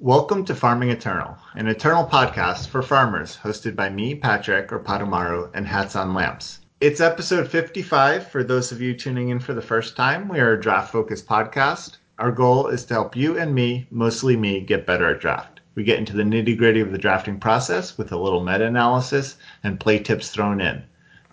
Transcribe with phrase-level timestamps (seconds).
[0.00, 5.50] Welcome to Farming Eternal, an eternal podcast for farmers hosted by me, Patrick, or Patomaru,
[5.54, 6.60] and Hats on Lamps.
[6.80, 10.28] It's episode 55 for those of you tuning in for the first time.
[10.28, 11.96] We are a draft focused podcast.
[12.20, 15.58] Our goal is to help you and me, mostly me, get better at draft.
[15.74, 19.34] We get into the nitty gritty of the drafting process with a little meta analysis
[19.64, 20.84] and play tips thrown in.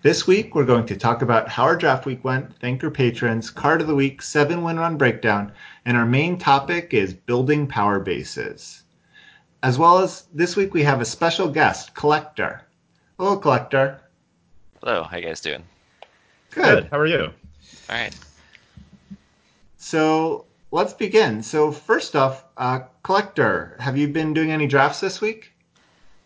[0.06, 3.50] This week, we're going to talk about how our draft week went, thank our patrons,
[3.50, 5.50] card of the week, seven win run breakdown,
[5.84, 8.84] and our main topic is building power bases.
[9.64, 12.62] As well as this week, we have a special guest, Collector.
[13.18, 14.00] Hello, Collector.
[14.80, 15.64] Hello, how you guys doing?
[16.50, 16.86] Good.
[16.92, 17.32] How are you?
[17.90, 18.16] All right.
[19.76, 21.42] So let's begin.
[21.42, 25.52] So first off, uh, Collector, have you been doing any drafts this week?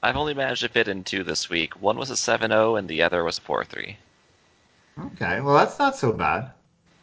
[0.02, 1.80] I've only managed to fit in two this week.
[1.80, 3.96] One was a 7-0 and the other was a 4-3.
[4.98, 6.52] Okay, well that's not so bad.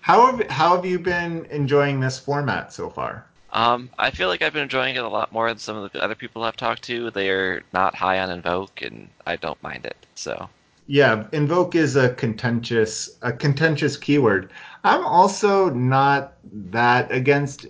[0.02, 3.26] How have how have you been enjoying this format so far?
[3.52, 6.02] Um, I feel like I've been enjoying it a lot more than some of the
[6.04, 7.12] other people I've talked to.
[7.12, 10.06] They're not high on Invoke, and I don't mind it.
[10.16, 10.50] So
[10.88, 14.52] Yeah, invoke is a contentious a contentious keyword.
[14.84, 17.68] I'm also not that against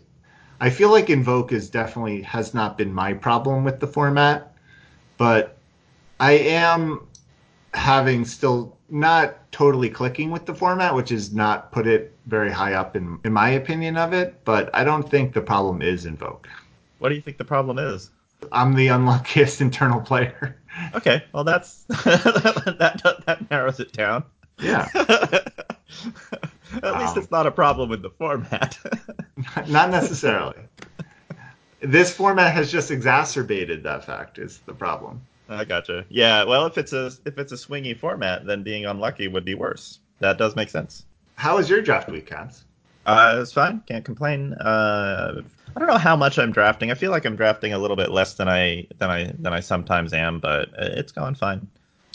[0.62, 4.57] I feel like invoke is definitely has not been my problem with the format,
[5.18, 5.58] but
[6.20, 7.08] I am
[7.74, 12.74] having still not totally clicking with the format, which is not put it very high
[12.74, 16.48] up in in my opinion of it, but I don't think the problem is invoke.
[17.00, 18.12] What do you think the problem is?
[18.52, 20.58] I'm the unluckiest Eternal player.
[20.96, 24.24] Okay, well that's that that narrows it down.
[24.60, 24.88] Yeah.
[26.84, 28.78] At least it's not a problem with the format.
[29.68, 30.58] Not necessarily.
[31.80, 34.40] This format has just exacerbated that fact.
[34.40, 35.22] Is the problem?
[35.50, 36.06] I gotcha.
[36.10, 39.56] Yeah, well if it's a if it's a swingy format, then being unlucky would be
[39.56, 40.00] worse.
[40.20, 41.06] That does make sense.
[41.36, 42.64] How was your draft week, Hats?
[43.06, 43.82] Uh, it's fine.
[43.88, 44.54] Can't complain.
[44.56, 45.42] Uh,
[45.76, 46.90] I don't know how much I'm drafting.
[46.92, 49.60] I feel like I'm drafting a little bit less than I than I than I
[49.62, 51.68] sometimes am, but it's going fine.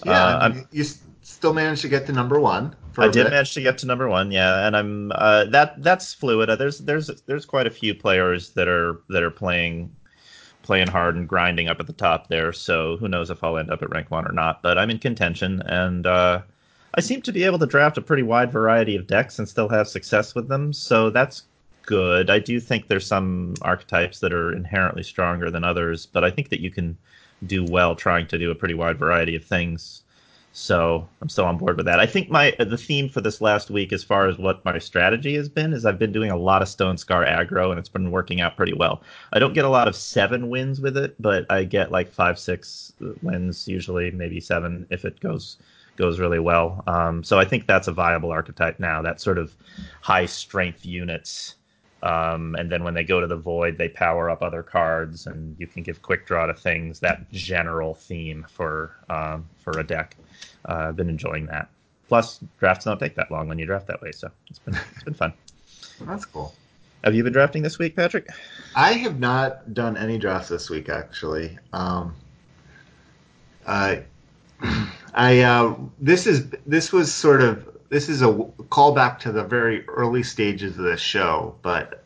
[0.04, 2.74] Yeah, Uh, you s- still managed to get to number one.
[2.98, 3.30] I did bit.
[3.30, 6.50] manage to get to number one, yeah, and I'm uh, that that's fluid.
[6.50, 9.94] Uh, There's there's there's quite a few players that are that are playing
[10.62, 12.52] playing hard and grinding up at the top there.
[12.52, 14.62] So who knows if I'll end up at rank one or not?
[14.62, 16.42] But I'm in contention, and uh,
[16.94, 19.68] I seem to be able to draft a pretty wide variety of decks and still
[19.68, 20.72] have success with them.
[20.72, 21.44] So that's
[21.82, 22.30] good.
[22.30, 26.50] I do think there's some archetypes that are inherently stronger than others, but I think
[26.50, 26.96] that you can
[27.46, 30.02] do well trying to do a pretty wide variety of things.
[30.54, 31.98] So I'm still on board with that.
[31.98, 35.34] I think my the theme for this last week, as far as what my strategy
[35.36, 38.42] has been, is I've been doing a lot of Stonescar aggro, and it's been working
[38.42, 39.02] out pretty well.
[39.32, 42.38] I don't get a lot of seven wins with it, but I get like five,
[42.38, 42.92] six
[43.22, 45.56] wins usually, maybe seven if it goes
[45.96, 46.84] goes really well.
[46.86, 49.00] Um, so I think that's a viable archetype now.
[49.00, 49.56] That sort of
[50.02, 51.54] high strength units.
[52.02, 55.56] Um, and then when they go to the void, they power up other cards, and
[55.58, 56.98] you can give quick draw to things.
[57.00, 60.16] That general theme for um, for a deck.
[60.68, 61.68] Uh, I've been enjoying that.
[62.08, 65.04] Plus, drafts don't take that long when you draft that way, so it's been it's
[65.04, 65.32] been fun.
[66.00, 66.54] That's cool.
[67.04, 68.28] Have you been drafting this week, Patrick?
[68.76, 71.58] I have not done any drafts this week, actually.
[71.72, 72.14] Um,
[73.66, 74.04] I,
[75.14, 79.86] I uh, this is this was sort of this is a callback to the very
[79.88, 82.04] early stages of this show, but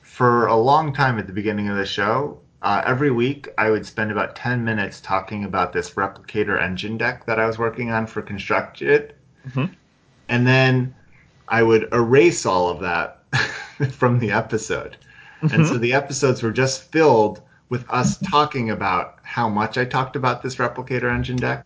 [0.00, 3.86] for a long time at the beginning of the show, uh, every week I would
[3.86, 8.06] spend about ten minutes talking about this replicator engine deck that I was working on
[8.06, 9.14] for Constructed,
[9.48, 9.70] Mhm.
[10.28, 10.94] and then
[11.48, 13.22] I would erase all of that
[13.92, 14.96] from the episode.
[15.42, 17.40] And so the episodes were just filled
[17.70, 21.64] with us talking about how much I talked about this replicator engine deck.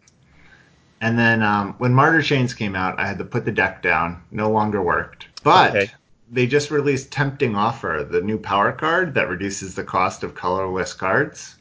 [1.01, 4.23] And then um, when Martyr Chains came out, I had to put the deck down.
[4.31, 5.27] No longer worked.
[5.43, 5.91] But Okay.
[6.35, 10.93] They just released Tempting Offer, the new power card that reduces the cost of colorless
[10.93, 11.57] cards.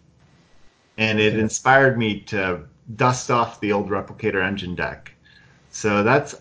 [0.98, 2.62] And it inspired me to
[2.96, 5.14] dust off the old replicator engine deck.
[5.70, 6.36] So that's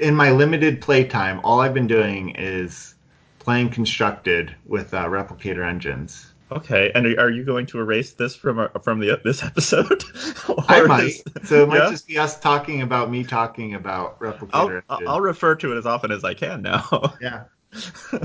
[0.00, 1.40] in my limited playtime.
[1.44, 2.94] All I've been doing is
[3.38, 6.26] playing constructed with uh, replicator engines.
[6.50, 10.04] Okay, and are you going to erase this from our, from the this episode?
[10.68, 11.04] I might.
[11.04, 11.90] is- So it might Yeah?
[11.90, 15.08] just be us talking about me talking about replicator I'll.
[15.08, 17.14] I'll refer to it as often as I can now.
[17.22, 17.44] Yeah.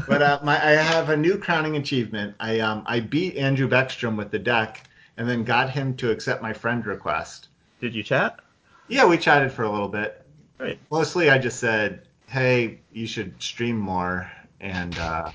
[0.07, 2.35] But uh, my I have a new crowning achievement.
[2.39, 4.83] I um I beat Andrew Beckstrom with the deck,
[5.17, 7.47] and then got him to accept my friend request.
[7.79, 8.39] Did you chat?
[8.88, 10.25] Yeah, we chatted for a little bit.
[10.57, 10.79] Great.
[10.91, 14.29] Mostly, I just said, "Hey, you should stream more,"
[14.59, 15.31] and uh,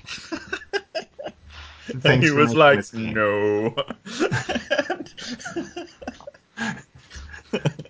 [2.03, 3.75] And he was like, no.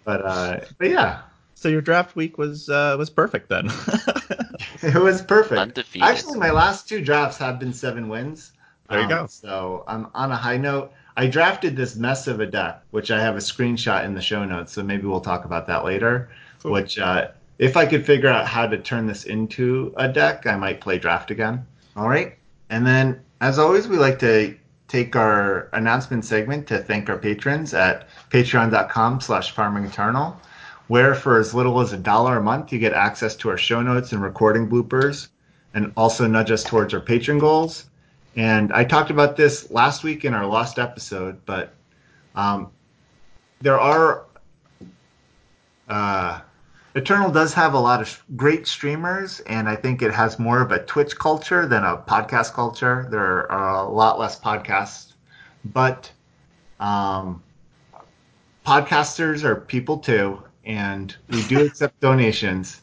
[0.05, 1.21] But uh, but yeah,
[1.63, 3.67] so your draft week was uh, was perfect then.
[4.83, 5.59] it was perfect.
[5.59, 6.05] Undefeated.
[6.07, 8.51] Actually, my last two drafts have been seven wins.
[8.89, 9.27] There you Um, go.
[9.27, 13.21] So I'm on a high note, I drafted this mess of a deck, which I
[13.21, 14.73] have a screenshot in the show notes.
[14.73, 16.29] So maybe we'll talk about that later.
[16.61, 16.73] Cool.
[16.73, 17.29] Which, uh,
[17.59, 20.97] if I could figure out how to turn this into a deck, I might play
[20.99, 21.65] draft again.
[21.95, 22.37] All right.
[22.69, 24.53] And then, as always, we like to
[24.89, 30.37] take our announcement segment to thank our patrons at patreon.com slash farming eternal
[30.87, 33.81] where for as little as a dollar a month you get access to our show
[33.81, 35.29] notes and recording bloopers
[35.73, 37.85] and also nudge us towards our patron goals.
[38.35, 41.73] And i talked about this last week in our lost episode but
[42.35, 42.71] um,
[43.61, 44.25] there are
[45.87, 46.41] uh,
[46.95, 50.71] eternal does have a lot of great streamers and i think it has more of
[50.71, 53.07] a twitch culture than a podcast culture.
[53.11, 55.13] There are a lot less podcasts
[55.65, 56.11] but
[56.79, 57.41] um,
[58.65, 62.81] podcasters are people too, and we do accept donations.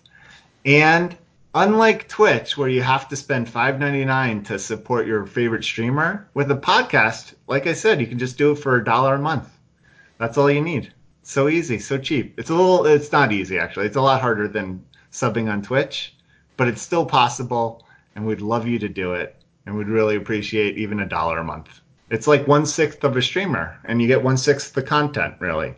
[0.64, 1.16] And
[1.54, 6.56] unlike Twitch, where you have to spend $5.99 to support your favorite streamer, with a
[6.56, 9.48] podcast, like I said, you can just do it for a dollar a month.
[10.18, 10.92] That's all you need.
[11.22, 12.38] So easy, so cheap.
[12.38, 13.86] It's a little, it's not easy actually.
[13.86, 16.14] It's a lot harder than subbing on Twitch,
[16.56, 19.36] but it's still possible, and we'd love you to do it,
[19.66, 21.80] and we'd really appreciate even a dollar a month.
[22.10, 25.74] It's like one sixth of a streamer, and you get one sixth the content, really.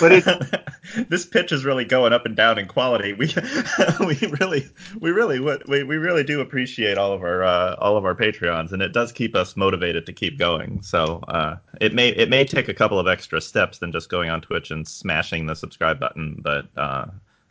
[0.00, 0.64] But it-
[1.08, 3.12] this pitch is really going up and down in quality.
[3.12, 3.32] We
[4.06, 4.68] we really
[5.00, 8.72] we really we, we really do appreciate all of our uh, all of our Patreons,
[8.72, 10.82] and it does keep us motivated to keep going.
[10.82, 14.30] So uh, it may it may take a couple of extra steps than just going
[14.30, 17.06] on Twitch and smashing the subscribe button, but uh,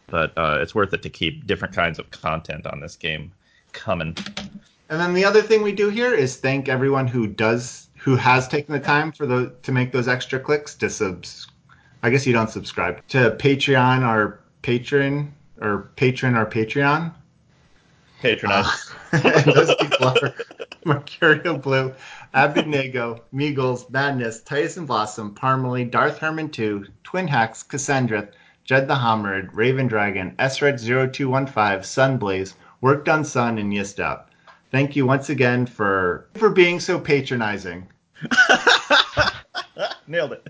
[0.07, 3.31] but uh, it's worth it to keep different kinds of content on this game
[3.74, 4.16] coming.
[4.89, 8.47] And then the other thing we do here is thank everyone who does who has
[8.47, 11.47] taken the time for the to make those extra clicks to subs.
[12.03, 17.11] I guess you don't subscribe to Patreon our patron or patron our Patreon.
[18.21, 18.91] Patronize.
[19.11, 20.35] Uh, those people are
[20.85, 21.95] Mercurial Blue,
[22.35, 28.27] Abednego, Meagles, Madness, Titus and Blossom, Parmalee, Darth Herman 2, Twin Hacks, Cassandra,
[28.65, 34.25] Jed the Hommered, Raven Dragon, SRED0215, Sunblaze, Work Done Sun, and Yistap.
[34.69, 37.87] Thank you once again for for being so patronizing.
[40.07, 40.47] Nailed it.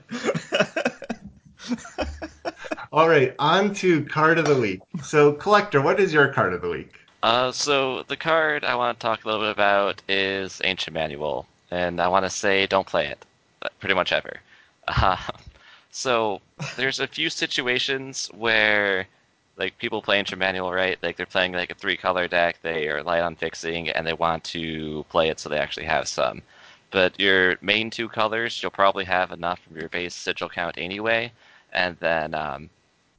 [2.91, 4.81] All right, on to card of the week.
[5.03, 6.93] So, collector, what is your card of the week?
[7.23, 11.47] Uh, so the card I want to talk a little bit about is Ancient Manual,
[11.71, 13.25] and I want to say don't play it,
[13.63, 14.39] uh, pretty much ever.
[14.87, 15.17] Uh,
[15.91, 16.39] so
[16.77, 19.07] there's a few situations where
[19.57, 20.97] like people play Ancient Manual, right?
[21.01, 24.13] Like they're playing like a three color deck, they are light on fixing, and they
[24.13, 26.43] want to play it so they actually have some.
[26.95, 31.31] But your main two colors, you'll probably have enough from your base sigil count anyway,
[31.73, 32.69] and then um,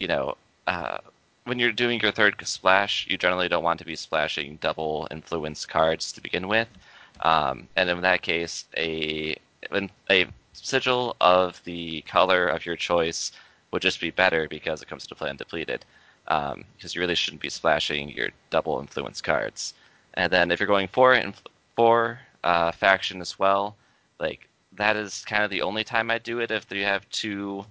[0.00, 0.36] you know.
[0.66, 0.98] Uh,
[1.44, 5.64] when you're doing your third splash, you generally don't want to be splashing double influence
[5.66, 6.68] cards to begin with.
[7.20, 9.36] Um, and in that case, a
[10.10, 13.32] a sigil of the color of your choice
[13.70, 15.82] would just be better because it comes into play undepleted.
[16.28, 19.74] Um, because you really shouldn't be splashing your double influence cards.
[20.14, 21.42] And then if you're going for inf-
[21.76, 23.76] for uh, faction as well,
[24.20, 27.64] like that is kind of the only time I do it if you have two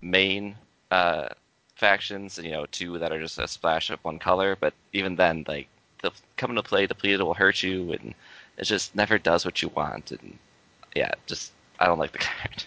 [0.00, 0.54] main
[0.90, 1.28] uh,
[1.76, 5.44] factions you know two that are just a splash of one color but even then
[5.48, 5.66] like
[6.02, 8.14] the coming to play depleted will hurt you and
[8.56, 10.38] it just never does what you want and
[10.94, 12.64] yeah just i don't like the card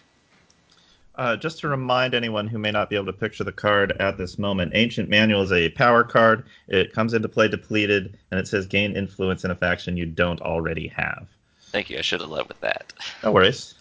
[1.16, 4.18] Uh, just to remind anyone who may not be able to picture the card at
[4.18, 6.44] this moment, Ancient Manual is a power card.
[6.68, 10.42] It comes into play depleted, and it says gain influence in a faction you don't
[10.42, 11.26] already have.
[11.72, 12.94] Thank you i should have led with that
[13.24, 13.74] No worries.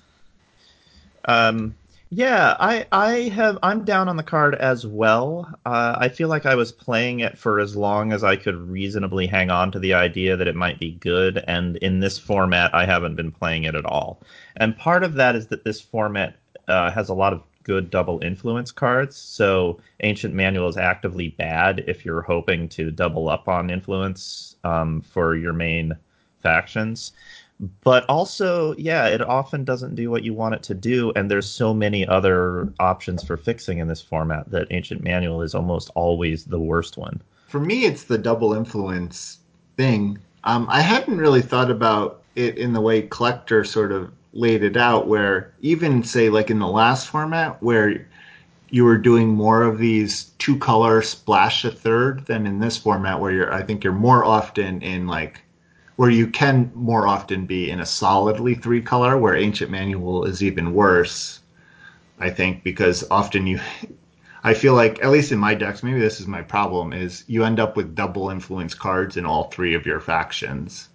[1.26, 1.74] Um,
[2.10, 5.52] yeah, I I have I'm down on the card as well.
[5.66, 9.26] Uh, I feel like I was playing it for as long as I could reasonably
[9.26, 12.86] hang on to the idea that it might be good, and in this format, I
[12.86, 14.20] haven't been playing it at all.
[14.56, 16.36] And part of that is that this format
[16.68, 19.16] uh, has a lot of good double influence cards.
[19.16, 25.00] So Ancient Manual is actively bad if you're hoping to double up on influence um,
[25.00, 25.96] for your main
[26.42, 27.12] factions
[27.82, 31.48] but also yeah it often doesn't do what you want it to do and there's
[31.48, 36.44] so many other options for fixing in this format that ancient manual is almost always
[36.44, 37.20] the worst one
[37.54, 39.38] For me, it's the double influence
[39.76, 40.18] thing.
[40.42, 44.76] Um, I hadn't really thought about it in the way Collector sort of laid it
[44.76, 48.04] out, where even say like in the last format, where
[48.70, 53.20] you were doing more of these two color splash a third than in this format,
[53.20, 55.40] where you're I think you're more often in like
[55.96, 60.42] where you can more often be in a solidly three color, where Ancient Manual is
[60.42, 61.40] even worse.
[62.18, 63.60] I think because often you
[64.46, 67.44] I feel like, at least in my decks, maybe this is my problem, is you
[67.44, 70.90] end up with double influence cards in all three of your factions.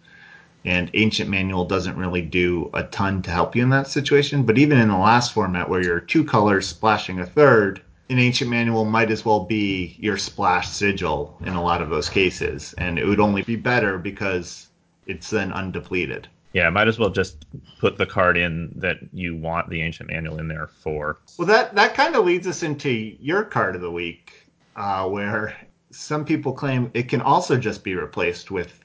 [0.64, 4.44] and Ancient Manual doesn't really do a ton to help you in that situation.
[4.44, 8.52] But even in the last format where you're two colors splashing a third, an Ancient
[8.52, 13.00] Manual might as well be your splash sigil in a lot of those cases, and
[13.00, 14.69] it would only be better because
[15.10, 16.26] it's then undepleted.
[16.54, 17.46] Yeah, might as well just
[17.80, 21.20] put the card in that you want the ancient manual in there for.
[21.38, 24.34] Well, that that kind of leads us into your card of the week,
[24.76, 25.56] uh, where
[25.92, 28.84] some people claim it can also just be replaced with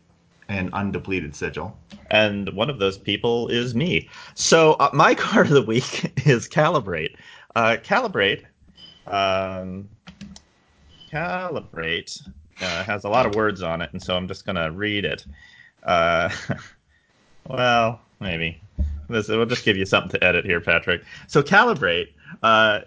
[0.48, 1.78] an undepleted sigil.
[2.10, 4.10] And one of those people is me.
[4.34, 7.16] So uh, my card of the week is Calibrate.
[7.56, 8.44] Uh, Calibrate,
[9.06, 9.88] um,
[11.10, 12.28] Calibrate
[12.60, 15.04] uh, has a lot of words on it, and so I'm just going to read
[15.04, 15.24] it.
[15.84, 16.30] Uh,
[17.48, 18.60] well, maybe.
[19.08, 21.02] This, we'll just give you something to edit here, Patrick.
[21.26, 22.08] So Calibrate
[22.42, 22.80] uh,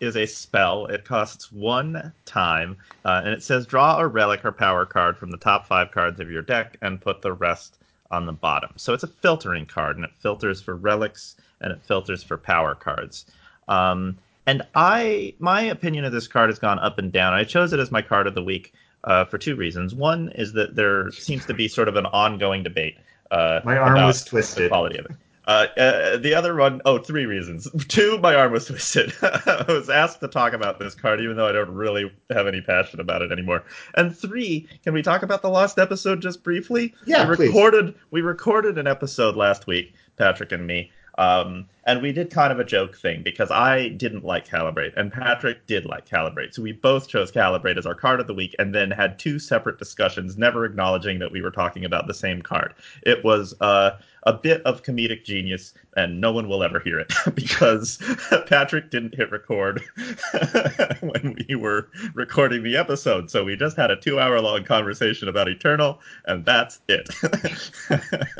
[0.00, 0.86] is a spell.
[0.86, 5.30] It costs one time, uh, and it says draw a relic or power card from
[5.30, 7.78] the top five cards of your deck and put the rest
[8.10, 8.70] on the bottom.
[8.76, 12.74] So it's a filtering card, and it filters for relics and it filters for power
[12.74, 13.26] cards.
[13.68, 17.32] Um, and I, my opinion of this card has gone up and down.
[17.32, 19.94] I chose it as my card of the week uh, for two reasons.
[19.94, 22.96] One is that there seems to be sort of an ongoing debate.
[23.30, 24.64] Uh, my arm was twisted.
[24.64, 25.12] The quality of it.
[25.46, 27.68] Uh, uh, the other one, oh, three reasons.
[27.88, 29.12] Two, my arm was twisted.
[29.22, 32.62] I was asked to talk about this card, even though I don't really have any
[32.62, 33.62] passion about it anymore.
[33.94, 36.94] And three, can we talk about the last episode just briefly?
[37.04, 37.48] Yeah, we please.
[37.48, 42.52] recorded we recorded an episode last week, Patrick and me, um, and we did kind
[42.52, 46.54] of a joke thing because I didn't like Calibrate and Patrick did like Calibrate.
[46.54, 49.38] So we both chose Calibrate as our card of the week and then had two
[49.38, 52.74] separate discussions, never acknowledging that we were talking about the same card.
[53.02, 57.12] It was uh, a bit of comedic genius, and no one will ever hear it
[57.34, 57.98] because
[58.46, 59.82] Patrick didn't hit record
[61.00, 63.30] when we were recording the episode.
[63.30, 67.08] So we just had a two hour long conversation about Eternal, and that's it.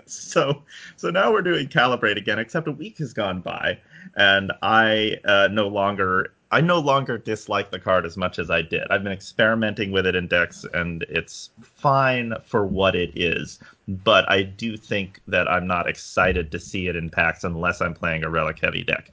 [0.06, 0.62] so,
[0.96, 3.78] so now we're doing Calibrate again, except a week has gone by,
[4.16, 8.62] and I uh, no longer I no longer dislike the card as much as I
[8.62, 8.86] did.
[8.88, 13.58] I've been experimenting with it in decks, and it's fine for what it is.
[13.88, 17.92] But I do think that I'm not excited to see it in packs unless I'm
[17.92, 19.10] playing a relic heavy deck.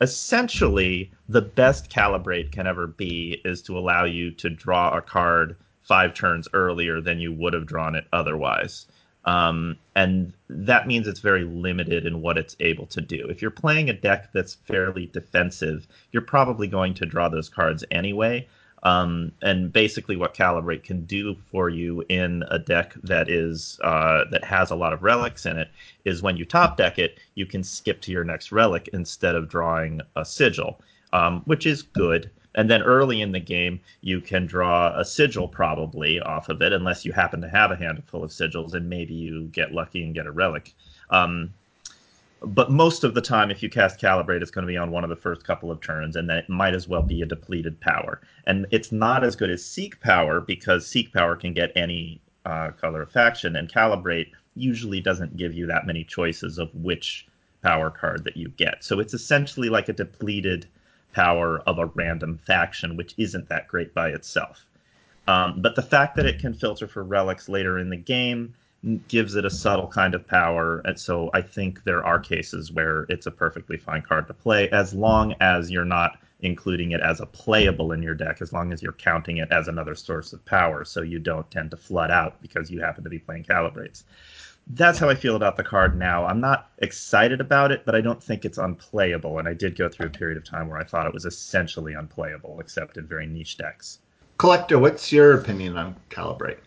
[0.00, 5.54] Essentially, the best calibrate can ever be is to allow you to draw a card
[5.82, 8.86] five turns earlier than you would have drawn it otherwise.
[9.24, 13.26] Um, and that means it's very limited in what it's able to do.
[13.28, 17.84] If you're playing a deck that's fairly defensive, you're probably going to draw those cards
[17.90, 18.48] anyway.
[18.84, 24.24] Um, and basically, what Calibrate can do for you in a deck that is uh,
[24.30, 25.70] that has a lot of relics in it
[26.04, 29.48] is when you top deck it, you can skip to your next relic instead of
[29.48, 30.80] drawing a sigil,
[31.12, 32.28] um, which is good.
[32.54, 36.72] And then early in the game, you can draw a sigil probably off of it,
[36.72, 40.14] unless you happen to have a handful of sigils, and maybe you get lucky and
[40.14, 40.74] get a relic.
[41.10, 41.52] Um,
[42.44, 45.04] but most of the time, if you cast Calibrate, it's going to be on one
[45.04, 47.80] of the first couple of turns, and then it might as well be a depleted
[47.80, 48.20] power.
[48.46, 52.70] And it's not as good as Seek Power because Seek Power can get any uh,
[52.72, 57.26] color of faction, and Calibrate usually doesn't give you that many choices of which
[57.62, 58.82] power card that you get.
[58.82, 60.66] So it's essentially like a depleted
[61.12, 64.66] power of a random faction, which isn't that great by itself.
[65.28, 68.54] Um, but the fact that it can filter for relics later in the game
[69.06, 70.80] gives it a subtle kind of power.
[70.80, 74.68] And so I think there are cases where it's a perfectly fine card to play
[74.70, 78.72] as long as you're not including it as a playable in your deck, as long
[78.72, 82.10] as you're counting it as another source of power so you don't tend to flood
[82.10, 84.02] out because you happen to be playing calibrates
[84.68, 86.24] that's how I feel about the card now.
[86.24, 89.38] I'm not excited about it, but I don't think it's unplayable.
[89.38, 91.94] And I did go through a period of time where I thought it was essentially
[91.94, 93.98] unplayable, except in very niche decks.
[94.38, 96.58] Collector, what's your opinion on Calibrate?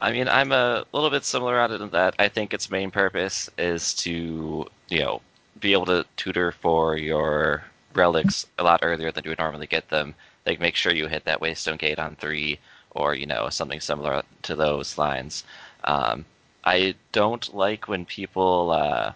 [0.00, 2.90] I mean, I'm a little bit similar on it in that I think its main
[2.90, 5.20] purpose is to, you know,
[5.60, 7.64] be able to tutor for your
[7.94, 10.14] relics a lot earlier than you would normally get them.
[10.46, 12.58] Like, make sure you hit that Waystone Gate on three,
[12.92, 15.44] or you know, something similar to those lines.
[15.84, 16.24] Um,
[16.64, 19.12] I don't like when people, uh,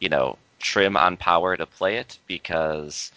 [0.00, 3.12] you know, trim on power to play it because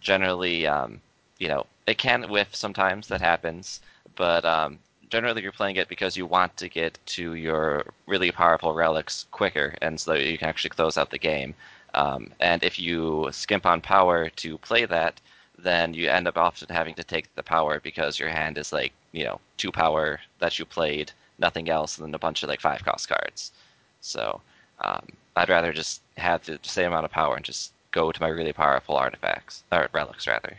[0.00, 1.00] generally, um,
[1.38, 3.08] you know, it can whiff sometimes.
[3.08, 3.80] That happens,
[4.16, 4.78] but um,
[5.10, 9.74] generally you're playing it because you want to get to your really powerful relics quicker,
[9.82, 11.54] and so you can actually close out the game.
[11.94, 15.20] Um, and if you skimp on power to play that,
[15.58, 18.92] then you end up often having to take the power because your hand is like
[19.12, 22.84] you know two power that you played nothing else than a bunch of like five
[22.84, 23.52] cost cards.
[24.00, 24.40] So
[24.80, 28.28] um, I'd rather just have the same amount of power and just go to my
[28.28, 30.58] really powerful artifacts or relics rather.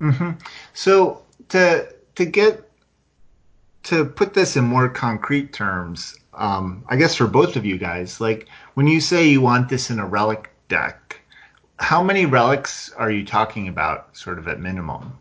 [0.00, 0.32] Mm-hmm.
[0.74, 2.68] So to to get
[3.84, 8.20] to put this in more concrete terms, um, I guess for both of you guys,
[8.20, 11.20] like when you say you want this in a relic deck,
[11.78, 15.16] how many relics are you talking about, sort of at minimum?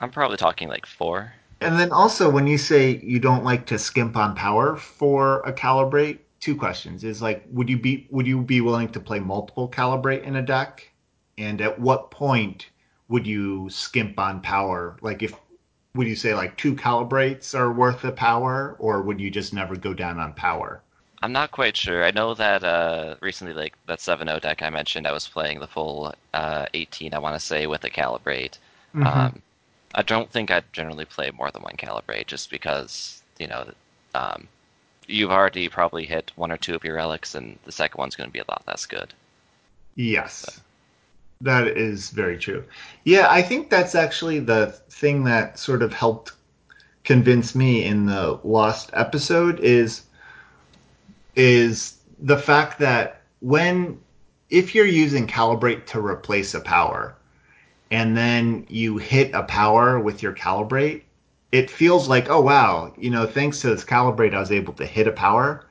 [0.00, 1.32] I'm probably talking like four.
[1.64, 5.52] And then also, when you say you don't like to skimp on power for a
[5.52, 9.68] calibrate, two questions: is like, would you be would you be willing to play multiple
[9.68, 10.90] calibrate in a deck?
[11.38, 12.68] And at what point
[13.08, 14.96] would you skimp on power?
[15.00, 15.34] Like, if
[15.94, 19.76] would you say like two calibrates are worth the power, or would you just never
[19.76, 20.82] go down on power?
[21.22, 22.04] I'm not quite sure.
[22.04, 25.68] I know that uh, recently, like that 7.0 deck I mentioned, I was playing the
[25.68, 27.14] full uh, 18.
[27.14, 28.58] I want to say with a calibrate.
[28.94, 29.06] Mhm.
[29.06, 29.42] Um,
[29.94, 33.70] I don't think I'd generally play more than one calibrate, just because you know
[34.14, 34.48] um,
[35.06, 38.28] you've already probably hit one or two of your relics, and the second one's going
[38.28, 39.12] to be a lot less good.
[39.94, 40.60] Yes.
[41.40, 42.64] That is very true.
[43.04, 46.32] Yeah, I think that's actually the thing that sort of helped
[47.04, 50.02] convince me in the lost episode is
[51.34, 53.98] is the fact that when
[54.50, 57.16] if you're using calibrate to replace a power
[57.92, 61.02] and then you hit a power with your calibrate,
[61.52, 64.86] it feels like, oh wow, you know, thanks to this calibrate I was able to
[64.86, 65.66] hit a power.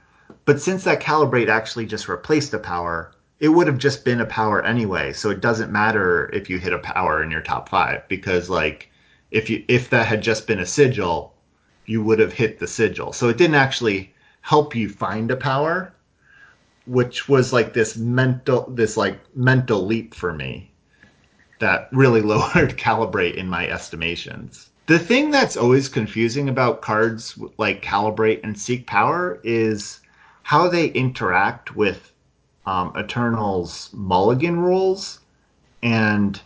[0.45, 4.27] But since that calibrate actually just replaced a power, it would have just been a
[4.27, 5.13] power anyway.
[5.13, 8.91] So it doesn't matter if you hit a power in your top five because like
[9.31, 11.33] if you if that had just been a sigil,
[11.87, 13.13] you would have hit the sigil.
[13.13, 15.91] So it didn't actually help you find a power,
[16.85, 20.70] which was like this mental this like mental leap for me
[21.61, 24.69] that really lowered calibrate in my estimations.
[24.87, 30.01] The thing that's always confusing about cards like calibrate and seek power is
[30.43, 32.11] how they interact with
[32.65, 35.19] um, Eternal's mulligan rules
[35.81, 36.41] and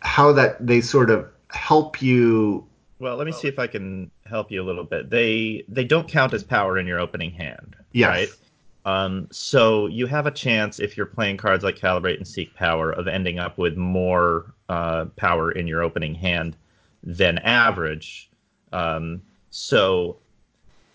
[0.00, 2.64] how that they sort of help you.
[2.98, 5.10] Well, let me see if I can help you a little bit.
[5.10, 8.08] They they don't count as power in your opening hand, Yes.
[8.08, 8.28] right?
[8.86, 12.92] Um, so you have a chance if you're playing cards like Calibrate and Seek Power
[12.92, 16.56] of ending up with more uh, power in your opening hand
[17.02, 18.30] than average.
[18.72, 20.18] Um, so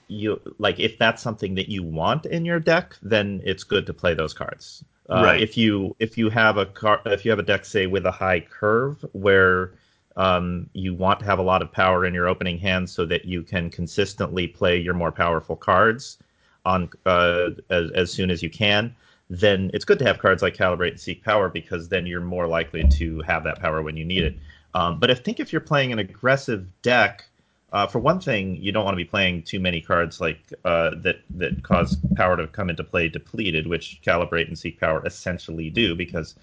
[0.08, 3.94] you like if that's something that you want in your deck, then it's good to
[3.94, 4.86] play those cards.
[5.10, 5.42] Uh, Right.
[5.42, 8.12] If you if you have a car if you have a deck say with a
[8.12, 9.74] high curve where
[10.16, 13.26] um, you want to have a lot of power in your opening hand so that
[13.26, 16.18] you can consistently play your more powerful cards
[16.66, 18.96] on uh, as, as soon as you can,
[19.30, 22.48] then it's good to have cards like Calibrate and Seek Power because then you're more
[22.48, 24.38] likely to have that power when you need it.
[24.74, 27.26] Um, but I think if you're playing an aggressive deck,
[27.74, 30.92] uh, for one thing, you don't want to be playing too many cards like uh,
[30.98, 35.70] that that cause power to come into play depleted, which Calibrate and Seek Power essentially
[35.70, 36.36] do because,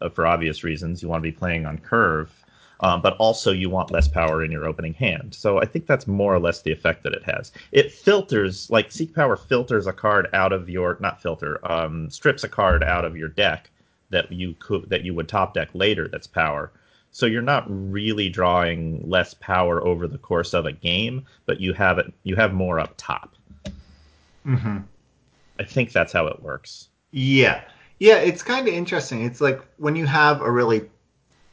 [0.00, 2.32] uh, for obvious reasons, you want to be playing on curve.
[2.80, 5.34] Um, but also you want less power in your opening hand.
[5.34, 7.52] So I think that's more or less the effect that it has.
[7.72, 12.44] It filters, like Seek Power filters a card out of your, not filter, um, strips
[12.44, 13.70] a card out of your deck
[14.10, 16.06] that you could that you would top deck later.
[16.08, 16.70] That's power.
[17.12, 21.72] So you're not really drawing less power over the course of a game, but you
[21.72, 23.34] have it, you have more up top.
[24.44, 24.78] hmm
[25.58, 26.88] I think that's how it works.
[27.12, 27.62] Yeah.
[27.98, 29.24] Yeah, it's kind of interesting.
[29.24, 30.90] It's like when you have a really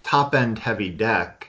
[0.03, 1.47] top end heavy deck,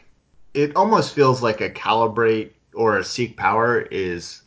[0.54, 4.42] it almost feels like a calibrate or a seek power is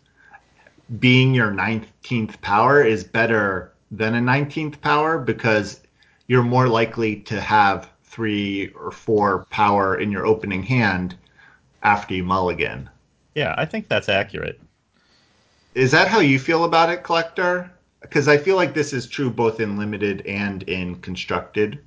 [1.00, 5.82] being your 19th power is better than a 19th power because
[6.28, 11.16] you're more likely to have three or four power in your opening hand
[11.84, 12.90] after you mulligan.
[13.36, 14.60] Yeah, I think that's accurate.
[15.76, 17.72] Is that how you feel about it, Collector?
[18.02, 21.80] Because I feel like this is true both in limited and in constructed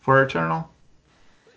[0.00, 0.68] for Eternal.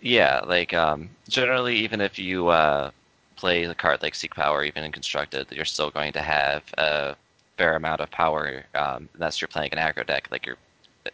[0.02, 2.90] Yeah, like um, generally, even if you uh,
[3.36, 7.14] play the card like Seek Power, even in constructed, you're still going to have a
[7.56, 10.26] fair amount of power um, unless you're playing an aggro deck.
[10.32, 10.56] Like your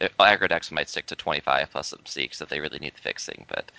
[0.01, 3.01] uh, aggro decks might stick to 25 plus some Seeks if they really need the
[3.01, 3.71] fixing, but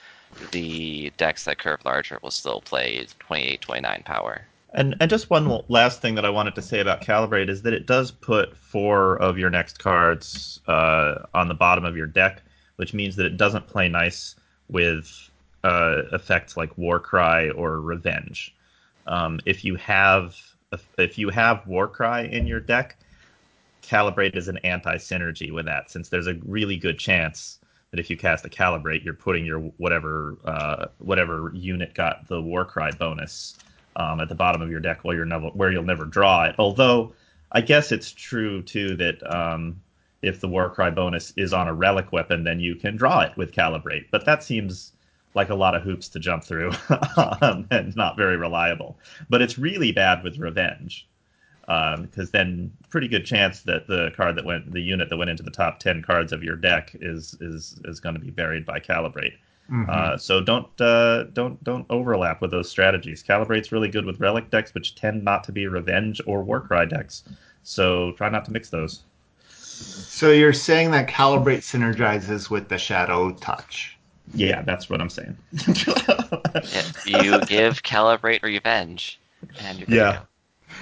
[0.51, 4.45] the decks that curve larger will still play 28, 29 power.
[4.75, 7.73] And and just one last thing that I wanted to say about Calibrate is that
[7.73, 12.43] it does put four of your next cards uh, on the bottom of your deck,
[12.75, 14.35] which means that it doesn't play nice
[14.69, 15.29] with
[15.63, 18.55] uh, effects like Warcry or Revenge.
[19.07, 20.35] Um, if you have
[20.97, 22.95] if you have Warcry in your deck,
[23.81, 27.57] Calibrate is an anti-synergy with that, since there's a really good chance
[27.91, 32.39] that if you cast a Calibrate, you're putting your whatever uh, whatever unit got the
[32.39, 33.57] Warcry bonus
[33.95, 36.55] um, at the bottom of your deck where you're never where you'll never draw it.
[36.59, 37.13] Although
[37.51, 39.81] I guess it's true too that um,
[40.21, 43.51] if the Warcry bonus is on a relic weapon, then you can draw it with
[43.51, 44.05] Calibrate.
[44.11, 44.91] But that seems
[45.33, 46.71] like a lot of hoops to jump through
[47.41, 48.97] um, and not very reliable.
[49.29, 51.07] But it's really bad with Revenge.
[51.61, 55.29] because um, then pretty good chance that the card that went the unit that went
[55.29, 58.65] into the top 10 cards of your deck is is is going to be buried
[58.65, 59.35] by calibrate
[59.71, 59.85] mm-hmm.
[59.87, 64.49] uh, so don't uh, don't don't overlap with those strategies calibrate's really good with relic
[64.49, 67.23] decks which tend not to be revenge or warcry decks
[67.61, 69.03] so try not to mix those
[69.79, 73.97] so you're saying that calibrate synergizes with the shadow touch
[74.33, 75.37] yeah that's what i'm saying
[77.05, 79.19] you give calibrate revenge
[79.59, 80.21] and you're yeah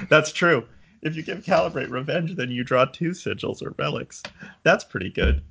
[0.10, 0.68] that's true
[1.02, 4.24] if you give Calibrate Revenge, then you draw two sigils or relics.
[4.64, 5.42] That's pretty good.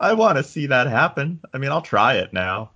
[0.00, 1.40] I want to see that happen.
[1.52, 2.70] I mean, I'll try it now.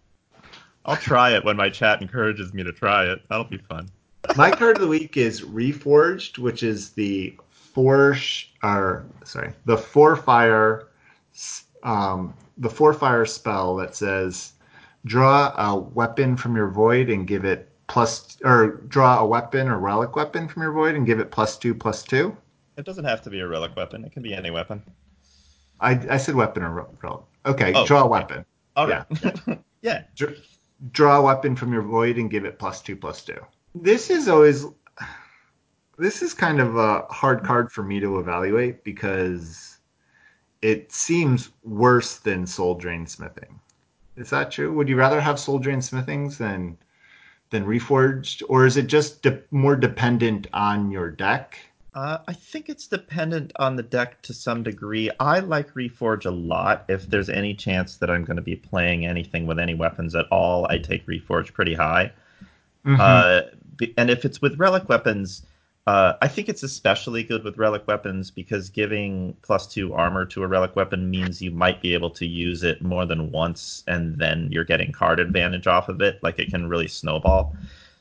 [0.85, 3.21] I'll try it when my chat encourages me to try it.
[3.29, 3.89] That'll be fun.
[4.37, 9.77] My card of the week is Reforged, which is the four sh- or sorry, the
[9.77, 10.89] four fire
[11.83, 14.53] um, the four fire spell that says
[15.07, 19.79] draw a weapon from your void and give it plus or draw a weapon or
[19.79, 22.37] relic weapon from your void and give it plus two plus two?
[22.77, 24.05] It doesn't have to be a relic weapon.
[24.05, 24.83] It can be any weapon.
[25.81, 27.23] I, I said weapon or relic.
[27.47, 28.45] Okay, oh, draw a weapon.
[28.77, 29.05] All right.
[29.23, 29.55] Yeah.
[29.83, 30.03] yeah.
[30.15, 30.37] Dr-
[30.93, 33.39] draw a weapon from your void and give it plus two plus two.
[33.75, 34.67] This is always
[35.99, 39.79] this is kind of a hard card for me to evaluate because
[40.63, 43.61] it seems worse than soul drain smithing.
[44.17, 44.73] Is that true?
[44.73, 46.77] Would you rather have soul drain smithings than
[47.51, 51.59] than Reforged, or is it just de- more dependent on your deck?
[51.95, 55.11] Uh, I think it's dependent on the deck to some degree.
[55.19, 56.85] I like Reforge a lot.
[56.89, 60.27] If there's any chance that I'm going to be playing anything with any weapons at
[60.31, 62.13] all, I take Reforge pretty high.
[62.87, 63.01] Mm-hmm.
[63.01, 63.41] Uh,
[63.97, 65.43] and if it's with relic weapons,
[65.87, 70.43] uh, I think it's especially good with relic weapons because giving plus two armor to
[70.43, 74.17] a relic weapon means you might be able to use it more than once, and
[74.19, 76.23] then you're getting card advantage off of it.
[76.23, 77.57] Like it can really snowball.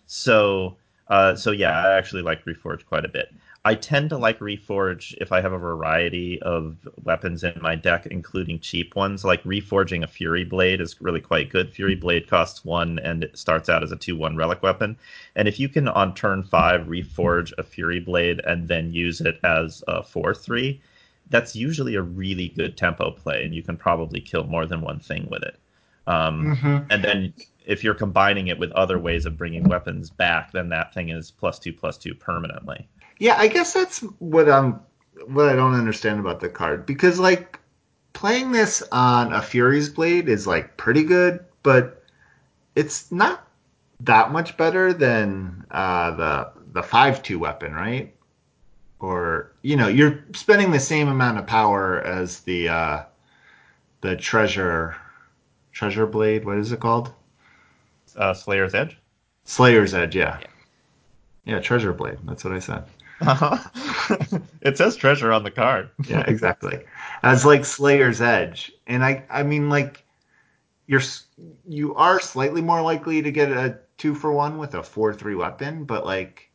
[0.08, 0.76] So,
[1.08, 3.34] uh, so yeah, I actually like Reforge quite a bit.
[3.66, 8.06] I tend to like Reforge if I have a variety of weapons in my deck,
[8.06, 9.26] including cheap ones.
[9.26, 11.74] Like Reforging a Fury Blade is really quite good.
[11.74, 14.96] Fury Blade costs one and it starts out as a 2 1 relic weapon.
[15.36, 19.40] And if you can, on turn 5, Reforge a Fury Blade and then use it
[19.44, 20.82] as a 4 3,
[21.30, 25.00] that's usually a really good tempo play, and you can probably kill more than one
[25.00, 25.60] thing with it.
[26.08, 26.78] Um, mm-hmm.
[26.90, 27.34] And then
[27.66, 31.30] if you're combining it with other ways of bringing weapons back, then that thing is
[31.30, 32.88] plus two plus two permanently.
[33.20, 34.80] Yeah, I guess that's what I'm
[35.28, 37.60] what I don't understand about the card because like
[38.14, 42.04] playing this on a Fury's Blade is like pretty good, but
[42.76, 43.46] it's not
[44.02, 48.16] that much better than uh, the the five two weapon, right?
[49.00, 53.04] Or you know, you're spending the same amount of power as the uh,
[54.02, 54.96] the treasure
[55.74, 56.46] treasure blade.
[56.46, 57.12] What is it called?
[58.16, 58.98] Uh, Slayer's Edge.
[59.44, 60.40] Slayer's Edge, yeah.
[60.42, 60.48] yeah.
[61.46, 62.18] Yeah, treasure blade.
[62.26, 62.84] That's what I said.
[63.22, 64.38] Uh-huh.
[64.62, 65.90] it says treasure on the card.
[66.08, 66.80] yeah, exactly.
[67.24, 70.06] As like Slayer's Edge, and I, I mean, like
[70.88, 71.02] you're
[71.68, 75.36] you are slightly more likely to get a two for one with a four three
[75.36, 76.50] weapon, but like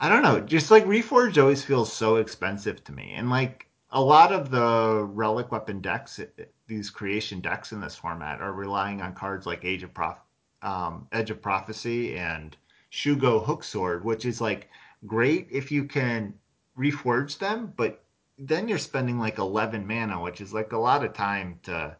[0.00, 4.02] I don't know, just like Reforged always feels so expensive to me, and like a
[4.02, 6.20] lot of the relic weapon decks,
[6.66, 10.18] these creation decks in this format, are relying on cards like Age of Prof,
[10.62, 12.56] um, Edge of Prophecy and
[12.92, 14.68] Shugo Hook Sword, which is like
[15.06, 16.34] great if you can
[16.78, 18.04] reforge them, but
[18.38, 21.96] then you're spending like 11 mana, which is like a lot of time to,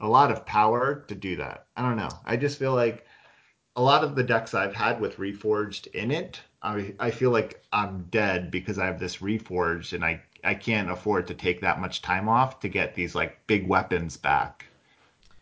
[0.00, 1.66] a lot of power to do that.
[1.76, 2.10] I don't know.
[2.24, 3.06] I just feel like
[3.76, 7.62] a lot of the decks I've had with reforged in it, I, I feel like
[7.72, 11.80] I'm dead because I have this reforged and I, I can't afford to take that
[11.80, 14.66] much time off to get these like big weapons back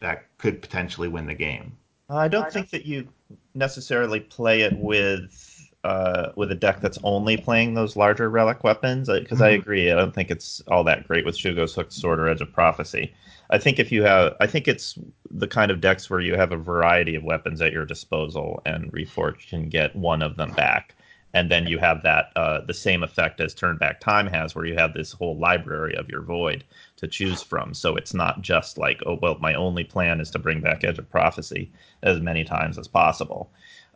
[0.00, 1.76] that could potentially win the game.
[2.08, 3.08] Uh, I don't think that you
[3.54, 5.49] necessarily play it with
[5.84, 9.44] uh, with a deck that's only playing those larger relic weapons because mm-hmm.
[9.44, 9.90] I agree.
[9.90, 13.14] I don't think it's all that great with Shugo's Hook Sword or Edge of Prophecy.
[13.50, 14.98] I think if you have, I think it's
[15.30, 18.92] the kind of decks where you have a variety of weapons at your disposal, and
[18.92, 20.94] Reforged can get one of them back,
[21.34, 24.66] and then you have that uh, the same effect as Turn Back Time has, where
[24.66, 26.62] you have this whole library of your void
[26.96, 27.74] to choose from.
[27.74, 30.98] So it's not just like, oh well, my only plan is to bring back Edge
[30.98, 33.50] of Prophecy as many times as possible.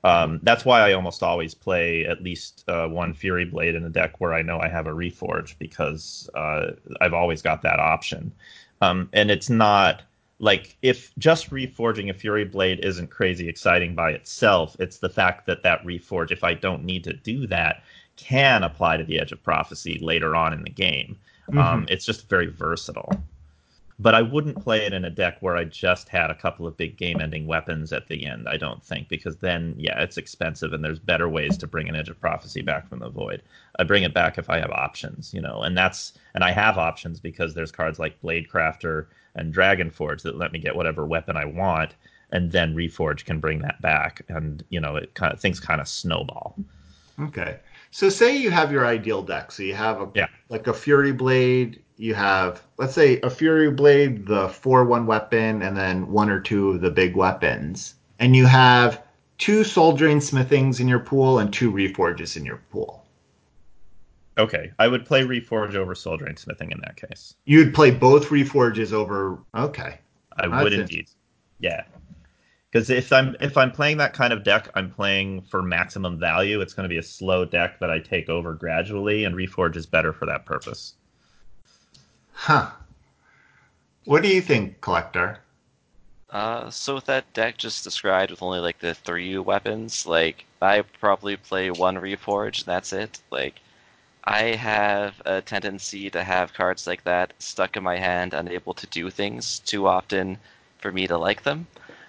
[0.05, 3.88] Um, that's why I almost always play at least uh, one Fury Blade in a
[3.88, 8.31] deck where I know I have a Reforge because uh, I've always got that option.
[8.83, 10.03] Um, and it's not
[10.40, 15.47] like if just reforging a Fury Blade isn't crazy exciting by itself, it's the fact
[15.47, 17.83] that that Reforge, if I don't need to do that,
[18.17, 21.17] can apply to the Edge of Prophecy later on in the game.
[21.49, 21.59] Mm-hmm.
[21.59, 23.11] Um, it's just very versatile.
[23.99, 26.77] But I wouldn't play it in a deck where I just had a couple of
[26.77, 28.49] big game-ending weapons at the end.
[28.49, 31.95] I don't think because then, yeah, it's expensive, and there's better ways to bring an
[31.95, 33.43] Edge of Prophecy back from the void.
[33.79, 36.79] I bring it back if I have options, you know, and that's and I have
[36.79, 41.07] options because there's cards like Blade Crafter and Dragon Forge that let me get whatever
[41.07, 41.95] weapon I want,
[42.31, 45.81] and then Reforge can bring that back, and you know, it kind of things kind
[45.81, 46.57] of snowball.
[47.21, 47.61] Okay.
[47.91, 49.53] So say you have your ideal deck.
[49.53, 50.27] So you have a Yeah.
[50.49, 55.63] like a Fury Blade, you have let's say a Fury Blade, the four one weapon,
[55.63, 57.95] and then one or two of the big weapons.
[58.19, 59.03] And you have
[59.39, 63.05] two Soul Drain Smithings in your pool and two Reforges in your pool.
[64.37, 67.37] Okay, I would play Reforge over Soul Drain Smithing in that case.
[67.45, 69.99] You'd play both Reforges over okay.
[70.37, 71.09] I That's would indeed.
[71.61, 71.85] Yeah.
[72.71, 76.61] Because if I'm if I'm playing that kind of deck, I'm playing for maximum value.
[76.61, 79.87] It's going to be a slow deck that I take over gradually, and Reforge is
[79.87, 80.95] better for that purpose.
[82.35, 82.70] Huh.
[84.05, 85.40] What do you think, Collector?
[86.31, 90.83] Uh, so with that deck just described with only like the three weapons, like I
[90.83, 93.20] probably play one Reforge, and that's it.
[93.31, 93.61] Like
[94.25, 98.87] I have a tendency to have cards like that stuck in my hand, unable to
[98.88, 100.38] do things too often
[100.79, 101.66] for me to like them.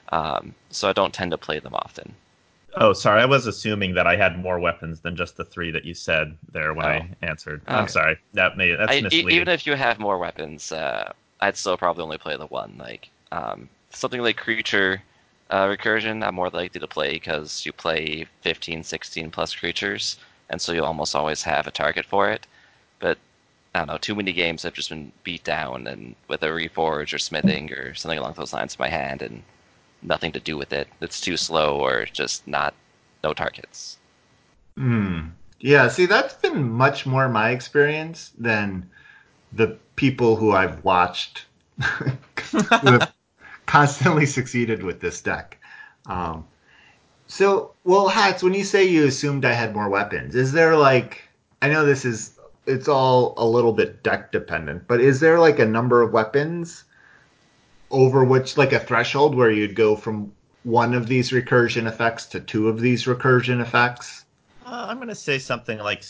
[0.10, 2.16] Um, so I don't tend to play them often.
[2.78, 5.86] Oh, sorry, I was assuming that I had more weapons than just the three that
[5.86, 7.62] you said there when I answered.
[7.68, 8.18] I'm sorry.
[8.34, 9.32] That may that's I, misleading.
[9.32, 12.76] even if you have more weapons, uh, I'd still probably only play the one.
[12.78, 15.02] Like um, something like creature
[15.50, 20.18] uh, recursion, I'm more likely to play because you play 15, 16 plus creatures,
[20.50, 22.46] and so you almost always have a target for it.
[23.00, 23.18] But
[23.74, 27.14] I don't know, too many games have just been beat down and with a reforge
[27.14, 29.44] or smithing or something along those lines in my hand, and
[30.08, 30.88] nothing to do with it.
[31.02, 32.74] It's too slow or just not
[33.24, 33.98] no targets.
[34.78, 35.28] Hmm.
[35.60, 38.88] Yeah, see, that's been much more my experience than
[39.54, 41.46] the people who I've watched
[41.82, 43.14] who have
[43.66, 45.58] constantly succeeded with this deck.
[46.06, 46.46] Um,
[47.28, 51.24] so, well, Hats, when you say you assumed I had more weapons, is there like,
[51.62, 52.38] I know this is,
[52.68, 56.84] it's all a little bit deck dependent, but is there like a number of weapons
[57.92, 60.32] over which, like a threshold where you'd go from
[60.64, 64.26] one of these recursion effects to two of these recursion effects?
[64.66, 66.04] Uh, I'm going to say something like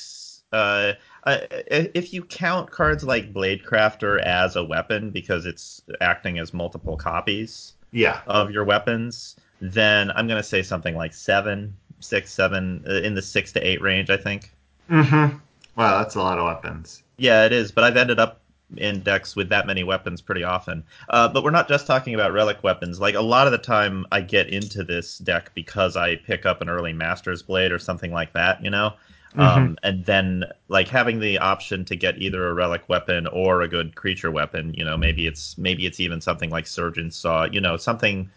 [0.53, 0.93] uh,
[1.25, 6.53] uh, if you count cards like Blade Crafter as a weapon because it's acting as
[6.53, 8.21] multiple copies Yeah.
[8.27, 13.15] of your weapons, then I'm going to say something like seven, six, seven, uh, in
[13.15, 14.51] the six to eight range, I think.
[14.89, 15.37] Mm-hmm.
[15.75, 17.03] Wow, that's a lot of weapons.
[17.17, 18.39] Yeah, it is, but I've ended up
[18.77, 20.83] in decks with that many weapons pretty often.
[21.09, 22.99] Uh, but we're not just talking about relic weapons.
[22.99, 26.61] Like a lot of the time, I get into this deck because I pick up
[26.61, 28.93] an early Master's Blade or something like that, you know.
[29.37, 33.67] Um, and then like having the option to get either a relic weapon or a
[33.67, 37.59] good creature weapon, you know, maybe it's maybe it's even something like Surgeon Saw, you
[37.59, 38.29] know, something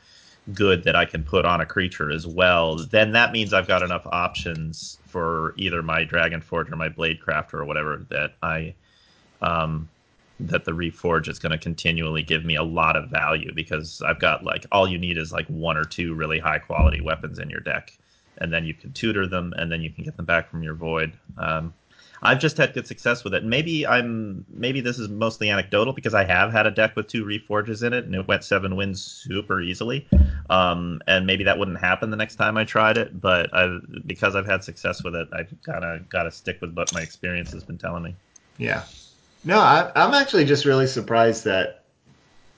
[0.55, 3.83] good that I can put on a creature as well, then that means I've got
[3.83, 8.74] enough options for either my Dragon Forge or my Blade Crafter or whatever that I
[9.40, 9.88] um
[10.40, 14.20] that the Reforge is going to continually give me a lot of value because I've
[14.20, 17.51] got like all you need is like one or two really high quality weapons in
[17.51, 17.96] your deck,
[18.38, 20.74] and then you can tutor them, and then you can get them back from your
[20.74, 21.12] void.
[21.37, 21.72] Um,
[22.22, 23.44] I've just had good success with it.
[23.44, 27.24] Maybe I'm maybe this is mostly anecdotal because I have had a deck with two
[27.24, 30.07] reforges in it and it went seven wins super easily.
[30.51, 34.35] Um, and maybe that wouldn't happen the next time I tried it, but I because
[34.35, 37.53] I've had success with it, I've kind of got to stick with what my experience
[37.53, 38.16] has been telling me.
[38.57, 38.85] Yeah.
[39.48, 41.84] No, I, I'm actually just really surprised that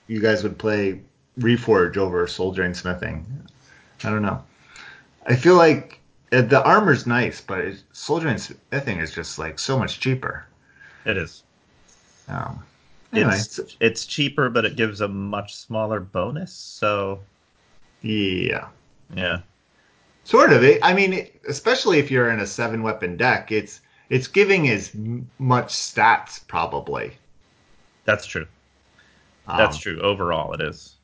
[0.08, 1.00] you guys would play
[1.38, 3.24] Reforge over Soul Drain Smithing.
[4.02, 4.42] I don't know.
[5.24, 6.00] I feel like
[6.32, 10.44] uh, the armor's nice, but it, Soul Drain Smithing is just like so much cheaper.
[11.04, 11.44] It is.
[12.26, 12.60] Um,
[13.12, 16.52] anyway, It's it's- it's cheaper, but it gives a much smaller bonus.
[16.52, 17.20] So
[18.02, 18.66] yeah.
[19.14, 19.42] yeah,
[20.24, 20.64] Sort of.
[20.82, 24.92] I mean, especially if you're in a seven weapon deck, it's it's giving as
[25.38, 27.12] much stats probably.
[28.04, 28.46] that's true.
[29.46, 30.00] Um, That's true.
[30.00, 30.94] Overall, it is.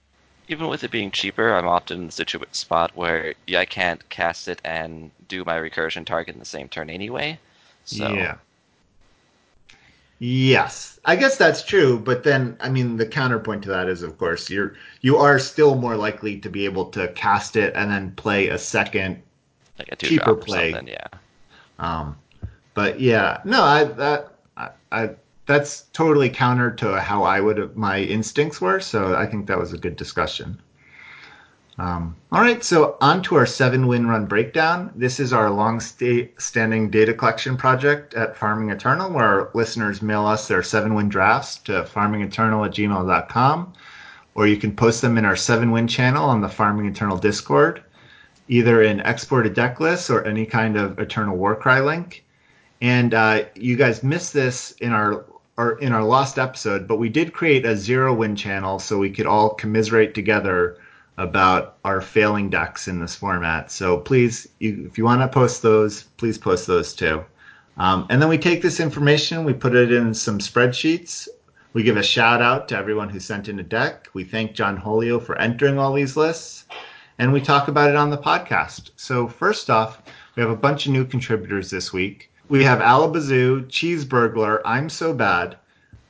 [0.48, 4.06] even with it being cheaper, I'm often in the situ- spot where yeah, I can't
[4.08, 7.38] cast it and do my recursion target in the same turn anyway.
[7.84, 8.36] So Yeah.
[10.18, 11.98] Yes, I guess that's true.
[11.98, 15.74] But then, I mean, the counterpoint to that is, of course, you're you are still
[15.74, 19.22] more likely to be able to cast it and then play a second.
[19.78, 20.70] like a cheaper play.
[20.86, 21.06] yeah.
[21.78, 22.16] Um,
[22.76, 25.10] but yeah, no, I that I, I
[25.46, 28.80] that's totally counter to how I would my instincts were.
[28.80, 30.60] So I think that was a good discussion.
[31.78, 34.92] Um, all right, so on to our seven win run breakdown.
[34.94, 40.02] This is our long sta- standing data collection project at Farming Eternal, where our listeners
[40.02, 43.72] mail us their seven win drafts to farmingeternal at gmail.com,
[44.34, 47.82] or you can post them in our seven win channel on the Farming Eternal Discord,
[48.48, 52.24] either in exported deck lists or any kind of Eternal Warcry link.
[52.80, 55.24] And uh, you guys missed this in our
[55.58, 59.10] or in our lost episode, but we did create a zero win channel so we
[59.10, 60.76] could all commiserate together
[61.18, 63.70] about our failing decks in this format.
[63.70, 67.24] So please, you, if you want to post those, please post those too.
[67.78, 71.28] Um, and then we take this information, we put it in some spreadsheets.
[71.72, 74.08] We give a shout out to everyone who sent in a deck.
[74.14, 76.64] We thank John Holio for entering all these lists,
[77.18, 78.92] and we talk about it on the podcast.
[78.96, 80.02] So first off,
[80.34, 82.30] we have a bunch of new contributors this week.
[82.48, 85.56] We have Alabazoo, Cheese Burglar, I'm So Bad,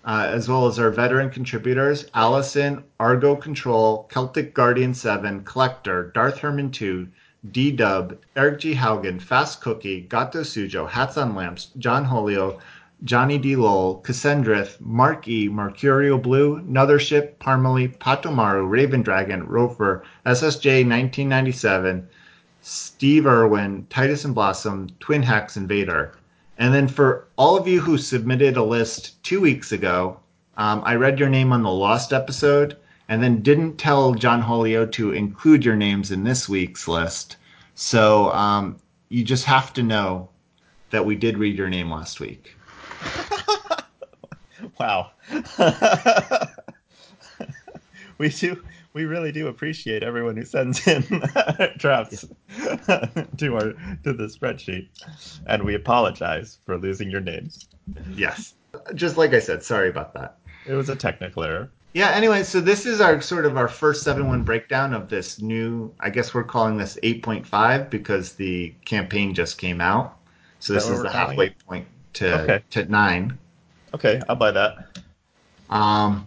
[0.04, 6.36] uh, as well as our veteran contributors Allison, Argo Control, Celtic Guardian 7, Collector, Darth
[6.36, 7.08] Herman 2,
[7.52, 8.74] D Dub, Eric G.
[8.74, 12.60] Haugen, Fast Cookie, Gato Sujo, Hats on Lamps, John Holio,
[13.02, 13.56] Johnny D.
[13.56, 22.06] Lowell, Cassandrith, Mark E., Mercurio Blue, Nothership, Parmalee, Patomaru, Raven Dragon, Rofer, SSJ 1997,
[22.60, 26.12] Steve Irwin, Titus and Blossom, Twin Hex, and Vader.
[26.58, 30.18] And then for all of you who submitted a list two weeks ago,
[30.56, 32.76] um, I read your name on the Lost episode
[33.08, 37.36] and then didn't tell John Holio to include your names in this week's list.
[37.74, 40.30] So um, you just have to know
[40.90, 42.56] that we did read your name last week.
[44.80, 45.10] wow.
[48.18, 48.62] we do
[48.96, 51.02] we really do appreciate everyone who sends in
[51.76, 52.24] drafts
[53.36, 54.88] to our to the spreadsheet,
[55.46, 57.68] and we apologize for losing your names.
[58.14, 58.54] Yes,
[58.94, 60.38] just like I said, sorry about that.
[60.66, 61.70] It was a technical error.
[61.92, 62.08] Yeah.
[62.12, 65.92] Anyway, so this is our sort of our first seven one breakdown of this new.
[66.00, 70.16] I guess we're calling this eight point five because the campaign just came out.
[70.58, 71.66] So this is the halfway it?
[71.66, 72.64] point to okay.
[72.70, 73.38] to nine.
[73.92, 74.98] Okay, I'll buy that.
[75.68, 76.26] Um,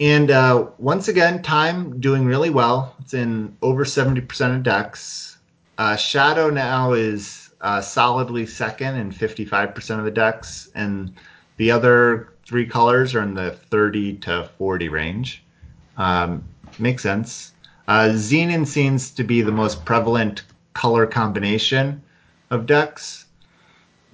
[0.00, 2.94] and uh, once again, time doing really well.
[3.00, 5.38] It's in over 70% of decks.
[5.76, 11.12] Uh, Shadow now is uh, solidly second in 55% of the decks, and
[11.56, 15.42] the other three colors are in the 30 to 40 range.
[15.96, 16.44] Um,
[16.78, 17.52] makes sense.
[17.88, 20.42] Uh, Xenan seems to be the most prevalent
[20.74, 22.00] color combination
[22.50, 23.24] of decks.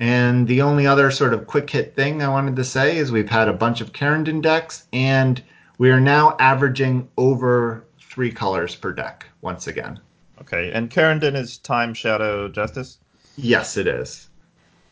[0.01, 3.29] And the only other sort of quick hit thing I wanted to say is we've
[3.29, 5.43] had a bunch of Kerendon decks and–
[5.79, 10.01] we are now averaging over three colors per deck once again.
[10.41, 12.99] Okay, and Kerendon is Time Shadow Justice?
[13.37, 14.29] Yes, it is.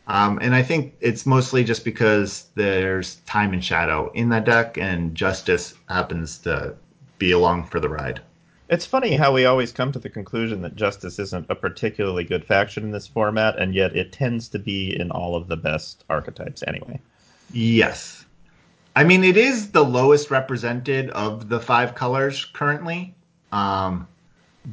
[0.07, 4.77] Um, and I think it's mostly just because there's Time and Shadow in that deck,
[4.77, 6.75] and Justice happens to
[7.19, 8.21] be along for the ride.
[8.69, 12.43] It's funny how we always come to the conclusion that Justice isn't a particularly good
[12.43, 16.03] faction in this format, and yet it tends to be in all of the best
[16.09, 16.99] archetypes anyway.
[17.51, 18.22] Yes.
[18.95, 23.15] I mean, it is the lowest represented of the five colors currently,
[23.51, 24.07] um,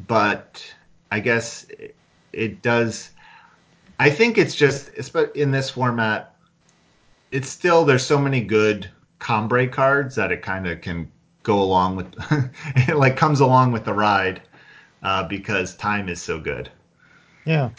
[0.06, 0.62] but
[1.10, 1.94] I guess it,
[2.32, 3.10] it does.
[3.98, 4.90] I think it's just
[5.34, 6.34] in this format.
[7.30, 11.10] It's still there's so many good Combrei cards that it kind of can
[11.42, 12.14] go along with,
[12.76, 14.42] it like comes along with the ride
[15.02, 16.70] uh, because time is so good.
[17.44, 17.70] Yeah.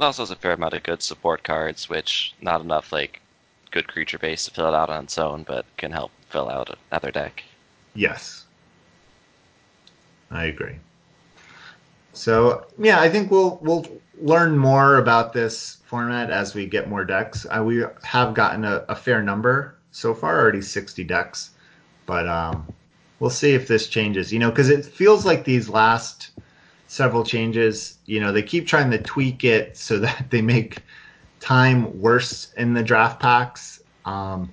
[0.00, 3.20] Also, has a fair amount of good support cards, which not enough like
[3.70, 6.76] good creature base to fill it out on its own, but can help fill out
[6.90, 7.42] another deck.
[7.94, 8.44] Yes,
[10.30, 10.76] I agree.
[12.12, 13.86] So yeah, I think we'll we'll
[14.20, 17.46] learn more about this format as we get more decks.
[17.46, 21.50] Uh, we have gotten a, a, fair number so far, already sixty decks,
[22.06, 22.66] but um,
[23.18, 24.32] we'll see if this changes.
[24.32, 26.30] You know, because it feels like these last
[26.88, 30.78] several changes, you know, they keep trying to tweak it so that they make
[31.40, 33.82] time worse in the draft packs.
[34.04, 34.50] Um,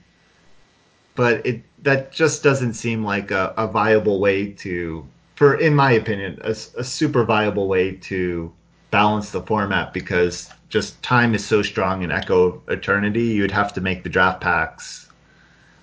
[1.15, 5.91] but it that just doesn't seem like a, a viable way to, for in my
[5.91, 8.51] opinion, a, a super viable way to
[8.91, 13.23] balance the format because just time is so strong in Echo Eternity.
[13.23, 15.09] You'd have to make the draft packs.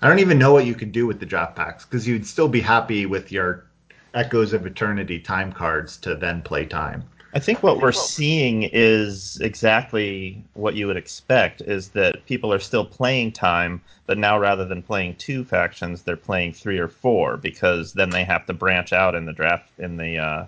[0.01, 2.47] I don't even know what you could do with the draft packs because you'd still
[2.47, 3.65] be happy with your
[4.13, 7.03] Echoes of Eternity time cards to then play time.
[7.35, 12.59] I think what we're seeing is exactly what you would expect is that people are
[12.59, 17.35] still playing time, but now rather than playing two factions, they're playing three or four
[17.35, 20.45] because then they have to branch out in the draft in the uh,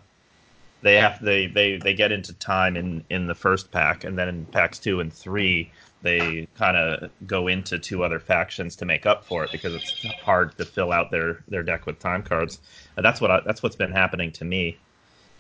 [0.82, 4.30] they have they, they they get into time in in the first pack and then
[4.30, 5.70] in packs two and three
[6.04, 10.06] they kind of go into two other factions to make up for it because it's
[10.24, 12.60] hard to fill out their their deck with time cards.
[12.96, 14.78] And that's what I, that's what's been happening to me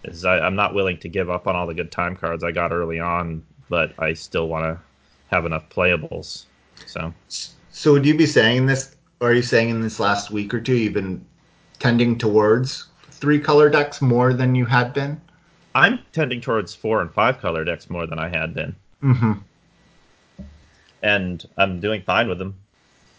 [0.09, 2.51] Is I, I'm not willing to give up on all the good time cards I
[2.51, 4.79] got early on, but I still want to
[5.29, 6.45] have enough playables.
[6.85, 7.13] So,
[7.69, 10.61] So would you be saying this, or are you saying in this last week or
[10.61, 11.23] two you've been
[11.79, 15.19] tending towards three color decks more than you had been?
[15.75, 19.33] I'm tending towards four and five color decks more than I had been, Mm-hmm.
[21.03, 22.55] and I'm doing fine with them.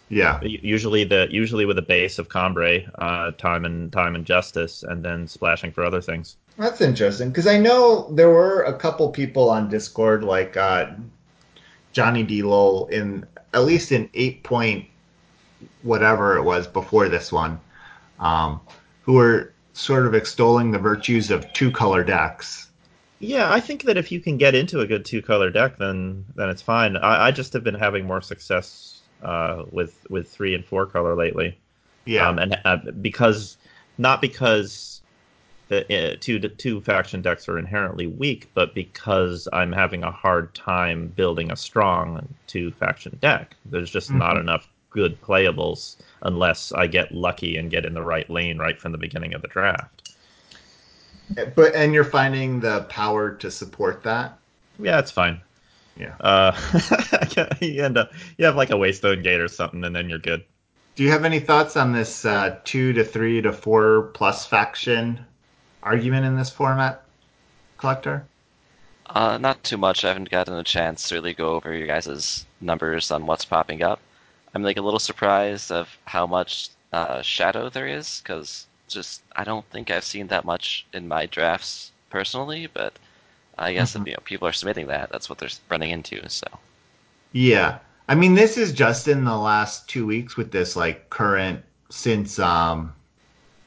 [0.09, 0.41] Yeah.
[0.41, 5.03] Usually the usually with a base of Combrei, uh, time and time and justice, and
[5.05, 6.35] then splashing for other things.
[6.59, 10.87] That's interesting because I know there were a couple people on Discord like uh,
[11.93, 12.43] Johnny D.
[12.43, 14.85] Lowell in at least in eight point
[15.83, 17.61] whatever it was before this one,
[18.19, 18.59] um,
[19.03, 22.67] who were sort of extolling the virtues of two color decks.
[23.19, 26.25] Yeah, I think that if you can get into a good two color deck, then
[26.35, 26.97] then it's fine.
[26.97, 31.15] I, I just have been having more success uh, with with three and four color
[31.15, 31.57] lately.
[32.03, 32.27] Yeah.
[32.27, 33.55] um, and uh, because
[33.97, 34.98] not because
[35.69, 40.53] the uh, two two faction decks are inherently weak, but because I'm having a hard
[40.55, 43.55] time building a strong two faction deck.
[43.65, 44.41] There's just not Mhm.
[44.41, 48.91] enough good playables unless I get lucky and get in the right lane right from
[48.91, 50.09] the beginning of the draft.
[51.55, 54.39] but and you're finding the power to support that.
[54.79, 55.41] Yeah, it's fine.
[55.95, 56.15] Yeah.
[56.19, 56.55] Uh,
[57.61, 60.43] you end up you have like a Waystone Gate or something, and then you're good.
[60.95, 65.25] Do you have any thoughts on this uh, two to three to four plus faction
[65.83, 67.03] argument in this format,
[67.77, 68.29] Collector?
[69.07, 70.05] Uh, not too much.
[70.05, 73.83] I haven't gotten a chance to really go over your guys' numbers on what's popping
[73.83, 73.99] up.
[74.53, 79.43] I'm like a little surprised of how much uh, shadow there is, because just I
[79.43, 82.67] don't think I've seen that much in my drafts personally.
[82.67, 82.99] But
[83.57, 84.01] I guess Mhm.
[84.01, 86.27] if you know, people are submitting that, that's what they're running into.
[86.29, 86.47] So
[87.31, 87.79] Yeah.
[88.07, 92.39] I mean, this is just in the last two weeks with this like current since
[92.39, 92.93] um,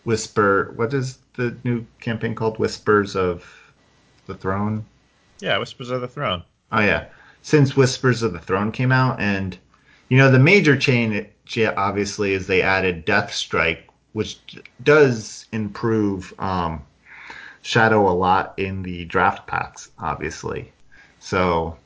[0.05, 0.73] Whisper.
[0.77, 2.59] What is the new campaign called?
[2.59, 3.45] Whispers of
[4.27, 4.85] the Throne.
[5.41, 6.43] Yeah, Whispers of the Throne.
[6.71, 7.07] Oh yeah,
[7.43, 9.57] since Whispers of the Throne came out, and
[10.09, 11.27] you know the major change
[11.77, 14.39] obviously is they added Death Strike, which
[14.83, 16.83] does improve um,
[17.63, 20.73] Shadow a lot in the draft packs, obviously.
[21.21, 21.77] So,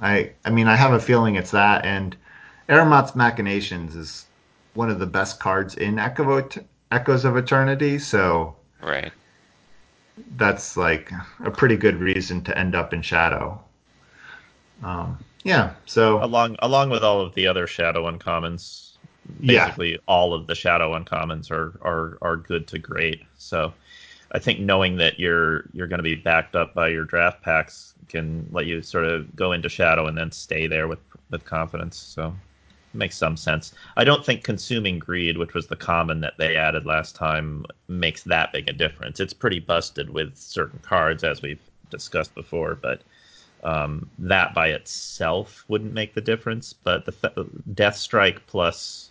[0.00, 2.16] I I mean I have a feeling it's that, and
[2.68, 4.26] Aramat's Machinations is
[4.74, 6.58] one of the best cards in of,
[6.92, 7.98] Echoes of Eternity.
[7.98, 9.12] So right.
[10.36, 11.10] that's like
[11.42, 13.60] a pretty good reason to end up in Shadow.
[14.84, 18.90] Um, yeah, so along along with all of the other shadow uncommons
[19.40, 19.64] Yeah.
[19.64, 23.72] basically all of the shadow uncommons are are are good to great so
[24.32, 27.94] i think knowing that you're you're going to be backed up by your draft packs
[28.08, 30.98] can let you sort of go into shadow and then stay there with
[31.30, 32.51] with confidence so it
[32.94, 36.86] makes some sense i don't think consuming greed which was the common that they added
[36.86, 41.60] last time makes that big a difference it's pretty busted with certain cards as we've
[41.90, 43.02] discussed before but
[43.64, 49.10] um, that by itself wouldn't make the difference, but the Death Strike plus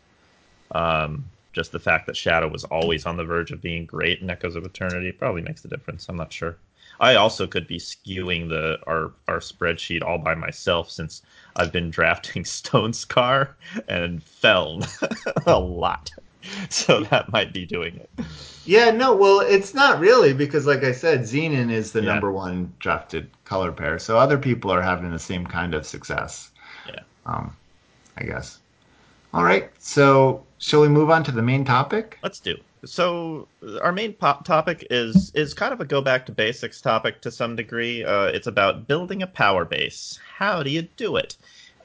[0.71, 4.29] um, just the fact that Shadow was always on the verge of being great in
[4.29, 6.07] Echoes of Eternity probably makes the difference.
[6.09, 6.57] I'm not sure.
[7.02, 11.22] I also could be skewing the our our spreadsheet all by myself since
[11.58, 13.56] I've been drafting Stonescar
[13.89, 14.88] and Feln
[15.45, 16.14] a lot,
[16.70, 18.10] so that might be doing it.
[18.64, 22.02] yeah, no, well, it's not really because, like I said, Xenan is the Yeah.
[22.02, 26.52] number one drafted color pair, so other people are having the same kind of success.
[26.86, 27.04] Yeah.
[27.26, 27.58] Um,
[28.18, 28.60] I guess.
[29.34, 32.18] All right, so shall we move on to the main topic?
[32.24, 32.55] Let's do.
[32.86, 33.47] So
[33.82, 37.32] our main pop topic is is kind of a go back to basics topic to
[37.32, 38.03] some degree.
[38.03, 40.20] Uh, it's about building a power base.
[40.38, 41.36] How do you do it?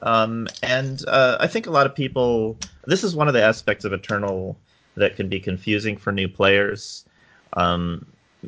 [0.01, 2.57] Um, and uh, I think a lot of people.
[2.85, 4.57] This is one of the aspects of Eternal
[4.95, 7.05] that can be confusing for new players.
[7.53, 8.05] Um,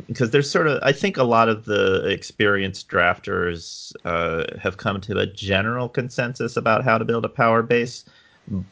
[0.07, 5.01] because there's sort of, I think a lot of the experienced drafters uh, have come
[5.01, 8.05] to a general consensus about how to build a power base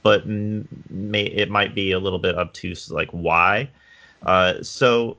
[0.03, 3.69] but may, it might be a little bit obtuse, like why.
[4.23, 5.17] Uh, so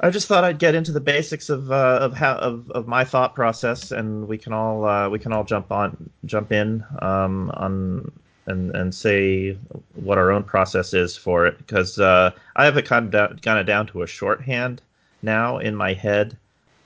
[0.00, 3.04] I just thought I'd get into the basics of uh, of how of, of my
[3.04, 7.50] thought process, and we can all uh, we can all jump on jump in um,
[7.54, 8.10] on
[8.46, 9.56] and and say
[9.94, 13.38] what our own process is for it because uh, I have it kind of down,
[13.40, 14.82] kind of down to a shorthand
[15.22, 16.36] now in my head.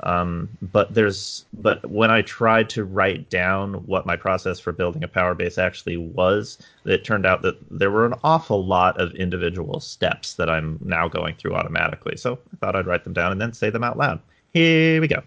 [0.04, 5.04] Um, but there's but when I tried to write down what my process for building
[5.04, 9.14] a power base actually was, it turned out that there were an awful lot of
[9.14, 12.16] individual steps that I'm now going through automatically.
[12.16, 14.20] So I thought I'd write them down and then say them out loud.
[14.52, 15.22] Here we go.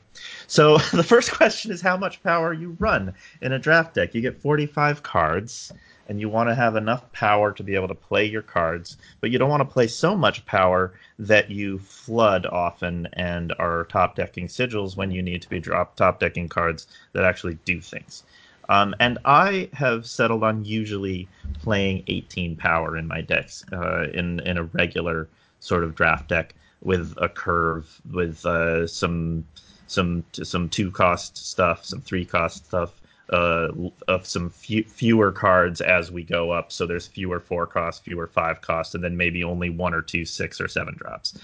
[0.48, 4.14] So the first question is how much power you run in a draft deck.
[4.14, 5.72] You get 45 cards,
[6.08, 9.32] and you want to have enough power to be able to play your cards, but
[9.32, 14.16] you don't want to play so much power that you flood often and are top
[14.16, 18.24] decking sigils when you need to be drop top decking cards that actually do things.
[18.70, 21.28] Um, and I have settled on usually
[21.62, 25.28] playing 18 power in my decks uh, in in a regular
[25.60, 29.46] sort of draft deck with a curve with uh, some
[29.88, 33.02] some some two cost stuff, some three cost stuff,
[33.32, 33.70] uh,
[34.08, 36.72] of some few, fewer cards as we go up.
[36.72, 40.26] So there's fewer four costs, fewer five costs, and then maybe only one or two
[40.26, 41.38] six or seven drops.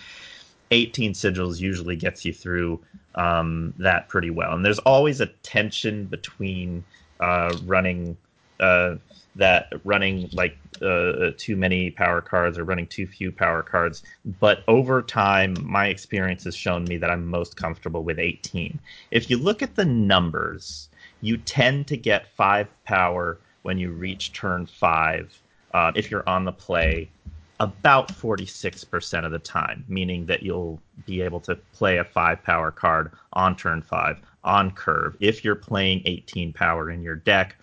[0.72, 2.80] 18 sigils usually gets you through
[3.16, 4.54] um, that pretty well.
[4.54, 6.84] And there's always a tension between
[7.20, 8.18] uh, running
[8.60, 8.96] uh,
[9.36, 14.04] that running like uh, too many power cards or running too few power cards.
[14.40, 18.80] But over time, my experience has shown me that I'm most comfortable with 18.
[19.12, 20.90] If you look at the numbers,
[21.22, 25.40] you tend to get five power when you reach turn five
[25.74, 27.10] uh, if you're on the play
[27.62, 32.72] about 46% of the time, meaning that you'll be able to play a five power
[32.72, 35.16] card on turn five on curve.
[35.20, 37.56] If you're playing 18 power in your deck,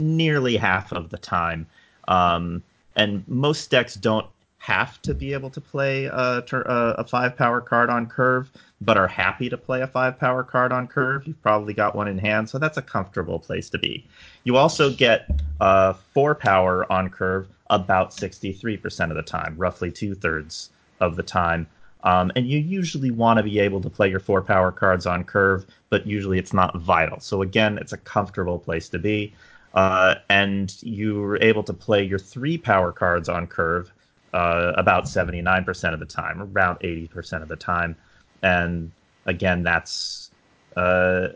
[0.00, 1.66] nearly half of the time.
[2.08, 2.62] Um,
[2.96, 4.26] and most decks don't
[4.58, 8.50] have to be able to play a, a, five power card on curve,
[8.80, 11.26] but are happy to play a five power card on curve.
[11.26, 14.04] You've probably got one in hand, so that's a comfortable place to be.
[14.44, 15.30] You also get
[15.60, 21.22] uh, four power on curve about 63% of the time, roughly two thirds of the
[21.22, 21.66] time.
[22.04, 25.24] Um, and you usually want to be able to play your four power cards on
[25.24, 27.20] curve, but usually it's not vital.
[27.20, 29.32] So again, it's a comfortable place to be.
[29.74, 33.92] Uh, and you're able to play your three power cards on curve
[34.32, 37.96] uh, about 79% of the time, around 80% of the time.
[38.42, 38.90] And
[39.26, 40.30] again, that's
[40.76, 41.28] uh,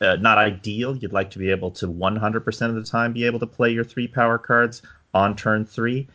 [0.00, 0.96] uh, not ideal.
[0.96, 3.84] You'd like to be able to 100% of the time be able to play your
[3.84, 4.82] three power cards
[5.14, 6.08] on turn three,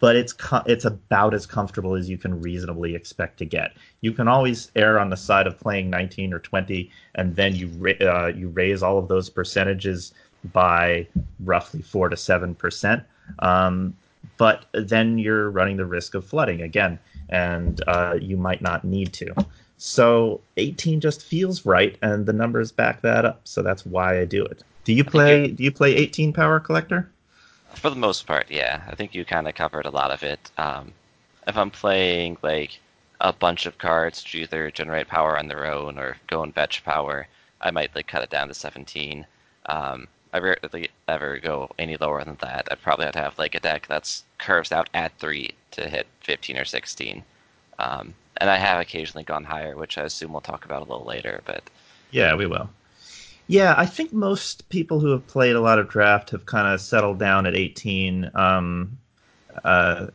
[0.00, 3.76] but it's co- it's about as comfortable as you can reasonably expect to get.
[4.00, 7.68] You can always err on the side of playing 19 or 20, and then you
[7.78, 10.12] ra- uh, you raise all of those percentages
[10.52, 11.06] by
[11.40, 13.02] roughly four to seven percent.
[13.40, 13.94] Um,
[14.36, 16.98] but then you're running the risk of flooding again,
[17.28, 19.34] and uh, you might not need to.
[19.76, 23.40] So 18 just feels right, and the numbers back that up.
[23.44, 24.62] So that's why I do it.
[24.84, 25.48] Do you play?
[25.48, 27.10] Do you play 18 Power Collector?
[27.74, 28.82] For the most part, yeah.
[28.88, 30.50] I think you kind of covered a lot of it.
[30.58, 30.92] Um,
[31.46, 32.80] if I'm playing like
[33.20, 36.84] a bunch of cards to either generate power on their own or go and fetch
[36.84, 37.28] power,
[37.60, 39.26] I might like cut it down to 17.
[39.66, 42.68] Um, I rarely ever go any lower than that.
[42.70, 46.06] I'd probably have to have like a deck that's curves out at three to hit
[46.20, 47.22] 15 or 16.
[47.78, 51.06] Um, and I have occasionally gone higher, which I assume we'll talk about a little
[51.06, 51.42] later.
[51.44, 51.64] But
[52.10, 52.70] yeah, we will.
[53.48, 56.80] Yeah, I think most people who have played a lot of draft have kind of
[56.80, 58.30] settled down at 18.
[58.34, 58.98] Um,
[59.64, 60.06] uh,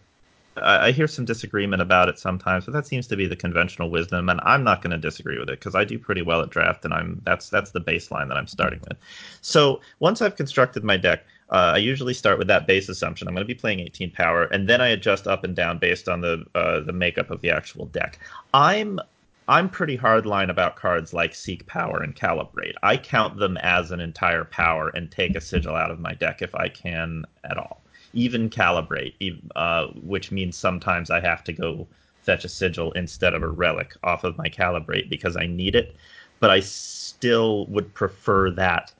[0.61, 4.29] I, hear some disagreement about it sometimes, but that seems to be the conventional wisdom,
[4.29, 6.85] and I'm not going to disagree with it because I do pretty well at draft,
[6.85, 8.97] and I'm that's that's the baseline that I'm starting with.
[9.41, 13.27] So once I've constructed my deck, uh, I usually start with that base assumption.
[13.27, 16.07] I'm going to be playing 18 power, and then I adjust up and down based
[16.07, 18.19] on the uh, the makeup of the actual deck.
[18.53, 18.99] I'm
[19.47, 22.73] I'm pretty hardline about cards like Seek Power and Calibrate.
[22.81, 26.41] I count them as an entire power and take a sigil out of my deck
[26.41, 27.81] if I can at all
[28.15, 29.13] even calibrate,
[29.55, 31.87] uh, which means sometimes I have to go
[32.23, 35.95] fetch a sigil instead of a relic off of my calibrate because I need it.
[36.39, 38.93] But I still would prefer that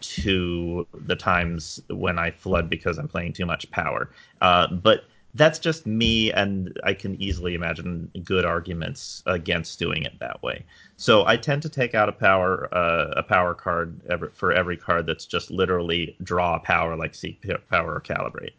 [0.00, 4.10] to the times when I flood because I'm playing too much power.
[4.40, 5.04] Uh, but
[5.34, 10.64] that's just me, and I can easily imagine good arguments against doing it that way.
[10.96, 14.76] So I tend to take out a power uh, a power card every, for every
[14.76, 18.52] card that's just literally draw power, like seek power or calibrate.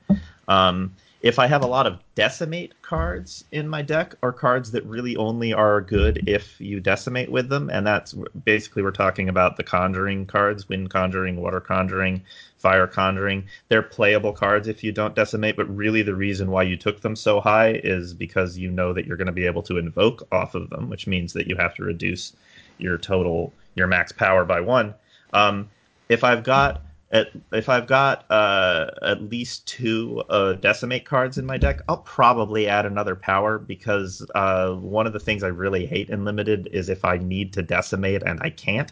[0.47, 4.83] Um, if I have a lot of decimate cards in my deck, or cards that
[4.85, 8.13] really only are good if you decimate with them, and that's
[8.43, 12.23] basically we're talking about the conjuring cards, wind conjuring, water conjuring,
[12.57, 13.45] fire conjuring.
[13.69, 17.15] They're playable cards if you don't decimate, but really the reason why you took them
[17.15, 20.55] so high is because you know that you're going to be able to invoke off
[20.55, 22.33] of them, which means that you have to reduce
[22.79, 24.95] your total, your max power by one.
[25.33, 25.69] Um,
[26.09, 26.81] if I've got
[27.11, 31.97] at, if I've got uh, at least two uh, decimate cards in my deck, I'll
[31.97, 36.69] probably add another power because uh, one of the things I really hate in limited
[36.71, 38.91] is if I need to decimate and I can't.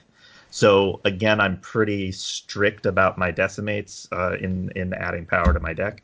[0.52, 5.74] So again, I'm pretty strict about my decimates uh, in in adding power to my
[5.74, 6.02] deck.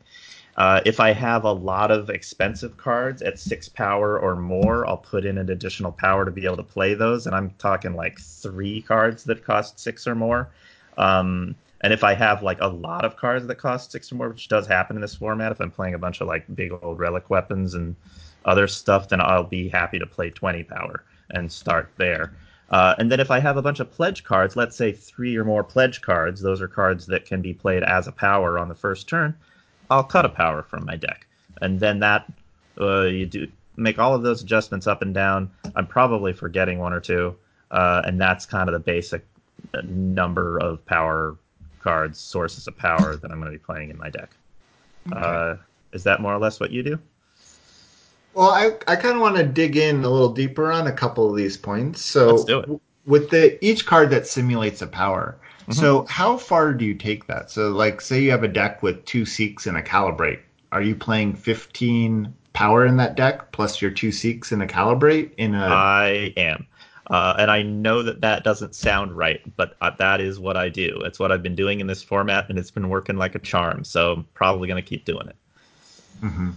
[0.56, 4.96] Uh, if I have a lot of expensive cards at six power or more, I'll
[4.96, 7.26] put in an additional power to be able to play those.
[7.26, 10.48] And I'm talking like three cards that cost six or more.
[10.96, 11.54] Um,
[11.86, 14.48] And if I have like a lot of cards that cost six or more, which
[14.48, 17.30] does happen in this format, if I'm playing a bunch of like big old relic
[17.30, 17.94] weapons and
[18.44, 22.32] other stuff, then I'll be happy to play 20 power and start there.
[22.70, 25.44] Uh, and then if I have a bunch of pledge cards, let's say three or
[25.44, 28.74] more pledge cards, those are cards that can be played as a power on the
[28.74, 29.32] first turn.
[29.88, 31.28] I'll cut a power from my deck,
[31.62, 32.26] and then that
[32.80, 35.52] uh, you do make all of those adjustments up and down.
[35.76, 37.36] I'm probably forgetting one or two,
[37.70, 39.24] uh, and that's kind of the basic
[39.72, 41.36] uh, number of power
[41.86, 44.30] cards, sources of power that I'm going to be playing in my deck.
[45.12, 45.20] Okay.
[45.20, 45.56] Uh,
[45.92, 46.98] is that more or less what you do?
[48.34, 51.30] Well, I, I kind of want to dig in a little deeper on a couple
[51.30, 52.04] of these points.
[52.04, 52.80] So, Let's do it.
[53.06, 55.74] with the each card that simulates a power, mm-hmm.
[55.74, 57.52] so how far do you take that?
[57.52, 60.40] So, like, say you have a deck with two Seeks and a Calibrate.
[60.72, 65.30] Are you playing 15 power in that deck plus your two Seeks and a Calibrate
[65.36, 65.66] in a?
[65.66, 66.66] I am.
[67.08, 70.68] Uh, and I know that that doesn't sound right, but uh, that is what I
[70.68, 71.00] do.
[71.04, 73.84] It's what I've been doing in this format, and it's been working like a charm.
[73.84, 75.36] So I'm probably going to keep doing it.
[76.22, 76.50] Mm-hmm.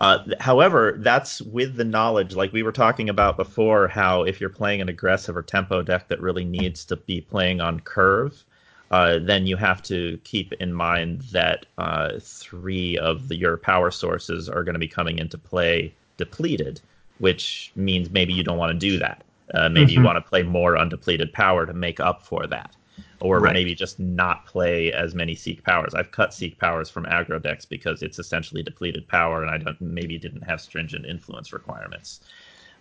[0.00, 4.50] Uh, however, that's with the knowledge, like we were talking about before, how if you're
[4.50, 8.44] playing an aggressive or tempo deck that really needs to be playing on curve,
[8.90, 13.90] uh, then you have to keep in mind that uh, three of the, your power
[13.90, 16.80] sources are going to be coming into play depleted,
[17.18, 19.22] which means maybe you don't want to do that.
[19.54, 20.00] Uh, maybe mm-hmm.
[20.00, 22.74] you want to play more undepleted power to make up for that
[23.22, 23.52] or right.
[23.52, 25.94] maybe just not play as many seek powers.
[25.94, 29.80] I've cut seek powers from aggro decks because it's essentially depleted power, and I don't
[29.80, 32.20] maybe didn't have stringent influence requirements.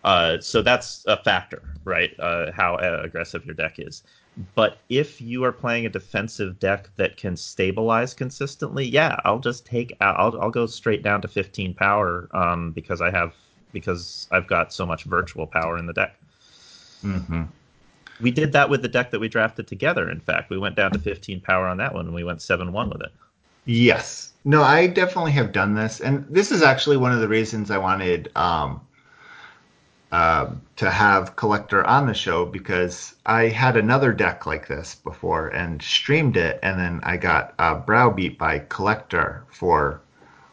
[0.04, 2.20] Uh, so that's a factor, right?
[2.20, 4.04] Uh, how uh, aggressive your deck is.
[4.56, 9.66] But if you are playing a defensive deck that can stabilize consistently, yeah, I'll just
[9.66, 13.36] take I'll I'll go straight down to 15 power um, because I have
[13.74, 16.16] because I've got so much virtual power in the deck.
[17.04, 17.44] Mm-hmm
[18.22, 20.10] we did that with the deck that we drafted together.
[20.10, 22.72] In fact, we went down to 15 power on that one, and we went seven
[22.72, 23.12] one with it.
[23.66, 24.34] Yes.
[24.46, 27.78] No, I definitely have done this, and this is actually one of the reasons I
[27.78, 28.82] wanted um,
[30.12, 35.50] uh, to have Collector on the show because I had another deck like this before
[35.50, 40.02] and streamed it, and then I got uh, browbeat by Collector for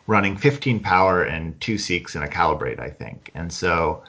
[0.06, 4.02] running 15 power and two Seeks and a Calibrate, I think, and so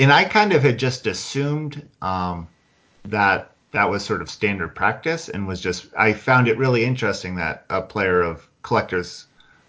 [0.00, 2.48] and I kind of had just assumed um,
[3.04, 7.36] that that was sort of standard practice, and was just I found it really interesting
[7.36, 9.26] that a player of collector's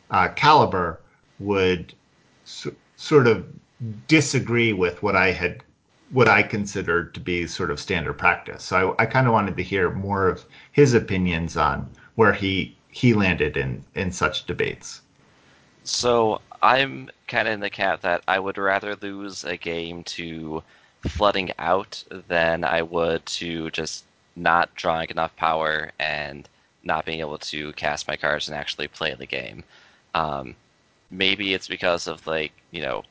[0.10, 1.02] uh, caliber
[1.40, 1.94] would
[2.46, 3.46] so, sort of
[4.08, 5.64] disagree with what I had
[6.12, 8.64] what I considered to be sort of standard practice.
[8.64, 12.78] So I, I kind of wanted to hear more of his opinions on where he
[12.90, 15.02] he landed in in such debates.
[15.84, 20.64] So I'm kind of in the camp that I would rather lose a game to
[21.08, 24.06] flooding out than I would to just
[24.36, 26.48] not drawing enough power and
[26.84, 29.64] not being able to cast my cards and actually play the game.
[30.14, 30.56] Um,
[31.10, 33.04] maybe it's because of like you know,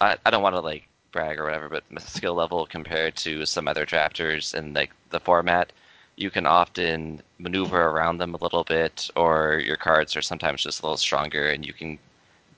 [0.00, 3.68] I, I don't want to like brag or whatever, but skill level compared to some
[3.68, 5.72] other drafters in like the format,
[6.16, 10.80] you can often maneuver around them a little bit, or your cards are sometimes just
[10.80, 11.98] a little stronger, and you can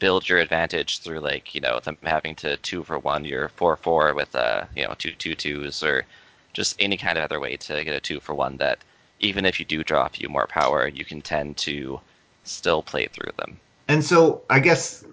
[0.02, 3.76] build your advantage through like you know them having to two for one your four
[3.76, 6.04] four with uh you know two two twos or
[6.52, 8.80] just any kind of other way to get a two for one that
[9.20, 12.00] even if you do draw a few more power you can tend to
[12.42, 13.56] still play through them.
[13.86, 15.04] And so i guess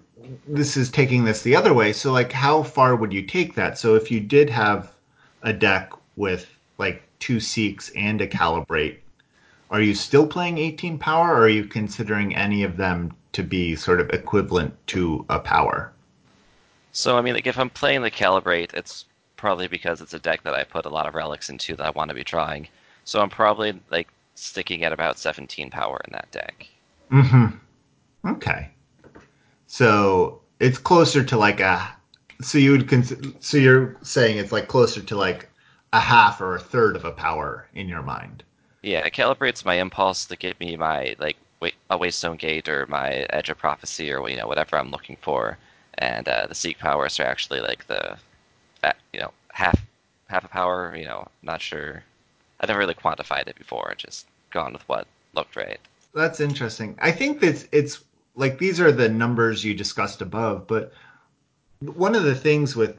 [0.48, 1.92] this is taking this the other way.
[1.92, 3.78] So like how far would you take that?
[3.78, 4.92] So if you did have
[5.42, 8.96] a deck with like two seeks and a calibrate
[9.70, 13.76] are you still playing 18 power or are you considering any of them to be
[13.76, 15.92] sort of equivalent to a power.
[16.92, 19.04] So I mean, like if I'm playing the calibrate, it's
[19.36, 21.90] probably because it's a deck that I put a lot of relics into that I
[21.90, 22.68] want to be trying.
[23.04, 26.66] So I'm probably like sticking at about 17 power in that deck.
[27.10, 28.28] Mm-hmm.
[28.28, 28.68] Okay.
[29.66, 31.96] So it's closer to like a.
[32.42, 33.28] So you would consider.
[33.40, 35.48] So you're saying it's like closer to like
[35.92, 38.42] a half or a third of a power in your mind.
[38.82, 41.36] Yeah, it calibrates my impulse to get me my like
[41.90, 45.58] a Waystone Gate or my Edge of Prophecy or you know whatever I'm looking for,
[45.98, 48.16] and uh, the Seek powers are actually like the,
[49.12, 49.80] you know half
[50.28, 50.94] half a power.
[50.96, 52.02] You know, not sure.
[52.60, 53.94] I never really quantified it before.
[53.96, 55.80] Just gone with what looked right.
[56.14, 56.98] That's interesting.
[57.00, 58.02] I think that it's
[58.34, 60.92] like these are the numbers you discussed above, but
[61.80, 62.96] one of the things with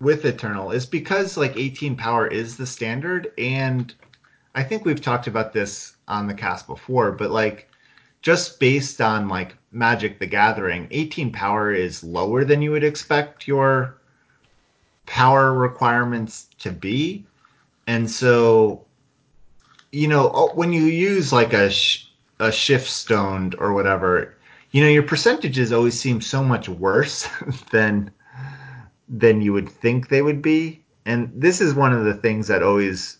[0.00, 3.94] with Eternal is because like 18 power is the standard, and
[4.54, 7.68] I think we've talked about this on the cast before, but like
[8.22, 13.46] just based on like Magic the Gathering, 18 power is lower than you would expect
[13.46, 13.98] your
[15.06, 17.24] power requirements to be.
[17.86, 18.86] And so
[19.92, 24.36] you know, oh, when you use like a sh- a shift stoned or whatever,
[24.70, 27.28] you know, your percentages always seem so much worse
[27.70, 28.10] than
[29.08, 30.82] than you would think they would be.
[31.06, 33.18] And this is one of the things that always,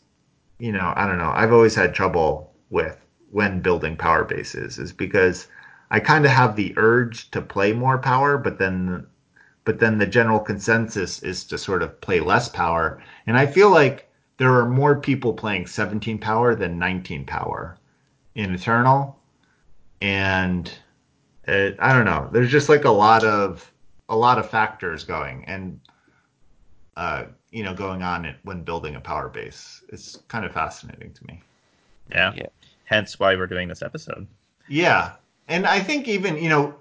[0.58, 2.98] you know, I don't know, I've always had trouble with
[3.30, 5.48] when building power bases is because
[5.90, 9.06] I kind of have the urge to play more power, but then
[9.64, 13.02] but then the general consensus is to sort of play less power.
[13.26, 17.76] And I feel like there are more people playing 17 power than 19 power
[18.36, 19.18] in Eternal.
[20.00, 20.72] And
[21.48, 22.28] it, I don't know.
[22.32, 23.72] There's just like a lot of
[24.08, 25.80] a lot of factors going and
[26.96, 29.82] uh, you know going on when building a power base.
[29.88, 31.42] It's kind of fascinating to me.
[32.10, 32.32] Yeah.
[32.36, 32.46] yeah.
[32.84, 34.26] Hence why we're doing this episode.
[34.68, 35.12] Yeah.
[35.48, 36.74] And I think even, you know,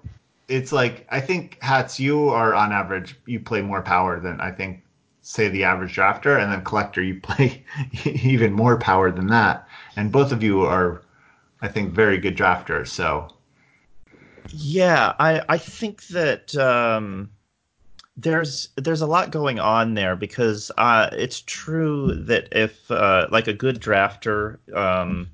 [0.48, 4.50] it's like I think hats you are on average you play more power than I
[4.52, 4.82] think
[5.22, 7.64] say the average drafter and then collector you play
[8.04, 9.66] even more power than that.
[9.96, 11.02] And both of you are
[11.60, 13.28] I think very good drafters, so
[14.50, 17.30] yeah, I I think that um,
[18.16, 23.46] there's there's a lot going on there because uh, it's true that if uh, like
[23.46, 25.28] a good drafter um,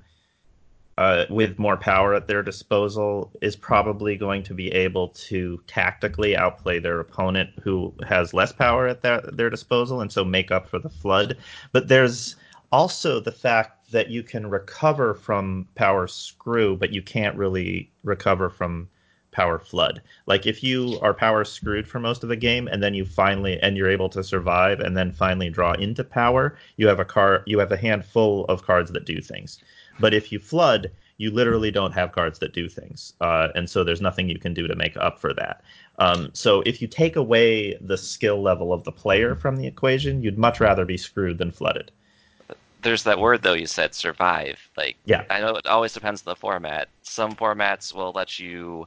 [0.99, 6.37] uh, with more power at their disposal is probably going to be able to tactically
[6.37, 10.68] outplay their opponent who has less power at their, their disposal and so make up
[10.68, 11.37] for the flood.
[11.70, 12.37] But there's
[12.72, 18.51] also the fact that you can recover from power screw, but you can't really recover
[18.51, 18.89] from
[19.33, 20.01] power flood.
[20.26, 23.59] Like if you are power screwed for most of the game and then you finally
[23.61, 27.43] and you're able to survive and then finally draw into power, you have a car
[27.47, 29.59] you have a handful of cards that do things.
[29.99, 33.85] But if you flood, you literally don't have cards that do things, uh, and so
[33.85, 35.62] there's nothing you can do to make up for that.
[35.99, 40.22] Um, so if you take away the skill level of the player from the equation,
[40.22, 41.93] you'd much rather be screwed than flooded
[42.83, 46.33] there's that word though you said survive like yeah i know it always depends on
[46.33, 48.87] the format some formats will let you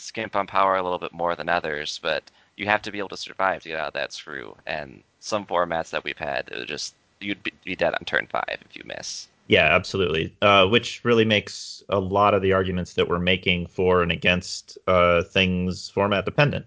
[0.00, 2.22] skimp on power a little bit more than others but
[2.56, 5.46] you have to be able to survive to get out of that screw and some
[5.46, 9.28] formats that we've had it just you'd be, dead on turn five if you miss
[9.50, 10.32] yeah, absolutely.
[10.42, 14.78] Uh, which really makes a lot of the arguments that we're making for and against
[14.86, 16.66] uh, things format dependent.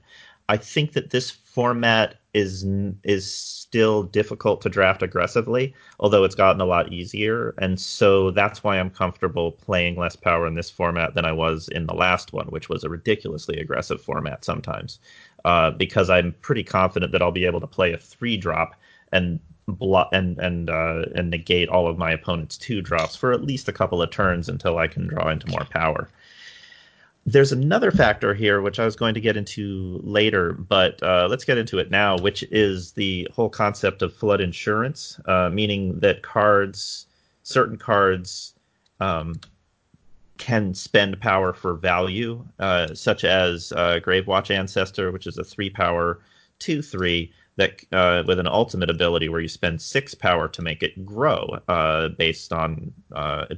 [0.50, 2.66] I think that this format is
[3.04, 8.64] is still difficult to draft aggressively, although it's gotten a lot easier, and so that's
[8.64, 12.34] why I'm comfortable playing less power in this format than I was in the last
[12.34, 15.00] one, which was a ridiculously aggressive format sometimes.
[15.46, 18.76] Uh, because I'm pretty confident that I'll be able to play a three drop
[19.12, 23.44] and block and and uh, and negate all of my opponent's two drops for at
[23.44, 26.10] least a couple of turns until I can draw into more power.
[27.26, 31.46] There's another factor here which I was going to get into later, but uh, let's
[31.46, 36.22] get into it now, which is the whole concept of flood insurance, uh, meaning that
[36.22, 37.08] cards,
[37.44, 38.56] certain cards,
[39.00, 39.36] um,
[40.38, 45.70] can spend power for value, uh, such as uh, Gravewatch Ancestor, which is a three
[45.70, 46.20] power
[46.60, 50.84] two three that uh, with an ultimate ability where you spend six power to make
[50.84, 52.92] it grow uh, based on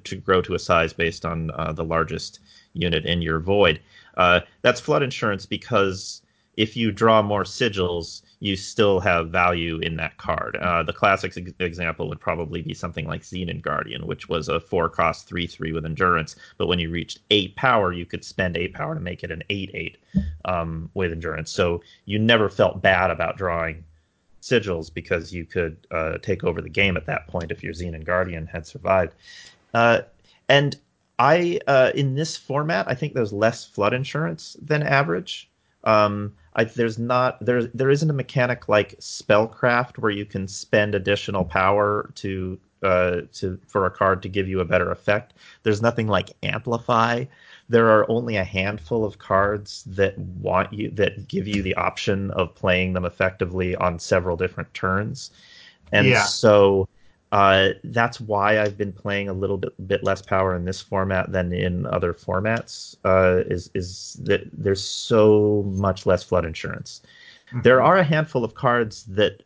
[0.04, 2.40] to grow to a size based on the largest
[2.76, 3.80] unit in your void.
[4.18, 6.22] Uh, that's flood insurance because
[6.58, 10.56] if you draw more sigils, you still have value in that card.
[10.58, 14.60] Uh, the classic ex- example would probably be something like Xenan Guardian, which was a
[14.60, 18.56] four cost three three with endurance, but when you reached eight power, you could spend
[18.56, 19.98] eight power to make it an eight eight
[20.46, 21.52] um, with endurance.
[21.52, 23.84] So you never felt bad about drawing
[24.42, 28.06] sigils because you could uh, take over the game at that point if your Xenan
[28.06, 29.14] Guardian had survived.
[29.74, 30.02] Uh,
[30.48, 30.78] and
[31.20, 35.50] I uh, in this format, I think there's less flood insurance than average.
[35.84, 40.96] Um, I, there's not there there isn't a mechanic like spellcraft where you can spend
[40.96, 45.34] additional power to uh, to for a card to give you a better effect.
[45.64, 47.26] There's nothing like amplify.
[47.68, 52.32] There are only a handful of cards that want you that give you the option
[52.32, 55.32] of playing them effectively on several different turns,
[55.92, 56.24] and yeah.
[56.24, 56.88] so
[57.32, 61.32] uh, that's why I've been playing a little bit bit less power in this format
[61.32, 62.96] than in other formats.
[63.04, 67.02] Uh, is is that there's so much less flood insurance.
[67.48, 67.62] Mm-hmm.
[67.62, 69.44] There are a handful of cards that,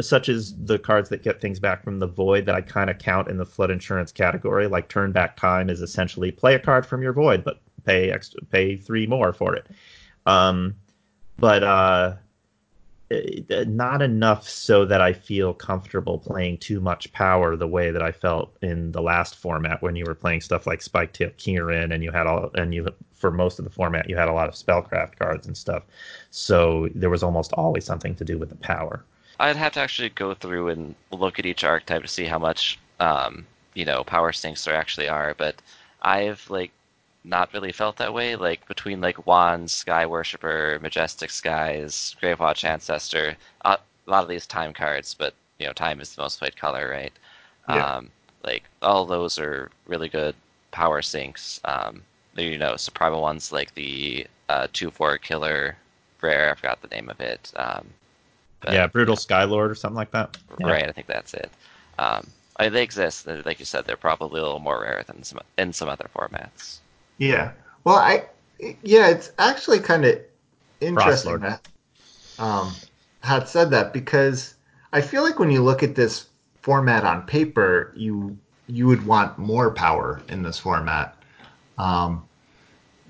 [0.00, 2.98] such as the cards that get things back from the void, that I kind of
[2.98, 4.66] count in the flood insurance category.
[4.66, 8.42] Like turn back time is essentially play a card from your void, but pay extra,
[8.46, 9.66] pay three more for it.
[10.26, 10.74] Um,
[11.38, 12.16] but uh, uh,
[13.10, 18.12] not enough so that I feel comfortable playing too much power the way that I
[18.12, 22.12] felt in the last format when you were playing stuff like Spiketail Kirin and you
[22.12, 25.18] had all and you for most of the format you had a lot of spellcraft
[25.18, 25.82] cards and stuff.
[26.30, 29.04] So there was almost always something to do with the power.
[29.40, 32.78] I'd have to actually go through and look at each archetype to see how much
[33.00, 33.44] um,
[33.74, 35.60] you know power sinks there actually are, but
[36.02, 36.70] I've like
[37.24, 38.36] not really felt that way.
[38.36, 44.46] Like between like Wands, Sky Worshipper, Majestic Skies, Gravewatch Ancestor, uh, a lot of these
[44.46, 47.12] time cards, but you know time is the most played color, right?
[47.68, 47.84] Yeah.
[47.84, 48.10] Um,
[48.42, 50.34] like all those are really good
[50.70, 51.60] power sinks.
[51.64, 52.02] Um,
[52.36, 55.76] you know, some primal ones like the uh, two four killer
[56.22, 56.50] rare.
[56.50, 57.52] I forgot the name of it.
[57.56, 57.86] Um,
[58.60, 60.36] but- yeah, brutal Skylord or something like that.
[60.58, 60.66] Yeah.
[60.70, 61.50] Right, I think that's it.
[61.98, 63.26] Um, I mean, they exist.
[63.26, 66.78] Like you said, they're probably a little more rare than some in some other formats.
[67.20, 67.52] Yeah.
[67.84, 68.24] Well, I
[68.82, 70.18] yeah, it's actually kind of
[70.80, 71.40] interesting Frostlord.
[71.42, 71.68] that
[72.38, 72.74] um,
[73.20, 74.54] had said that because
[74.92, 76.26] I feel like when you look at this
[76.62, 81.16] format on paper, you you would want more power in this format.
[81.78, 82.24] Um,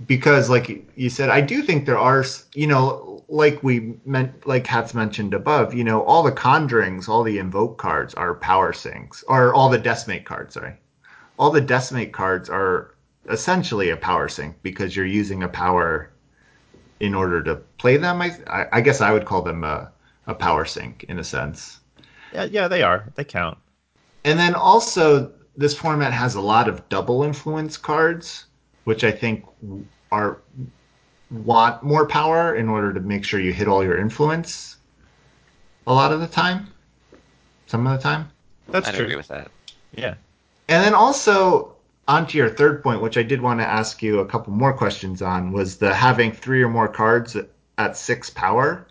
[0.06, 4.66] because like you said, I do think there are, you know, like we meant, like
[4.66, 9.22] Hats mentioned above, you know, all the conjurings, all the invoke cards are power sinks,
[9.28, 10.72] or all the decimate cards, sorry.
[11.38, 12.94] All the decimate cards are
[13.28, 16.10] essentially a power sink because you're using a power
[17.00, 18.20] in order to play them.
[18.22, 19.90] I, I, I guess I would call them a,
[20.26, 21.80] a power sink in a sense.
[22.32, 23.04] Yeah, yeah, they are.
[23.16, 23.58] They count.
[24.24, 28.46] And then also, this format has a lot of double influence cards,
[28.84, 29.44] which I think
[30.12, 30.38] are
[31.30, 34.76] want more power in order to make sure you hit all your influence.
[35.86, 36.68] A lot of the time,
[37.66, 38.30] some of the time,
[38.68, 39.04] That's I'd true.
[39.04, 39.50] agree with that.
[39.94, 40.14] Yeah.
[40.68, 41.74] and then also
[42.10, 45.22] onto your third point, which I did want to ask you a couple more questions
[45.22, 47.36] on, was the having three or more cards
[47.78, 48.84] at six power.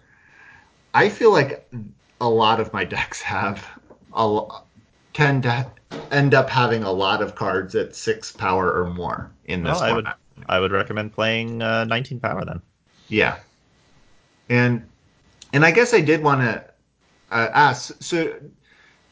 [0.94, 1.70] I feel like
[2.22, 3.68] a lot of my decks have
[4.14, 4.48] a
[5.14, 5.70] tend to
[6.12, 9.84] end up having a lot of cards at six power or more in this Well,
[9.84, 10.08] I would.
[10.48, 12.62] I would recommend playing uh, 19 power then.
[13.10, 13.40] Yeah,
[14.48, 14.88] and
[15.52, 16.64] and I guess I did want to
[17.30, 18.02] uh, ask.
[18.02, 18.34] So,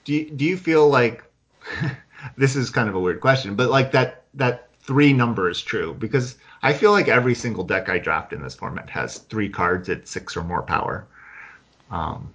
[0.06, 1.26] do do you feel like
[2.36, 5.94] this is kind of a weird question, but like that that three number is true
[5.94, 9.90] because I feel like every single deck I draft in this format has three cards
[9.90, 11.06] at six or more power.
[11.92, 12.34] Um,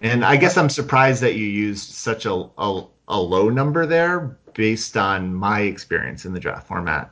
[0.00, 4.36] and I guess I'm surprised that you used such a, a a low number there
[4.54, 7.10] based on my experience in the draft format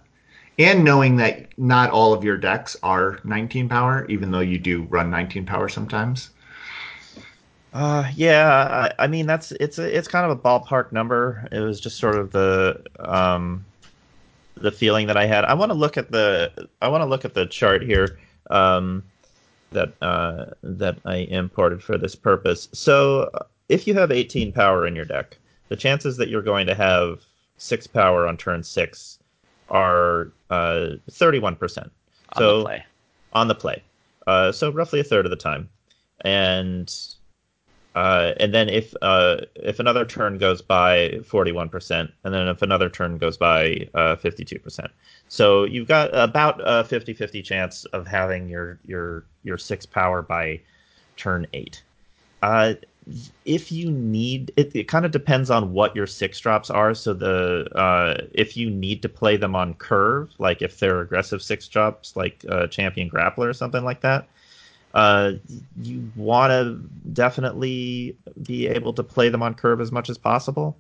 [0.58, 4.82] and knowing that not all of your decks are 19 power, even though you do
[4.84, 6.30] run 19 power sometimes.
[7.78, 11.46] Uh, yeah, I, I mean that's it's a, it's kind of a ballpark number.
[11.52, 13.64] It was just sort of the um,
[14.56, 15.44] the feeling that I had.
[15.44, 18.18] I want to look at the I want to look at the chart here
[18.50, 19.04] um,
[19.70, 22.68] that uh, that I imported for this purpose.
[22.72, 23.30] So
[23.68, 27.22] if you have 18 power in your deck, the chances that you're going to have
[27.58, 29.20] six power on turn six
[29.70, 31.78] are uh, 31%.
[31.78, 31.90] On
[32.36, 32.84] so the play.
[33.34, 33.84] on the play.
[34.26, 35.68] Uh, so roughly a third of the time,
[36.22, 36.92] and
[37.98, 42.46] uh, and then if uh, if another turn goes by, forty one percent, and then
[42.46, 43.88] if another turn goes by,
[44.46, 44.90] two percent.
[45.28, 50.60] So you've got about a 50-50 chance of having your your your six power by
[51.16, 51.82] turn eight.
[52.40, 52.74] Uh,
[53.44, 56.94] if you need it, it kind of depends on what your six drops are.
[56.94, 61.42] So the uh, if you need to play them on curve, like if they're aggressive
[61.42, 64.28] six drops, like uh, Champion Grappler or something like that,
[64.94, 65.32] uh,
[65.80, 66.80] you want to
[67.12, 68.16] definitely
[68.46, 70.76] be able to play them on curve as much as possible.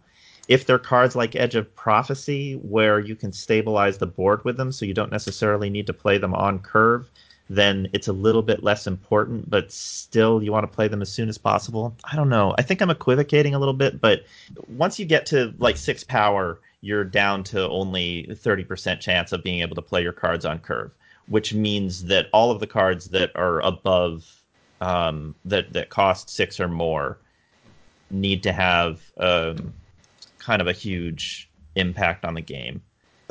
[0.48, 4.72] If they're cards like Edge of Prophecy, where you can stabilize the board with them,
[4.72, 7.10] so you don't necessarily need to play them on curve,
[7.50, 11.10] then it's a little bit less important, but still you want to play them as
[11.10, 11.94] soon as possible.
[12.10, 12.54] I don't know.
[12.58, 14.24] I think I'm equivocating a little bit, but
[14.68, 19.60] once you get to like six power, you're down to only 30% chance of being
[19.60, 20.92] able to play your cards on curve,
[21.28, 24.26] which means that all of the cards that are above
[24.80, 27.20] um, that that cost six or more
[28.10, 29.74] need to have um,
[30.38, 32.82] kind of a huge impact on the game.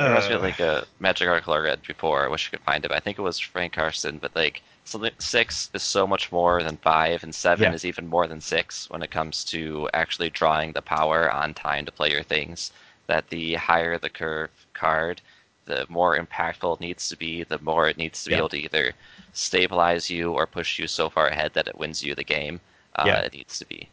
[0.02, 2.26] There must be Uh, like a Magic article I read before.
[2.26, 2.88] I wish I could find it.
[2.88, 6.64] But I think it was Frank Karsten, but like something six is so much more
[6.64, 7.76] than five, and seven Yeah.
[7.76, 11.86] is even more than six when it comes to actually drawing the power on time
[11.86, 12.72] to play your things.
[13.08, 15.22] That the higher the curve card,
[15.68, 17.44] the more impactful it needs to be.
[17.44, 18.40] The more it needs to be Yeah.
[18.40, 18.94] able to either
[19.34, 22.60] stabilize you or push you so far ahead that it wins you the game.
[22.96, 23.20] Uh, Yeah.
[23.20, 23.88] It needs to be.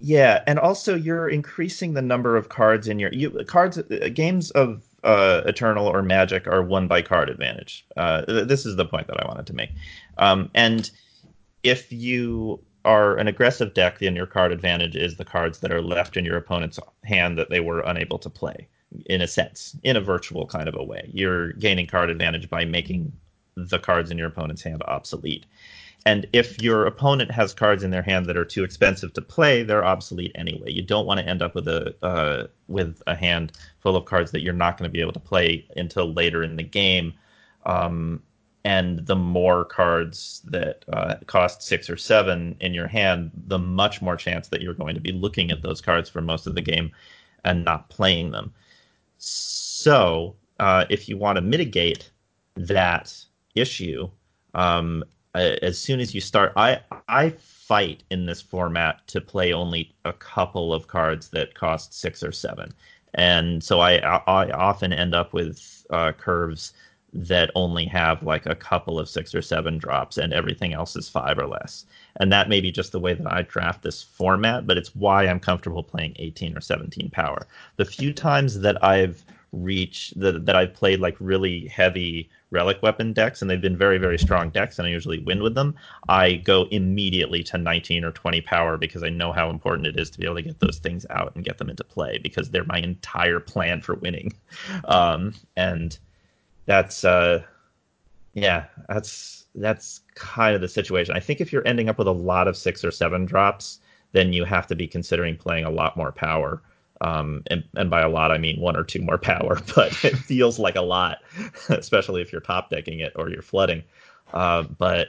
[0.00, 3.78] Yeah, and also you're increasing the number of cards in your you, cards.
[3.78, 7.84] uh, Games of uh, Eternal or Magic are won by card advantage.
[7.96, 9.70] Uh, th- this is the point that I wanted to make.
[10.18, 10.90] Um, and
[11.62, 15.80] if you are an aggressive deck, then your card advantage is the cards that are
[15.82, 18.68] left in your opponent's hand that they were unable to play.
[19.06, 22.64] In a sense, in a virtual kind of a way, you're gaining card advantage by
[22.64, 23.12] making
[23.56, 25.46] the cards in your opponent's hand obsolete.
[26.06, 29.64] and if your opponent has cards in their hand that are too expensive to play,
[29.64, 30.70] they're obsolete anyway.
[30.70, 34.30] You don't want to end up with a uh, with a hand full of cards
[34.30, 37.12] that you're not going to be able to play until later in the game.
[37.66, 38.22] Um,
[38.64, 44.00] and the more cards that uh, cost six or seven in your hand, the much
[44.00, 46.62] more chance that you're going to be looking at those cards for most of the
[46.62, 46.92] game
[47.44, 48.52] and not playing them.
[49.18, 52.10] So, uh, if you want to mitigate
[52.56, 53.14] that
[53.54, 54.08] issue,
[54.54, 55.04] um,
[55.34, 60.12] as soon as you start, I I fight in this format to play only a
[60.12, 62.72] couple of cards that cost six or seven,
[63.14, 66.72] and so I I often end up with uh, curves
[67.12, 71.08] that only have like a couple of six or seven drops and everything else is
[71.08, 71.86] five or less.
[72.18, 75.26] And that may be just the way that I draft this format, but it's why
[75.26, 77.46] I'm comfortable playing 18 or 17 power.
[77.76, 83.12] The few times that I've reached that that I've played like really heavy relic weapon
[83.12, 85.74] decks and they've been very very strong decks and I usually win with them,
[86.08, 90.10] I go immediately to 19 or 20 power because I know how important it is
[90.10, 92.64] to be able to get those things out and get them into play because they're
[92.64, 94.32] my entire plan for winning.
[94.84, 95.98] Um, and
[96.66, 97.42] that's uh,
[98.36, 101.16] yeah, that's that's kind of the situation.
[101.16, 103.80] I think if you're ending up with a lot of six or seven drops,
[104.12, 106.62] then you have to be considering playing a lot more power.
[107.00, 110.16] Um, and, and by a lot, I mean one or two more power, but it
[110.16, 111.18] feels like a lot,
[111.70, 113.82] especially if you're top decking it or you're flooding.
[114.34, 115.08] Uh, but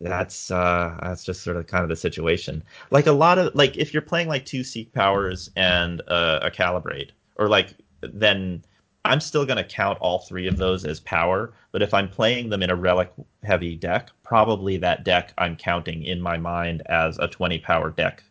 [0.00, 2.64] that's uh, that's just sort of kind of the situation.
[2.90, 6.50] Like a lot of like if you're playing like two seek powers and uh, a
[6.50, 8.64] calibrate, or like then
[9.04, 12.48] I'm still going to count all three of those as power, but if I'm playing
[12.48, 17.18] them in a relic heavy deck, probably that deck I'm counting in my mind as
[17.18, 18.22] a 20 power deck,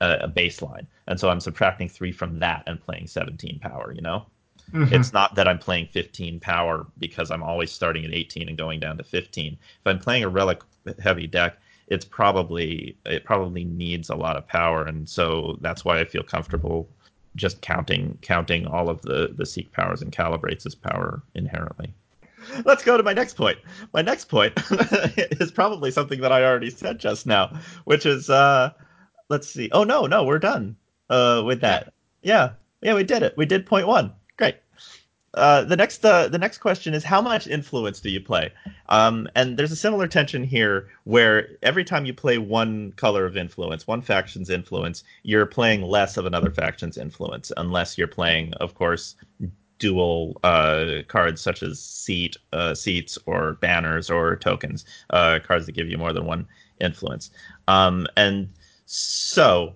[0.00, 0.86] uh, a baseline.
[1.06, 4.24] And so I'm subtracting three from that and playing 17 power, you know?
[4.72, 4.94] Mm-hmm.
[4.94, 8.80] It's not that I'm playing 15 power because I'm always starting at 18 and going
[8.80, 9.52] down to 15.
[9.52, 10.62] If I'm playing a relic
[11.02, 11.58] heavy deck,
[11.88, 16.22] it's probably it probably needs a lot of power and so that's why I feel
[16.22, 16.88] comfortable
[17.36, 21.94] just counting counting all of the the seek powers and calibrates as power inherently.
[22.64, 23.58] Let's go to my next point.
[23.92, 24.52] My next point
[25.16, 28.70] is probably something that I already said just now, which is uh
[29.28, 29.70] let's see.
[29.72, 30.76] Oh no, no, we're done
[31.08, 31.92] uh with that.
[32.22, 32.52] Yeah.
[32.82, 33.34] Yeah, we did it.
[33.36, 34.12] We did point 1.
[34.36, 34.56] Great.
[35.34, 38.52] Uh, the next uh, the next question is how much influence do you play?
[38.90, 43.36] Um, and there's a similar tension here where every time you play one color of
[43.36, 48.74] influence, one faction's influence, you're playing less of another faction's influence, unless you're playing, of
[48.74, 49.16] course,
[49.78, 55.72] dual uh, cards such as seat uh, seats or banners or tokens, uh, cards that
[55.72, 56.46] give you more than one
[56.78, 57.30] influence.
[57.68, 58.50] Um, and
[58.84, 59.74] so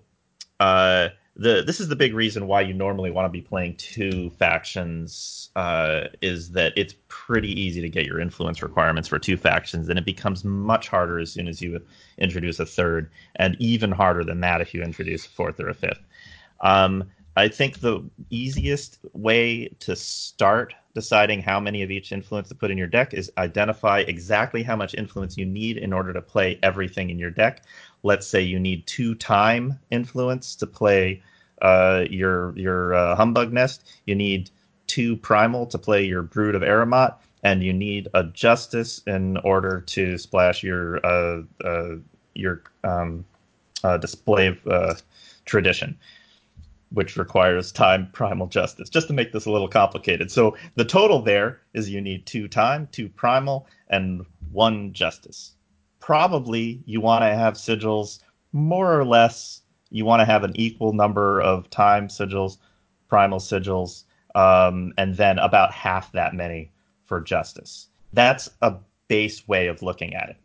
[1.39, 5.51] the this is the big reason why you normally want to be playing two factions
[5.55, 9.99] uh, is that it's pretty easy to get your influence requirements for two factions and
[9.99, 11.79] it becomes much harder as soon as you
[12.19, 15.75] introduce a third and even harder than that if you introduce a fourth or a
[15.75, 16.01] fifth.
[16.63, 17.05] Um,
[17.37, 22.71] i think the easiest way to start deciding how many of each influence to put
[22.71, 26.59] in your deck is identify exactly how much influence you need in order to play
[26.63, 27.63] everything in your deck
[28.07, 31.23] let's say you need two time influence to play
[31.61, 33.87] uh, your your uh, humbug nest.
[34.07, 34.51] You need
[34.87, 39.81] two primal to play your brood of Aramot, and you need a justice in order
[39.81, 41.97] to splash your uh, uh
[42.35, 43.25] your um,
[43.83, 44.95] uh, display of uh,
[45.45, 45.99] tradition
[46.91, 51.21] which requires time primal justice just to make this a little complicated so the total
[51.21, 55.56] there is you need two time two primal and one justice
[56.07, 58.21] probably you want to have sigils
[58.53, 59.63] more or less.
[59.91, 62.59] You want to have an equal number of time sigils,
[63.09, 64.05] primal sigils,
[64.37, 66.71] um, and then about half that many
[67.07, 67.89] for justice.
[68.13, 68.77] That's a
[69.09, 70.37] base way of looking at it.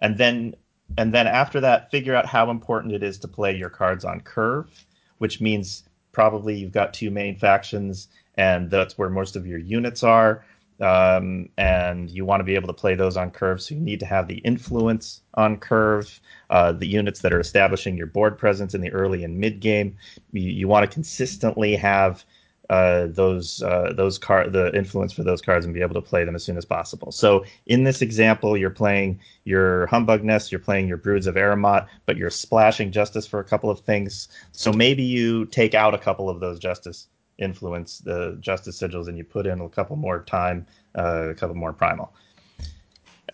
[0.00, 0.54] And then
[0.96, 4.22] and then after that, figure out how important it is to play your cards on
[4.22, 4.86] curve,
[5.18, 10.02] which means probably you've got two main factions, and that's where most of your units
[10.02, 10.42] are
[10.80, 13.60] um, and you want to be able to play those on curve.
[13.60, 17.96] So you need to have the influence on curve, uh, the units that are establishing
[17.96, 19.96] your board presence in the early and mid game.
[20.32, 22.24] You, you want to consistently have
[22.70, 26.24] uh, those uh, those card the influence for those cards and be able to play
[26.24, 27.10] them as soon as possible.
[27.10, 31.88] So in this example, you're playing your Humbug Nest, you're playing your Broods of Aramot,
[32.06, 34.28] but you're splashing Justice for a couple of things.
[34.52, 37.08] So maybe you take out a couple of those Justice
[37.40, 40.66] influence the justice sigils and you put in a couple more time
[40.96, 42.12] uh, a couple more primal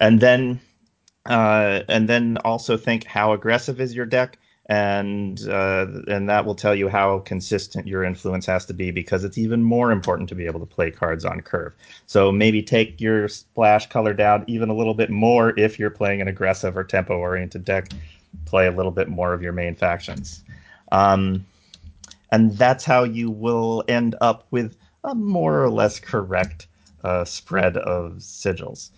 [0.01, 0.61] and then
[1.27, 4.39] uh, and then also think how aggressive is your deck
[4.69, 9.23] and uh, and that will tell you how consistent your influence has to be because
[9.23, 11.73] it's even more important to be able to play cards on curve.
[12.07, 16.21] So maybe take your splash color down even a little bit more if you're playing
[16.21, 17.91] an aggressive or tempo oriented deck.
[18.45, 20.43] Play a little bit more of your main factions,
[20.93, 21.47] um,
[22.31, 26.67] and that's how you will end up with a more or less correct
[27.05, 28.91] uh, spread of sigils.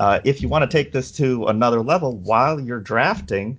[0.00, 3.58] Uh, if you want to take this to another level while you're drafting,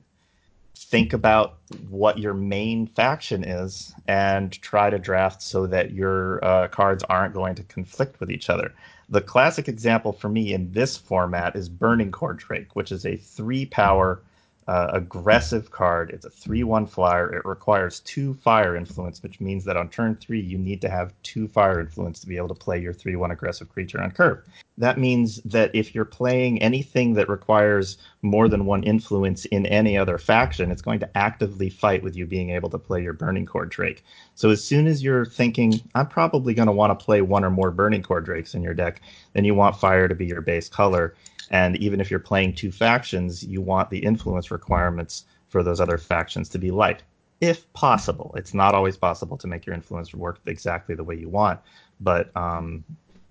[0.75, 1.57] think about
[1.89, 7.33] what your main faction is and try to draft so that your uh, cards aren't
[7.33, 8.73] going to conflict with each other.
[9.09, 13.17] The classic example for me in this format is Burning Core Drake, which is a
[13.17, 14.21] three power
[14.67, 16.09] uh, aggressive card.
[16.09, 17.31] It's a 3 1 flyer.
[17.33, 21.13] It requires two fire influence, which means that on turn three, you need to have
[21.21, 24.43] two fire influence to be able to play your 3 1 aggressive creature on curve.
[24.77, 29.97] That means that if you're playing anything that requires more than one influence in any
[29.97, 33.45] other faction, it's going to actively fight with you being able to play your Burning
[33.45, 34.03] Core Drake.
[34.33, 37.51] So as soon as you're thinking, I'm probably going to want to play one or
[37.51, 39.01] more Burning Core Drakes in your deck,
[39.33, 41.13] then you want fire to be your base color
[41.51, 45.97] and even if you're playing two factions, you want the influence requirements for those other
[45.97, 47.03] factions to be light,
[47.41, 48.33] if possible.
[48.35, 51.59] It's not always possible to make your influence work exactly the way you want,
[51.99, 52.83] but um,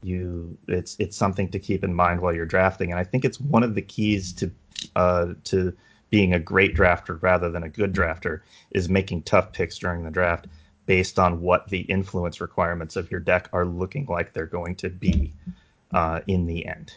[0.03, 2.91] you it's it's something to keep in mind while you're drafting.
[2.91, 4.51] And I think it's one of the keys to
[4.97, 5.73] uh, to
[6.11, 8.41] being a great drafter rather than a good drafter
[8.71, 10.47] is making tough picks during the draft
[10.87, 14.91] based on what the influence requirements of your deck are looking like they're going to
[14.91, 15.33] be
[15.93, 16.93] uh, in the end.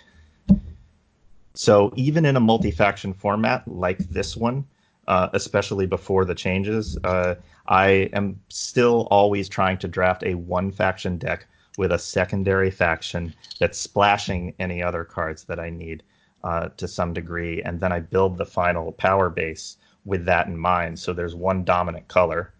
[1.57, 4.63] So even in a multi-faction format like this one,
[5.07, 7.33] uh, especially before the changes, uh,
[7.67, 11.47] I am still always trying to draft a one-faction deck
[11.79, 16.03] with a secondary faction that's splashing any other cards that I need
[16.43, 20.57] uh, to some degree, and then I build the final power base with that in
[20.57, 20.99] mind.
[20.99, 22.53] So there's one dominant color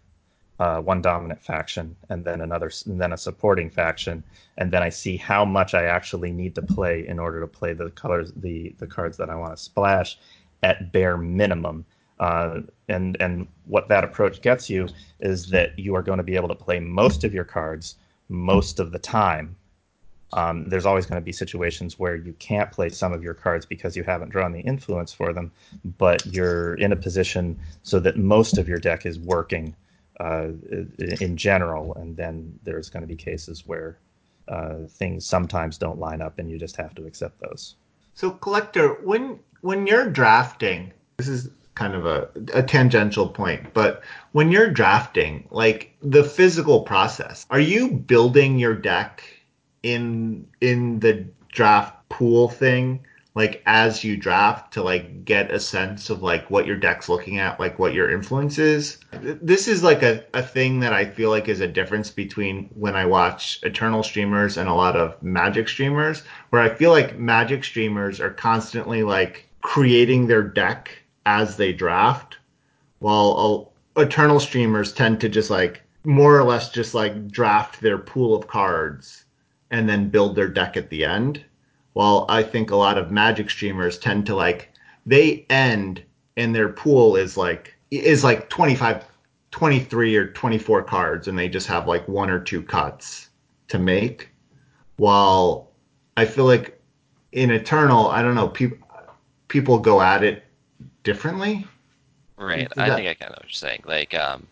[0.58, 4.24] uh, one dominant faction and then another and then a supporting faction.
[4.56, 7.72] And then I see how much I actually need to play in order to play
[7.74, 10.18] the colors the the cards that I want to splash
[10.62, 11.84] at bare minimum.
[12.18, 14.88] Uh, and and what that approach gets you
[15.20, 17.94] is that you are going to be able to play most of your cards
[18.28, 19.54] most of the time.
[20.34, 23.64] Um, there's always going to be situations where you can't play some of your cards
[23.64, 25.50] because you haven't drawn the influence for them,
[25.96, 29.74] but you're in a position so that most of your deck is working
[30.20, 30.48] uh,
[31.20, 33.98] in general, and then there's going to be cases where
[34.48, 37.76] uh, things sometimes don't line up, and you just have to accept those.
[38.14, 44.02] So, collector, when when you're drafting, this is kind of a, a tangential point, but
[44.32, 49.22] when you're drafting, like the physical process, are you building your deck
[49.82, 53.04] in in the draft pool thing?
[53.38, 57.38] Like as you draft to like get a sense of like what your deck's looking
[57.38, 58.98] at, like what your influence is.
[59.12, 62.96] This is like a, a thing that I feel like is a difference between when
[62.96, 67.62] I watch Eternal streamers and a lot of Magic streamers, where I feel like Magic
[67.62, 70.90] streamers are constantly like creating their deck
[71.24, 72.38] as they draft,
[72.98, 77.98] while uh, Eternal streamers tend to just like more or less just like draft their
[77.98, 79.26] pool of cards
[79.70, 81.44] and then build their deck at the end
[81.98, 84.72] while I think a lot of Magic streamers tend to like
[85.04, 86.00] they end
[86.36, 89.04] and their pool is like is like 25
[89.50, 93.30] 23 or 24 cards and they just have like one or two cuts
[93.66, 94.28] to make
[94.98, 95.72] while
[96.16, 96.80] I feel like
[97.32, 98.78] in Eternal, I don't know, people
[99.48, 100.44] people go at it
[101.02, 101.66] differently.
[102.36, 102.68] Right.
[102.76, 103.82] I think I kind of know what you're saying.
[103.86, 104.46] Like, um,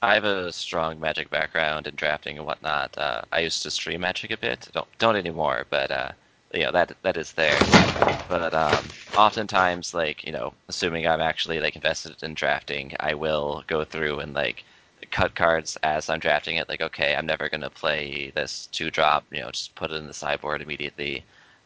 [0.00, 2.96] I have a strong Magic background in drafting and whatnot.
[2.96, 4.70] Uh, I used to stream Magic a bit.
[4.72, 6.12] Don't don't anymore, but uh,
[6.54, 7.68] you know that that is there.
[8.28, 13.64] But um, oftentimes like you know assuming i'm actually like invested in drafting i will
[13.66, 14.64] go through and like
[15.10, 18.90] cut cards as i'm drafting it like okay i'm never going to play this two
[18.90, 21.24] drop you know just put it in the sideboard immediately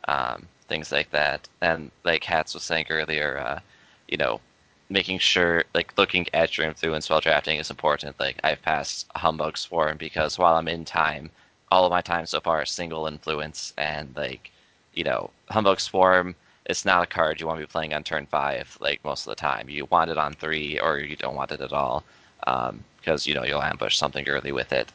[0.09, 1.49] um, things like that.
[1.61, 3.61] And like hats was saying earlier uh,
[4.09, 4.41] you know
[4.89, 8.19] making sure like looking at your influence while drafting is important.
[8.20, 11.31] Like i've passed humbug swarm because while i'm in time
[11.70, 14.51] all of my time so far is single influence and like
[14.95, 16.35] you know, Humbug Swarm,
[16.67, 19.31] it's not a card you want to be playing on turn five, like most of
[19.31, 19.69] the time.
[19.69, 22.05] You want it on three, or you don't want it at all,
[22.39, 24.93] because um, you know you'll ambush something early with it.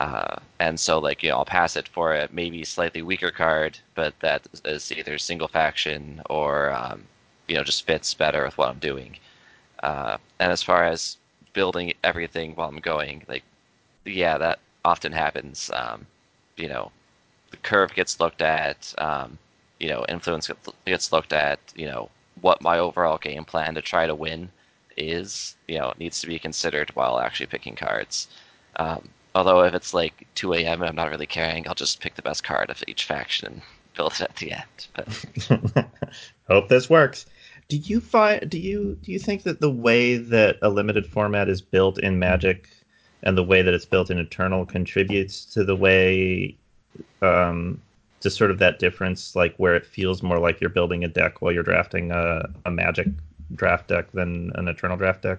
[0.00, 3.78] Uh, and so, like, you know, I'll pass it for a maybe slightly weaker card,
[3.94, 7.04] but that is either single faction or, um,
[7.46, 9.16] you know, just fits better with what I'm doing.
[9.82, 11.18] Uh, and as far as
[11.52, 13.44] building everything while I'm going, like,
[14.04, 15.70] yeah, that often happens.
[15.74, 16.06] Um,
[16.56, 16.90] you know,
[17.52, 19.38] the curve gets looked at, um,
[19.78, 20.50] you know, influence
[20.84, 22.10] gets looked at, you know,
[22.40, 24.50] what my overall game plan to try to win
[24.96, 28.28] is, you know, needs to be considered while actually picking cards.
[28.76, 30.80] Um, although if it's like 2 a.m.
[30.82, 33.62] and I'm not really caring, I'll just pick the best card of each faction and
[33.96, 34.88] build it at the end.
[34.94, 35.88] But
[36.48, 37.26] Hope this works.
[37.68, 41.48] Do you find do you do you think that the way that a limited format
[41.48, 42.68] is built in Magic
[43.22, 46.56] and the way that it's built in Eternal contributes to the way
[47.20, 47.80] um,
[48.20, 51.42] to sort of that difference, like where it feels more like you're building a deck
[51.42, 53.08] while you're drafting a, a Magic
[53.54, 55.38] draft deck than an Eternal draft deck?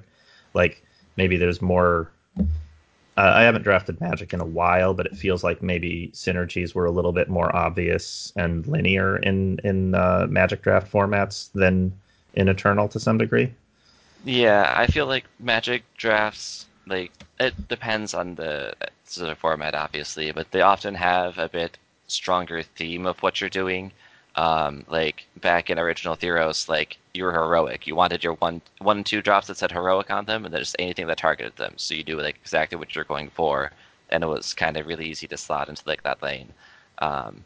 [0.53, 0.83] Like
[1.17, 2.11] maybe there's more.
[3.15, 6.85] Uh, I haven't drafted Magic in a while, but it feels like maybe synergies were
[6.85, 11.93] a little bit more obvious and linear in in uh, Magic draft formats than
[12.33, 13.53] in Eternal to some degree.
[14.25, 18.73] Yeah, I feel like Magic drafts like it depends on the
[19.05, 21.77] sort of format, obviously, but they often have a bit
[22.07, 23.91] stronger theme of what you're doing.
[24.35, 27.85] Um, like back in original Theros, like you were heroic.
[27.85, 31.07] You wanted your one two drops that said heroic on them, and then just anything
[31.07, 31.73] that targeted them.
[31.77, 33.71] So you do like exactly what you're going for,
[34.09, 36.49] and it was kind of really easy to slot into like that lane.
[36.99, 37.43] Um,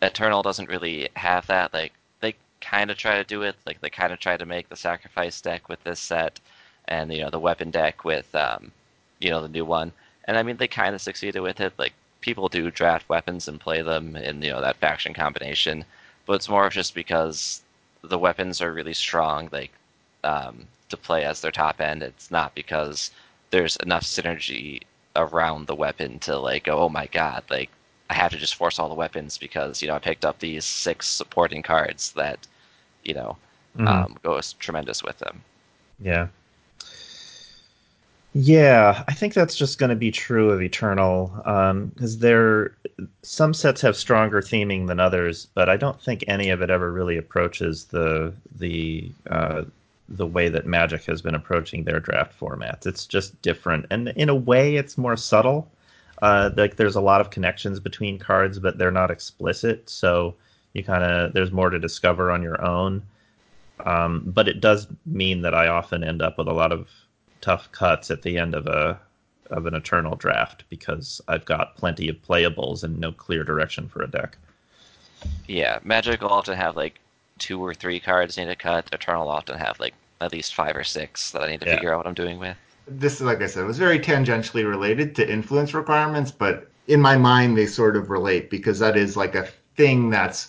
[0.00, 1.74] Eternal doesn't really have that.
[1.74, 3.56] Like they kind of try to do it.
[3.66, 6.40] Like they kind of try to make the sacrifice deck with this set,
[6.88, 8.72] and you know the weapon deck with um,
[9.20, 9.92] you know the new one.
[10.24, 11.72] And I mean they kind of succeeded with it.
[11.78, 15.84] Like people do draft weapons and play them in you know that faction combination,
[16.26, 17.62] but it's more just because
[18.02, 19.72] the weapons are really strong, like
[20.24, 22.02] um, to play as their top end.
[22.02, 23.10] It's not because
[23.50, 24.82] there's enough synergy
[25.16, 27.70] around the weapon to like go, oh my god, like
[28.10, 30.64] I have to just force all the weapons because you know I picked up these
[30.64, 32.46] six supporting cards that
[33.04, 33.36] you know
[33.76, 34.06] Mhm.
[34.06, 35.44] um, goes tremendous with them.
[36.00, 36.28] Yeah.
[38.38, 41.32] Yeah, I think that's just going to be true of Eternal
[41.94, 42.76] because there
[43.22, 46.92] some sets have stronger theming than others, but I don't think any of it ever
[46.92, 49.62] really approaches the the uh,
[50.10, 52.86] the way that Magic has been approaching their draft formats.
[52.86, 55.66] It's just different, and in a way, it's more subtle.
[56.20, 60.34] Uh, like there's a lot of connections between cards, but they're not explicit, so
[60.74, 63.02] you kind of there's more to discover on your own.
[63.80, 66.86] Um, but it does mean that I often end up with a lot of
[67.40, 68.98] tough cuts at the end of a
[69.50, 74.02] of an eternal draft because I've got plenty of playables and no clear direction for
[74.02, 74.36] a deck.
[75.46, 76.98] Yeah, Magic will often have like
[77.38, 78.88] two or three cards I need to cut.
[78.92, 81.74] Eternal will often have like at least five or six that I need to Yeah.
[81.76, 82.56] figure out what I'm doing with.
[82.88, 87.56] This, like I said, was very tangentially related to influence requirements, but in my mind,
[87.56, 90.48] they sort of relate because that is like a thing that's.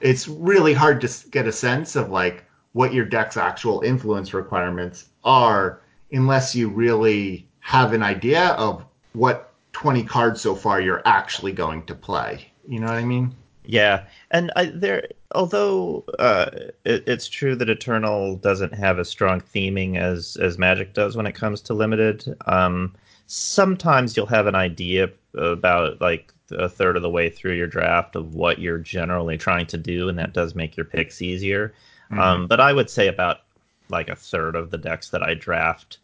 [0.00, 5.06] It's really hard to get a sense of like what your deck's actual influence requirements
[5.24, 5.80] are
[6.12, 11.84] unless you really have an idea of what 20 cards so far you're actually going
[11.86, 12.50] to play.
[12.66, 13.34] You know what I mean?
[13.64, 16.50] Yeah, and I, there, although uh,
[16.84, 21.26] it, it's true that Eternal doesn't have as strong theming as as Magic does when
[21.26, 22.24] it comes to limited.
[22.46, 22.94] Um,
[23.26, 28.16] sometimes you'll have an idea about like a third of the way through your draft
[28.16, 31.72] of what you're generally trying to do, and that does make your picks easier.
[32.10, 33.42] Um, but I would say about
[33.90, 35.98] like a third of the decks that I draft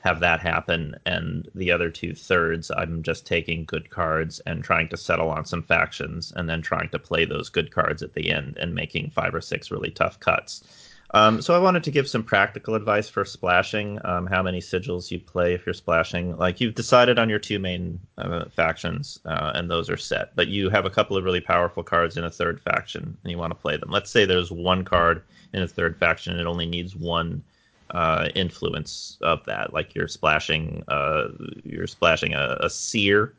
[0.00, 4.88] have that happen, and the other two thirds, I'm just taking good cards and trying
[4.88, 8.30] to settle on some factions, and then trying to play those good cards at the
[8.30, 10.64] end and making five or six really tough cuts.
[11.12, 13.98] Um, so I wanted to give some practical advice for splashing.
[14.04, 16.36] Um, how many sigils you play if you're splashing?
[16.36, 20.34] Like you've decided on your two main uh, factions, uh, and those are set.
[20.36, 23.38] But you have a couple of really powerful cards in a third faction, and you
[23.38, 23.90] want to play them.
[23.90, 27.42] Let's say there's one card in a third faction, and it only needs one
[27.90, 29.72] uh, influence of that.
[29.72, 31.28] Like you're splashing, uh,
[31.64, 33.34] you're splashing a, a seer,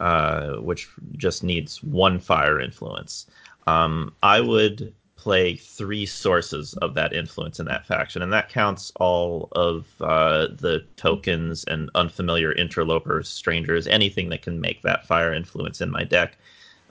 [0.00, 0.88] uh, which
[1.18, 3.26] just needs one fire influence.
[3.66, 8.90] Um, I would play three sources of that influence in that faction, and that counts
[8.96, 15.34] all of uh, the tokens and unfamiliar interlopers, strangers, anything that can make that fire
[15.34, 16.38] influence in my deck.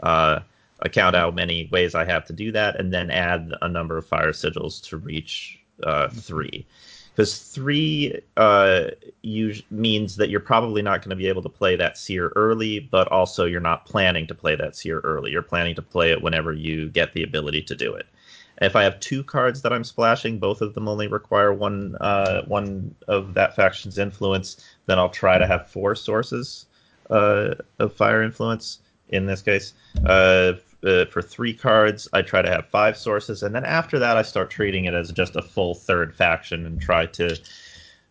[0.04, 0.42] Uh,
[0.80, 3.98] I count how many ways I have to do that, and then add a number
[3.98, 6.68] of fire sigils to reach uh, three.
[7.16, 8.92] Because three uh,
[9.24, 12.80] us- means that you're probably not going to be able to play that seer early,
[12.80, 15.32] but also you're not planning to play that seer early.
[15.32, 18.06] You're planning to play it whenever you get the ability to do it.
[18.62, 22.44] If I have two cards that I'm splashing, both of them only require one uh,
[22.44, 24.64] one of that faction's influence.
[24.86, 26.66] Then I'll try to have four sources
[27.10, 28.80] uh, of fire influence.
[29.10, 29.74] In this case,
[30.06, 30.54] uh,
[30.84, 34.22] uh, for three cards, I try to have five sources, and then after that, I
[34.22, 37.38] start treating it as just a full third faction and try to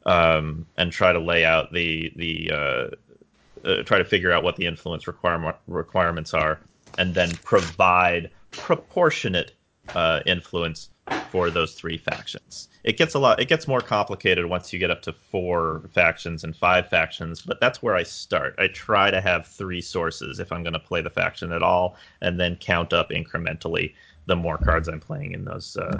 [0.06, 4.56] um, and try to lay out the the uh, uh, try to figure out what
[4.56, 6.58] the influence requirement requirements are,
[6.96, 9.52] and then provide proportionate
[9.94, 10.90] uh, influence
[11.30, 12.68] for those three factions.
[12.84, 13.40] It gets a lot.
[13.40, 17.60] It gets more complicated once you get up to four factions and five factions, but
[17.60, 18.54] that's where I start.
[18.58, 21.96] I try to have three sources if I'm going to play the faction at all,
[22.22, 23.94] and then count up incrementally
[24.26, 25.98] the more cards I'm playing in those uh,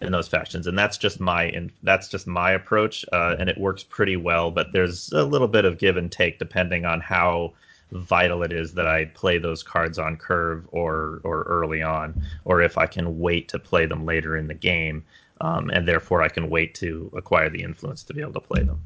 [0.00, 3.58] in those factions, and that's just my in, that's just my approach, uh, and it
[3.58, 4.50] works pretty well.
[4.50, 7.52] But there's a little bit of give and take depending on how
[7.92, 12.62] vital it is that I play those cards on curve or or early on, or
[12.62, 15.04] if I can wait to play them later in the game,
[15.40, 18.62] um, and therefore I can wait to acquire the influence to be able to play
[18.62, 18.80] them.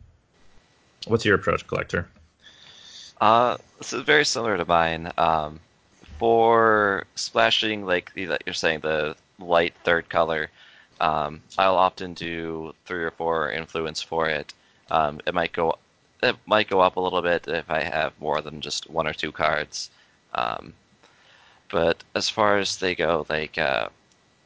[1.06, 2.08] What's your approach, collector?
[3.20, 5.12] Uh, this is very similar to mine.
[5.18, 5.60] Um,
[6.18, 10.50] for splashing, like you're saying, the light third color,
[11.00, 14.54] um, I'll often do three or four influence for it.
[14.90, 15.76] Um, it might go
[16.24, 19.12] it might go up a little bit if I have more than just one or
[19.12, 19.90] two cards.
[20.34, 20.74] Um,
[21.70, 23.88] but as far as they go, like uh,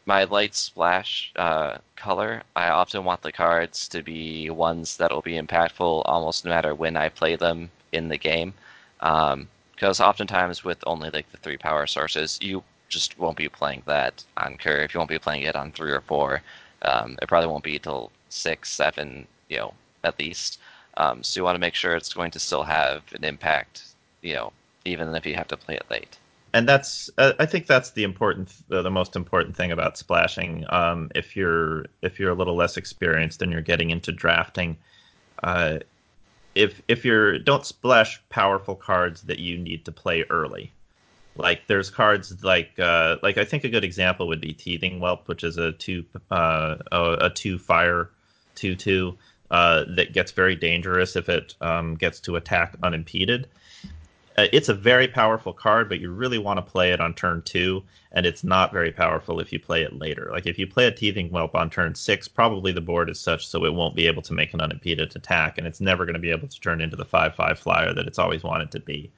[0.07, 5.23] my light splash uh, color, I often want the cards to be ones that will
[5.23, 8.55] be impactful almost no matter when I play them in the game.
[8.99, 13.83] Because um, oftentimes with only like the three power sources, you just won't be playing
[13.87, 14.93] that on curve.
[14.95, 16.43] You won't be playing it on three or four.
[16.83, 19.75] Um, it probably won't be till six, seven, you know,
[20.05, 20.59] at least.
[20.99, 23.85] Um, so you want to make sure it's going to still have an impact,
[24.21, 24.53] you know,
[24.85, 26.19] even if you have to play it late.
[26.53, 30.65] And that's, uh, I think that's the important, uh, the most important thing about splashing.
[30.71, 34.77] Um, if you're if you're a little less experienced and you're getting into drafting,
[35.43, 35.79] uh,
[36.55, 40.73] if if you're don't splash powerful cards that you need to play early.
[41.37, 45.29] Like there's cards like uh, like I think a good example would be Teething Whelp,
[45.29, 48.11] which is a two uh, a, a two fire
[48.57, 49.17] two two
[49.51, 53.49] uh, that gets very dangerous if it um, gets to attack unimpeded.
[54.37, 57.43] Uh, it's a very powerful card, but you really want to play it on turn
[57.43, 60.29] two, and it's not very powerful if you play it later.
[60.31, 63.49] Like if you play a Teething Whelp on turn six, probably the board is such
[63.49, 66.21] so it won't be able to make an unimpeded attack, and it's never going to
[66.21, 69.11] be able to turn into the five five flyer that it's always wanted to be.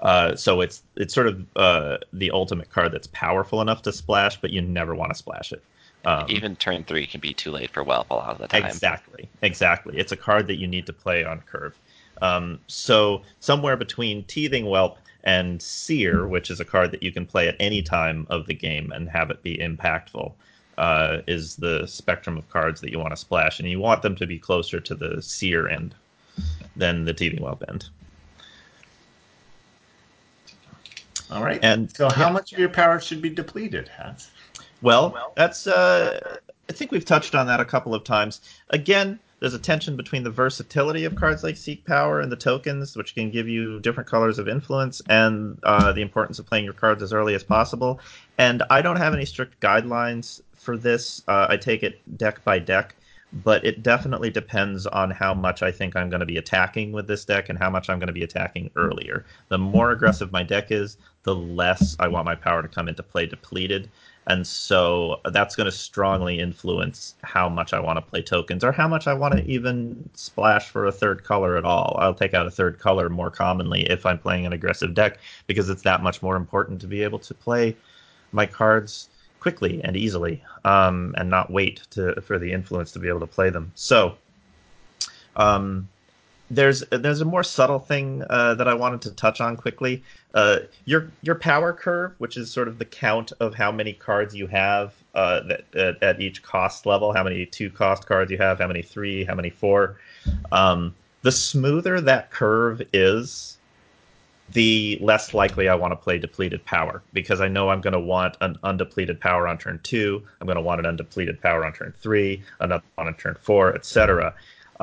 [0.00, 4.38] Uh, so it's it's sort of uh, the ultimate card that's powerful enough to splash,
[4.38, 5.62] but you never want to splash it.
[6.06, 8.64] Um, Even turn three can be too late for Whelp a lot of the time.
[8.64, 9.96] Exactly, exactly.
[9.96, 11.78] It's a card that you need to play on curve.
[12.22, 17.26] Um, so somewhere between Teething Whelp and Seer, which is a card that you can
[17.26, 20.32] play at any time of the game and have it be impactful,
[20.76, 24.16] uh, is the spectrum of cards that you want to splash, and you want them
[24.16, 25.94] to be closer to the Seer end
[26.76, 27.88] than the Teething Whelp end.
[31.30, 31.58] All right.
[31.62, 32.32] And so, how yeah.
[32.32, 34.30] much of your power should be depleted, Hats?
[34.84, 35.66] Well, that's.
[35.66, 36.38] Uh,
[36.68, 38.42] I think we've touched on that a couple of times.
[38.68, 42.94] Again, there's a tension between the versatility of cards like Seek Power and the tokens,
[42.94, 46.74] which can give you different colors of influence, and uh, the importance of playing your
[46.74, 47.98] cards as early as possible.
[48.36, 51.22] And I don't have any strict guidelines for this.
[51.28, 52.94] Uh, I take it deck by deck,
[53.42, 57.06] but it definitely depends on how much I think I'm going to be attacking with
[57.06, 59.24] this deck and how much I'm going to be attacking earlier.
[59.48, 63.02] The more aggressive my deck is, the less I want my power to come into
[63.02, 63.88] play depleted
[64.26, 68.72] and so that's going to strongly influence how much I want to play tokens or
[68.72, 71.96] how much I want to even splash for a third color at all.
[72.00, 75.68] I'll take out a third color more commonly if I'm playing an aggressive deck because
[75.68, 77.76] it's that much more important to be able to play
[78.32, 79.08] my cards
[79.40, 83.26] quickly and easily um, and not wait to for the influence to be able to
[83.26, 83.70] play them.
[83.74, 84.16] So
[85.36, 85.86] um,
[86.50, 90.02] there's there's a more subtle thing uh, that I wanted to touch on quickly.
[90.34, 94.34] Uh, your your power curve, which is sort of the count of how many cards
[94.34, 95.40] you have uh,
[95.72, 99.24] that, at, each cost level, how many two cost cards you have, how many three,
[99.24, 99.96] how many four.
[100.52, 103.56] Um, the smoother that curve is,
[104.52, 108.00] the less likely I want to play depleted power because I know I'm going to
[108.00, 110.22] want an undepleted power on turn two.
[110.40, 114.34] I'm going to want an undepleted power on turn three, another on turn four, etc.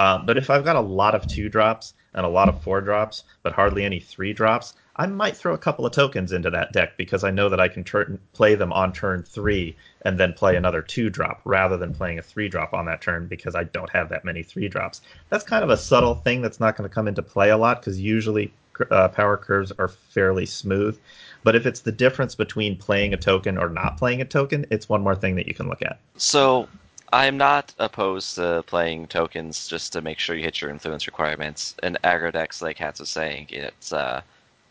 [0.02, 2.82] Uh, but if I've got a lot of two drops and a lot of four
[2.82, 6.74] drops, but hardly any three drops, I might throw a couple of tokens into that
[6.74, 10.34] deck because I know that I can turn, play them on turn three and then
[10.34, 13.66] play another two drop rather than playing a three drop on that turn because I
[13.66, 15.02] don't have that many three drops.
[15.30, 17.80] That's kind of a subtle thing that's not going to come into play a lot
[17.80, 18.52] because usually
[18.90, 20.98] uh, power curves are fairly smooth.
[21.44, 24.90] But if it's the difference between playing a token or not playing a token, it's
[24.90, 26.00] one more thing that you can look at.
[26.18, 26.68] So
[27.14, 31.76] I'm not opposed to playing tokens just to make sure you hit your influence requirements.
[31.84, 34.22] In aggro decks, like Hats was saying, it's uh,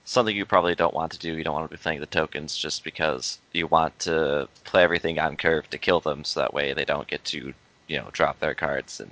[0.05, 1.37] something you probably don't want to do.
[1.37, 5.19] You don't want to be playing the tokens just because you want to play everything
[5.19, 7.53] on curve to kill them, so that way they don't get to,
[7.89, 9.11] you know, drop their cards and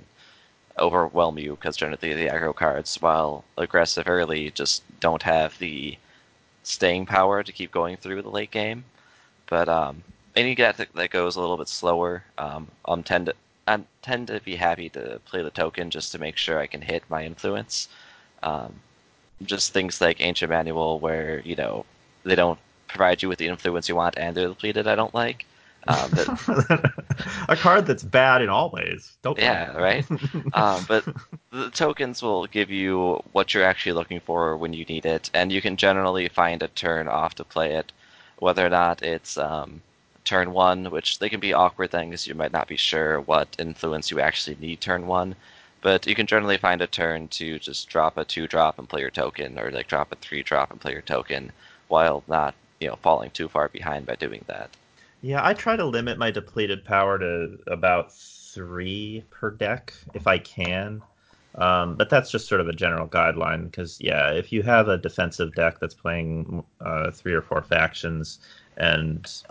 [0.79, 1.51] overwhelm you.
[1.51, 5.97] Because generally the aggro cards, while aggressive early, just don't have the
[6.63, 8.85] staying power to keep going through the late game.
[9.47, 10.03] But um,
[10.39, 13.35] any deck that, that goes a little bit slower, um, I'm tend to
[13.67, 16.81] I tend to be happy to play the token just to make sure I can
[16.81, 17.87] hit my influence.
[18.41, 18.73] Um,
[19.43, 21.85] just things like Ancient Manual, where you know
[22.23, 24.87] they don't provide you with the influence you want and they're depleted.
[24.87, 25.45] I don't like.
[25.87, 26.93] Um, but,
[27.49, 29.13] a card that's bad in all ways.
[29.21, 30.05] Don't yeah, right.
[30.53, 31.05] um, but
[31.51, 35.51] the tokens will give you what you're actually looking for when you need it, and
[35.51, 37.91] you can generally find a turn off to play it,
[38.39, 39.81] whether or not it's um,
[40.25, 42.27] turn one, which they can be awkward things.
[42.27, 45.35] You might not be sure what influence you actually need turn one,
[45.81, 49.01] but you can generally find a turn to just drop a two drop and play
[49.01, 51.51] your token, or like drop a three drop and play your token,
[51.87, 54.69] while not you know falling too far behind by doing that.
[55.21, 60.37] Yeah, I try to limit my depleted power to about three per deck if I
[60.37, 61.01] can.
[61.55, 64.97] Um, but that's just sort of a general guideline because, yeah, if you have a
[64.97, 68.39] defensive deck that's playing uh, three or four factions
[68.77, 69.43] and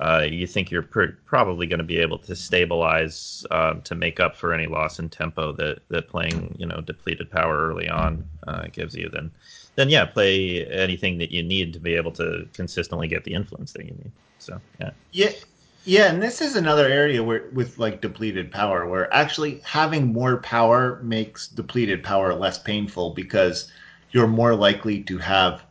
[0.00, 4.20] uh, you think you're pr- probably going to be able to stabilize uh, to make
[4.20, 8.28] up for any loss in tempo that, that playing you know depleted power early on
[8.46, 9.30] uh, gives you, then
[9.76, 13.72] then yeah, play anything that you need to be able to consistently get the influence
[13.72, 14.12] that you need.
[14.38, 14.90] So yeah.
[15.12, 15.30] Yeah.
[15.86, 20.38] Yeah, and this is another area where with like depleted power where actually having more
[20.38, 23.70] power makes depleted power less painful because
[24.10, 25.62] you're more likely to have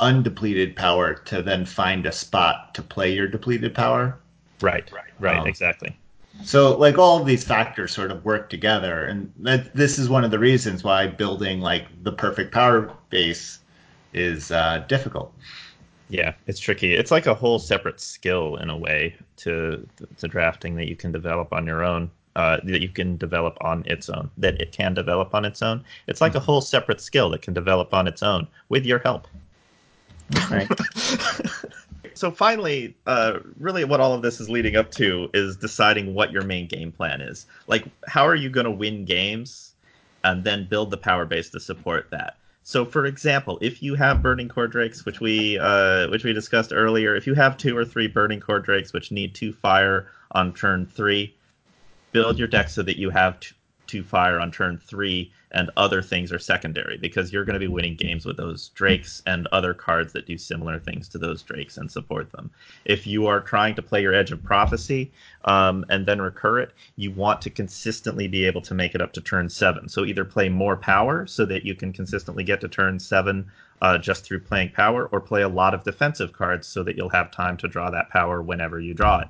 [0.00, 4.18] undepleted power to then find a spot to play your depleted power.
[4.60, 5.96] Right, right, right, um, exactly.
[6.44, 10.24] So like all of these factors sort of work together, and that, this is one
[10.24, 13.58] of the reasons why building like the perfect power base
[14.12, 15.32] is uh, difficult.
[16.08, 16.94] Yeah, it's tricky.
[16.94, 21.12] It's like a whole separate skill in a way to to drafting that you can
[21.12, 22.10] develop on your own.
[22.36, 24.30] Uh, that you can develop on its own.
[24.38, 25.82] That it can develop on its own.
[26.06, 29.26] It's like a whole separate skill that can develop on its own with your help.
[30.50, 30.68] Right.
[32.14, 36.32] so finally, uh, really, what all of this is leading up to is deciding what
[36.32, 37.46] your main game plan is.
[37.66, 39.74] Like, how are you going to win games,
[40.24, 42.36] and then build the power base to support that.
[42.62, 46.70] So, for example, if you have burning core drakes, which we uh, which we discussed
[46.74, 50.52] earlier, if you have two or three burning core drakes which need two fire on
[50.52, 51.34] turn three,
[52.12, 53.54] build your deck so that you have two,
[53.86, 57.68] two fire on turn three, and other things are secondary because you're going to be
[57.68, 61.76] winning games with those drakes and other cards that do similar things to those drakes
[61.76, 62.50] and support them.
[62.84, 65.10] If you are trying to play your Edge of Prophecy
[65.44, 69.12] um, and then recur it, you want to consistently be able to make it up
[69.14, 69.88] to turn seven.
[69.88, 73.50] So either play more power so that you can consistently get to turn seven
[73.80, 77.08] uh, just through playing power, or play a lot of defensive cards so that you'll
[77.08, 79.28] have time to draw that power whenever you draw it.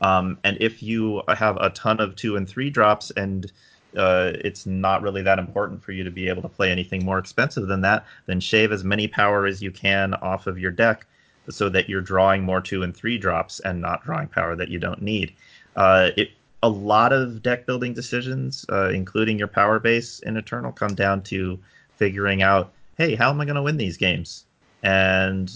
[0.00, 3.52] Um, and if you have a ton of two and three drops and
[3.96, 7.18] uh, it's not really that important for you to be able to play anything more
[7.18, 11.06] expensive than that, then shave as many power as you can off of your deck
[11.48, 14.78] so that you're drawing more two and three drops and not drawing power that you
[14.78, 15.32] don't need.
[15.76, 16.30] Uh, it
[16.62, 21.22] a lot of deck building decisions, uh, including your power base in Eternal, come down
[21.22, 21.58] to
[21.96, 24.44] figuring out, hey, how am I going to win these games?
[24.82, 25.50] And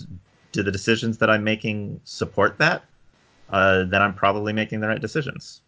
[0.52, 2.84] do the decisions that I'm making support that?
[3.50, 5.60] Uh, then I'm probably making the right decisions.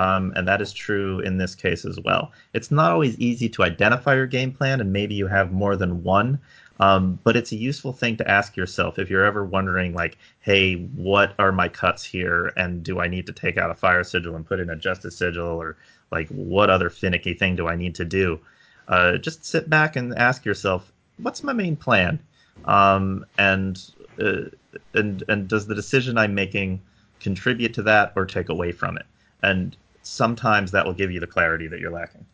[0.00, 2.32] Um, and that is true in this case as well.
[2.54, 6.02] It's not always easy to identify your game plan, and maybe you have more than
[6.02, 6.38] one.
[6.78, 10.76] Um, but it's a useful thing to ask yourself if you're ever wondering, like, hey,
[10.96, 12.50] what are my cuts here?
[12.56, 15.18] And do I need to take out a fire sigil and put in a justice
[15.18, 15.44] sigil?
[15.44, 15.76] Or,
[16.10, 18.40] like, what other finicky thing do I need to do?
[18.88, 22.18] Uh, just sit back and ask yourself, what's my main plan?
[22.64, 23.78] Um, and,
[24.18, 24.48] uh,
[24.94, 26.80] and, and does the decision I'm making
[27.20, 29.04] contribute to that or take away from it?
[29.42, 32.24] And sometimes that will give you the clarity that you're lacking.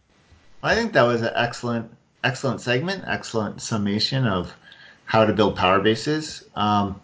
[0.62, 1.90] I think that was an excellent,
[2.24, 4.52] excellent segment, excellent summation of
[5.04, 6.44] how to build power bases.
[6.56, 7.00] Um,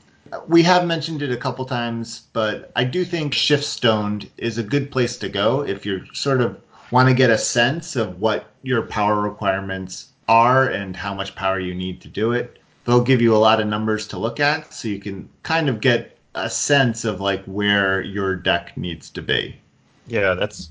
[0.48, 4.62] we have mentioned it a couple times, but I do think Shift Stoned is a
[4.62, 6.58] good place to go if you sort of
[6.90, 11.58] want to get a sense of what your power requirements are and how much power
[11.58, 12.58] you need to do it.
[12.84, 15.80] They'll give you a lot of numbers to look at so you can kind of
[15.80, 19.58] get a sense of like where your deck needs to be.
[20.06, 20.70] Yeah, that's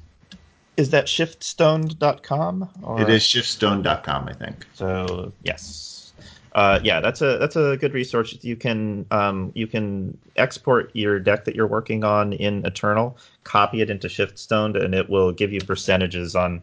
[0.78, 3.02] is that shiftstoned.com or?
[3.02, 4.66] It is shiftstone.com, I think.
[4.74, 6.14] So, yes.
[6.54, 8.38] Uh, yeah, that's a that's a good resource.
[8.42, 13.80] You can um, you can export your deck that you're working on in Eternal, copy
[13.82, 16.62] it into Shiftstone, and it will give you percentages on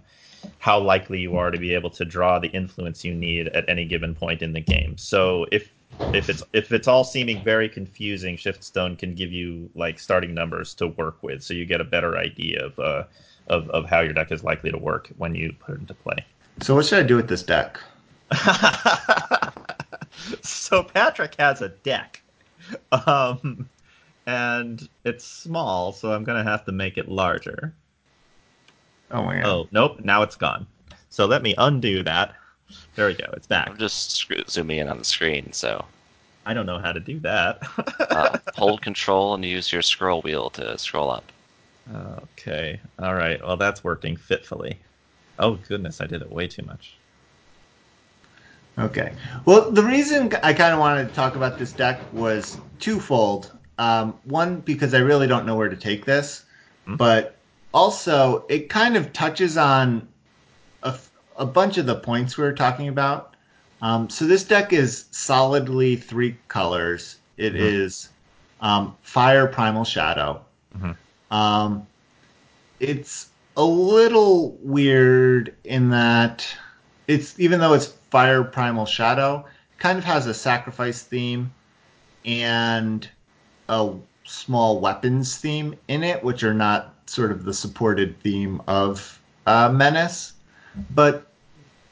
[0.58, 3.86] how likely you are to be able to draw the influence you need at any
[3.86, 4.98] given point in the game.
[4.98, 5.72] So if
[6.14, 10.74] if it's if it's all seeming very confusing, Shiftstone can give you like starting numbers
[10.74, 13.04] to work with, so you get a better idea of uh,
[13.48, 16.24] of of how your deck is likely to work when you put it into play.
[16.60, 17.80] So what should I do with this deck?
[20.42, 22.22] so Patrick has a deck,
[23.06, 23.68] um,
[24.26, 27.74] and it's small, so I'm gonna have to make it larger.
[29.10, 29.46] Oh my god.
[29.46, 30.66] Oh, nope, now it's gone.
[31.10, 32.34] So let me undo that.
[32.96, 33.68] There we go, it's back.
[33.68, 35.84] I'm just screw- zooming in on the screen, so
[36.46, 37.60] I don't know how to do that.
[38.10, 41.24] uh, hold control and use your scroll wheel to scroll up.
[42.22, 43.40] okay, all right.
[43.44, 44.78] Well, that's working fitfully.
[45.38, 46.94] Oh goodness, I did it way too much.
[48.78, 49.12] Okay.
[49.44, 53.52] Well, the reason I kind of wanted to talk about this deck was twofold.
[53.78, 56.44] Um, one, because I really don't know where to take this,
[56.84, 56.96] Hmm.
[56.96, 57.36] but
[57.74, 60.06] also it kind of touches on
[60.82, 61.07] a, f-
[61.38, 63.34] a bunch of the points we were talking about.
[63.80, 67.16] Um, so this deck is solidly three colors.
[67.36, 67.60] It Mhm.
[67.60, 68.08] is
[68.60, 70.40] um, Fire Primal Shadow.
[70.76, 70.96] Mhm.
[71.30, 71.86] Um,
[72.80, 76.44] it's a little weird in that
[77.06, 79.44] it's even though it's Fire Primal Shadow,
[79.78, 81.52] kind of has a sacrifice theme
[82.24, 83.08] and
[83.68, 83.90] a
[84.24, 89.68] small weapons theme in it, which are not sort of the supported theme of uh,
[89.70, 90.32] Menace.
[90.90, 91.26] But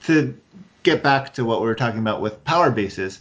[0.04, 0.36] to
[0.82, 3.20] get back to what we were talking about with power bases,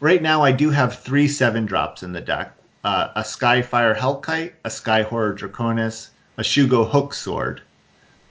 [0.00, 2.54] right now I do have three seven drops in the deck:
[2.84, 7.62] uh, a Skyfire Hellkite, a Sky Horror Draconis, a Shugo Hook Sword.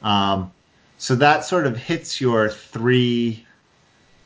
[0.01, 0.51] Um,
[0.97, 3.45] so that sort of hits your three,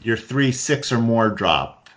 [0.01, 1.89] your three six or more drop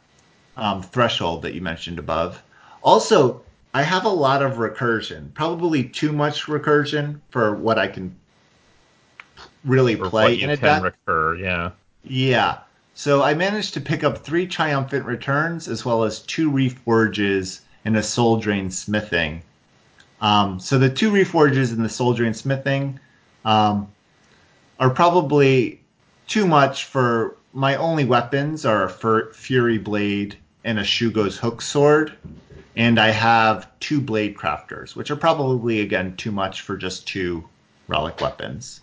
[0.56, 2.43] um, threshold that you mentioned above.
[2.82, 3.43] Also,
[3.74, 8.16] I have a lot of recursion, probably too much recursion for what I can
[9.67, 10.95] really Or play in a can deck.
[11.07, 11.71] recur, yeah.
[12.05, 12.59] Yeah.
[12.95, 17.97] So I managed to pick up three triumphant returns as well as two reforges and
[17.97, 19.43] a soul drain smithing.
[20.21, 22.99] Um, so the two reforges and the soul drain smithing
[23.45, 23.89] um,
[24.81, 25.81] are probably
[26.27, 31.63] too much for my only weapons are a Fur- fury blade and a Shugo's hook
[31.63, 32.13] sword,
[32.77, 37.45] and I have two blade crafters, which are probably again too much for just two
[37.89, 38.81] relic weapons.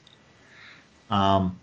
[1.14, 1.60] Um,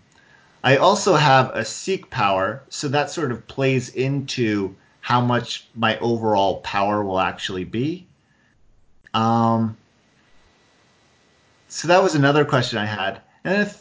[0.63, 5.99] I also have a seek power, so that sort of plays into how much my
[5.99, 8.07] overall power will actually be.
[9.13, 9.75] Um,
[11.67, 13.19] so that was another question I had.
[13.43, 13.75] And a th-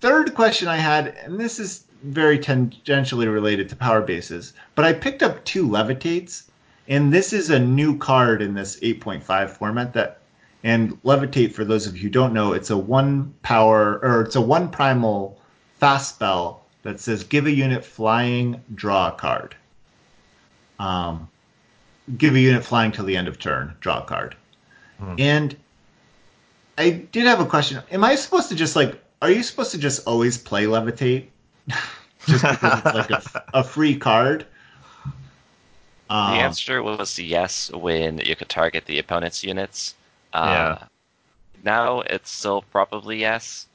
[0.00, 4.94] third question I had, and this is very tangentially related to power bases, but I
[4.94, 6.44] picked up two levitates,
[6.88, 10.21] and this is a new card in this 8.5 format that
[10.64, 14.36] and levitate for those of you who don't know, it's a one power or it's
[14.36, 15.40] a one primal
[15.78, 19.56] fast spell that says give a unit flying, draw a card.
[20.78, 21.28] Um,
[22.18, 24.36] give a unit flying till the end of turn, draw a card.
[24.98, 25.14] Hmm.
[25.18, 25.56] And
[26.78, 27.82] I did have a question.
[27.90, 29.00] Am I supposed to just like?
[29.20, 31.26] Are you supposed to just always play levitate?
[32.26, 34.46] just because it's like a, a free card?
[36.08, 39.94] The Um, answer was yes when you could target the opponent's units.
[40.32, 40.86] Uh, Yeah.
[41.64, 43.68] Now it's still probably yes,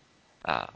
[0.46, 0.68] uh,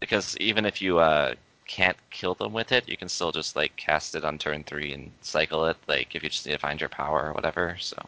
[0.00, 1.34] because even if you uh,
[1.66, 4.92] can't kill them with it, you can still just like cast it on turn three
[4.92, 5.76] and cycle it.
[5.88, 7.76] Like if you just need to find your power or whatever.
[7.80, 7.98] So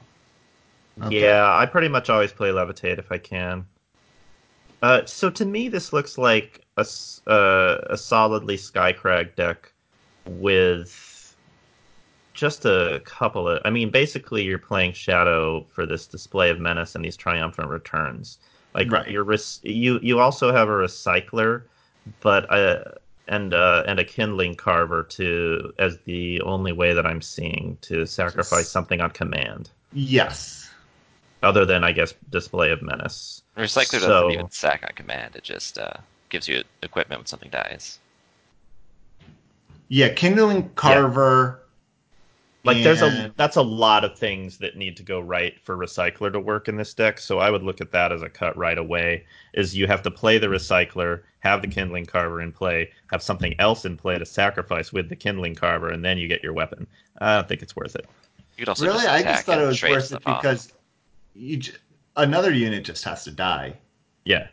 [1.03, 1.11] Okay.
[1.11, 3.66] Yeah, I pretty much always play levitate if I can.
[4.82, 9.73] Uh, so to me, this looks like a s- uh, a solidly Skycrag deck
[10.24, 10.93] with
[12.39, 13.60] just a couple of.
[13.65, 18.39] I mean, basically, you're playing Shadow for this display of menace and these triumphant returns.
[18.74, 19.10] Like Right.
[19.10, 21.62] you're res- you you also have a recycler,
[22.20, 22.85] but uh,
[23.27, 28.06] and uh, and a kindling carver to as the only way that I'm seeing to
[28.06, 30.70] sacrifice Just- something on command yes.
[31.43, 33.43] other than I guess display of menace.
[33.56, 35.35] Recycler So- doesn't even sack on command.
[35.35, 35.94] It just uh,
[36.28, 37.98] gives you equipment when something dies.
[39.89, 41.62] Yeah, kindling carver.
[42.69, 46.32] Like there's a that's a lot of things that need to go right for recycler
[46.32, 47.19] to work in this deck.
[47.19, 49.24] So I would look at that as a cut right away.
[49.55, 53.55] Is you have to play the recycler, have the kindling carver in play, have something
[53.59, 56.86] else in play to sacrifice with the kindling carver, and then you get your weapon.
[57.19, 58.07] I don't think it's worth it.
[58.57, 60.73] You could also really, just I just thought it was worth it because
[61.35, 61.73] you j-
[62.16, 63.77] another unit just has to die.
[64.24, 64.49] Yeah,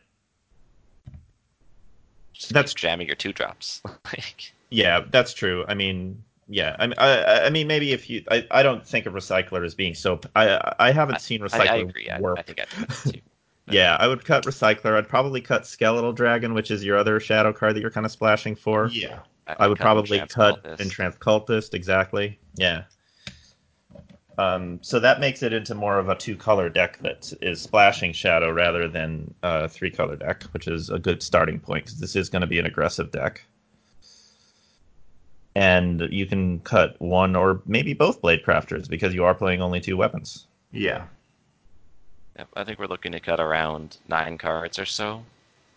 [2.34, 3.82] Just that's- jamming your two drops.
[4.06, 5.66] like, yeah, that's true.
[5.68, 9.06] I mean, yeah, I mean, I, I mean, maybe if you, I, I don't think
[9.06, 10.20] of recycler as being so.
[10.36, 12.10] I, I haven't seen recycler I agree.
[12.20, 13.20] Work I think I too.
[13.68, 14.96] Yeah, I would cut Recycler.
[14.96, 18.12] I'd probably cut Skeletal Dragon, which is your other shadow card that you're kind of
[18.12, 18.90] splashing for.
[18.92, 19.20] Yeah.
[19.48, 20.82] I would cut probably cut Cultist.
[20.82, 22.40] Entranced Cultist, exactly.
[22.56, 22.84] Yeah.
[24.38, 28.12] Um, so that makes it into more of a two color deck that is splashing
[28.12, 32.16] shadow rather than a three color deck, which is a good starting point because this
[32.16, 33.46] is going to be an aggressive deck.
[35.56, 39.80] And you can cut one or maybe both Blade Crafters because you are playing only
[39.80, 40.48] two weapons.
[40.72, 41.06] Yeah.
[42.38, 45.24] Yep, I think we're looking to cut around nine cards or so.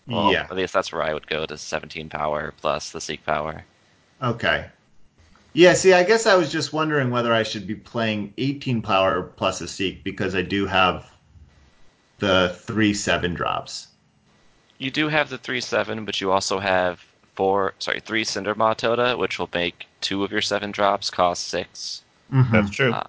[0.09, 0.45] Well, yeah.
[0.45, 3.65] At least that's where I would go to 17 power plus the Seek power.
[4.21, 4.67] Okay.
[5.53, 9.23] Yeah, see, I guess I was just wondering whether I should be playing 18 power
[9.23, 11.11] plus a seek because I do have
[12.19, 13.89] the three seven drops.
[14.79, 17.05] You do have the 3 7, but you also have
[17.39, 21.47] four, sorry, three Cinder Maw Toda, which will make two of your seven drops cost
[21.47, 22.03] six.
[22.33, 22.51] Mhm.
[22.51, 22.93] That's true.
[22.93, 23.07] Uh,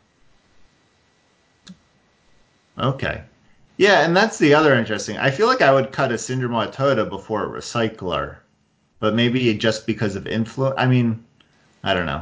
[2.77, 3.23] Okay.
[3.77, 5.17] Yeah, and that's the other interesting.
[5.17, 8.35] I feel like I would cut a Cindermaw Toda before a Recycler,
[8.99, 10.75] but maybe just because of influence.
[10.77, 11.23] I mean,
[11.83, 12.21] I don't know.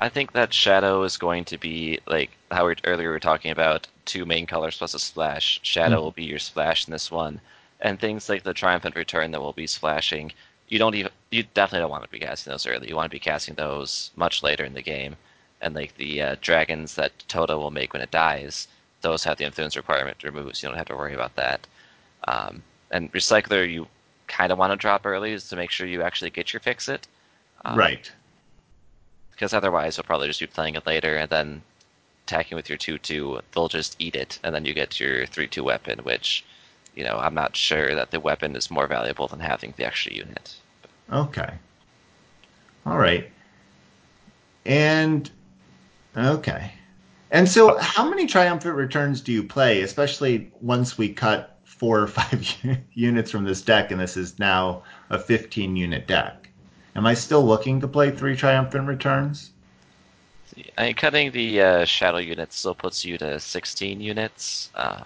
[0.00, 3.52] I think that Shadow is going to be like how we earlier we were talking
[3.52, 5.60] about two main colors plus a splash.
[5.62, 6.02] Shadow Mhm.
[6.02, 7.40] will be your splash in this one,
[7.80, 10.32] and things like the Triumphant Return that will be splashing.
[10.72, 12.88] You don't even you definitely don't want to be casting those early.
[12.88, 15.16] You want to be casting those much later in the game,
[15.60, 18.68] and like the uh, dragons that Toda will make when it dies.
[19.02, 21.66] Those have the influence requirement removed, so you don't have to worry about that.
[22.28, 23.86] Um, and Recycler, you
[24.28, 26.88] kind of want to drop early is to make sure you actually get your fix
[26.88, 27.06] it.
[27.64, 28.10] Um, right.
[29.32, 31.62] because otherwise you'll probably just be playing it later and then
[32.26, 35.98] attacking with your 2-2 they'll just eat it and then you get your 3-2 weapon
[36.00, 36.44] which
[36.94, 40.12] you know i'm not sure that the weapon is more valuable than having the extra
[40.12, 40.56] unit
[41.12, 41.54] Okay.
[42.86, 43.30] All right.
[44.64, 45.30] And
[46.16, 46.72] okay.
[47.30, 52.06] And so, how many triumphant returns do you play, especially once we cut four or
[52.08, 52.46] five
[52.94, 56.48] units from this deck, and this is now a 15 unit deck?
[56.94, 59.50] Am I still looking to play three triumphant returns?
[60.76, 65.04] I mean, cutting the uh, shadow unit still puts you to 16 units um,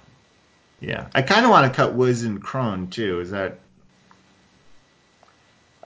[0.81, 1.07] Yeah.
[1.15, 3.21] I kind of want to cut Wiz and Crone too.
[3.21, 3.61] Is that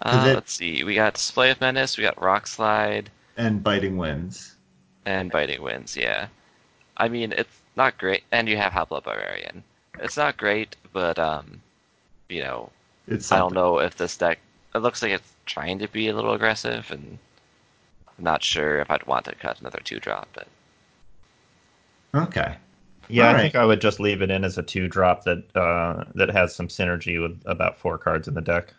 [0.02, 3.96] uh, it- let's see we got display of menace we got rock slide and Biting
[3.96, 4.54] Winds?
[5.04, 6.28] and biting winds yeah
[6.98, 9.64] i mean it's not great and you have Howlblood barbarian
[9.98, 11.62] it's not great but um
[12.28, 12.70] you know
[13.06, 14.40] It's I don't know if this deck.
[14.74, 17.18] It looks like it's trying to be a little aggressive, and
[18.18, 20.28] I'm not sure if I'd want to cut another two drop.
[20.34, 20.48] But
[22.14, 22.56] Okay.
[23.08, 23.40] Yeah, All I right.
[23.40, 26.54] think I would just leave it in as a two drop that uh, that has
[26.54, 28.74] some synergy with about four cards in the deck.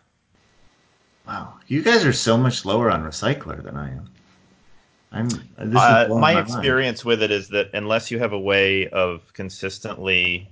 [1.26, 1.54] Wow.
[1.68, 4.08] You guys are so much lower on Recycler than I am.
[5.12, 5.28] I'm.
[5.28, 6.46] This Uh, blowing my mind.
[6.48, 10.48] experience with it is that unless you have a way of consistently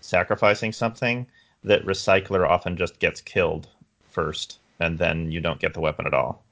[0.00, 1.26] sacrificing something,
[1.64, 3.68] that recycler often just gets killed
[4.10, 6.42] first, and then you don't get the weapon at all.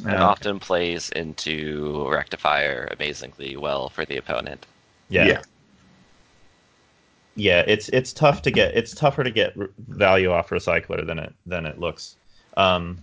[0.00, 0.22] it Yeah.
[0.24, 4.66] often plays into rectifier amazingly well for the opponent.
[5.08, 5.26] Yeah.
[5.26, 5.42] Yeah.
[7.36, 8.76] Yeah, it's it's tough to get.
[8.76, 9.54] It's tougher to get
[9.88, 12.16] value off recycler than it than it looks.
[12.58, 12.98] Um,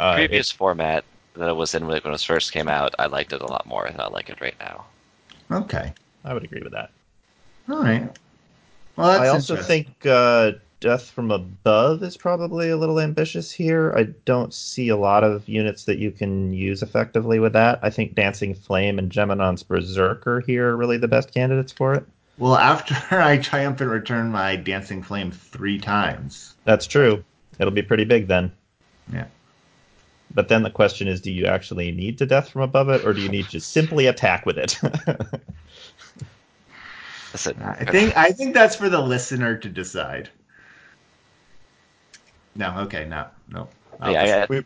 [0.00, 3.32] uh, Previous it- format that it was in when it first came out, I liked
[3.32, 4.84] it a lot more than I like it right now.
[5.50, 5.92] Okay.
[6.24, 6.90] I would agree with that.
[7.68, 8.08] All right.
[8.96, 13.92] Well, that's I also think uh, Death from Above is probably a little ambitious here.
[13.96, 17.80] I don't see a lot of units that you can use effectively with that.
[17.82, 22.06] I think Dancing Flame and Geminon's Berserker here are really the best candidates for it.
[22.38, 26.54] Well, after I triumphant return my dancing flame three times.
[26.64, 27.24] That's true.
[27.58, 28.52] It'll be pretty big then.
[29.12, 29.26] Yeah.
[30.34, 33.12] But then the question is, do you actually need to Death from Above it, or
[33.12, 34.80] do you need to simply attack with it?
[37.32, 40.30] Listen, I think I think that's for the listener to decide.
[42.56, 42.76] No.
[42.80, 43.04] Okay.
[43.06, 43.26] No.
[43.48, 43.68] No.
[44.00, 44.64] I'll Yeah, I, I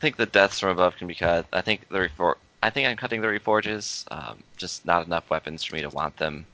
[0.00, 1.46] think the deaths from above can be cut.
[1.52, 4.04] I think the refor- I think I'm cutting the reforges.
[4.10, 6.46] Um, just not enough weapons for me to want them.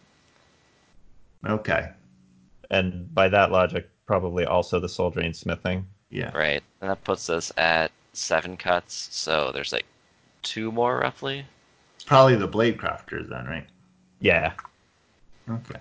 [1.47, 1.90] Okay.
[2.70, 5.87] and by that logic, probably also the Soul Drain Smithing.
[6.11, 6.37] Yeah.
[6.37, 9.09] Right, and that puts us at seven cuts.
[9.12, 9.85] So there's like
[10.43, 11.47] two more roughly.
[11.95, 13.69] It's probably the blade crafters then, right?
[14.19, 14.55] Yeah.
[15.49, 15.78] Okay.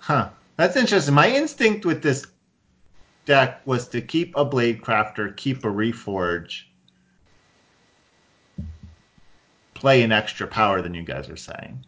[0.00, 0.30] Huh.
[0.56, 1.14] That's interesting.
[1.14, 2.26] My instinct with this
[3.26, 6.62] deck was to keep a blade crafter, keep a reforge,
[9.74, 11.84] play an extra power than you guys are saying.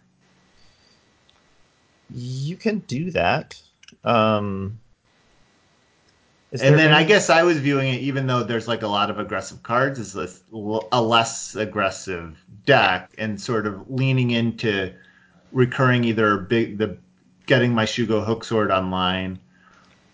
[2.14, 3.60] You can do that.
[4.04, 4.78] Um,
[6.52, 8.88] is and there then I guess I was viewing it, even though there's like a
[8.88, 10.42] lot of aggressive cards, as less-
[10.92, 14.92] a less aggressive deck, and sort of leaning into
[15.50, 16.98] recurring either big the
[17.46, 19.38] getting my Shugo hook sword online,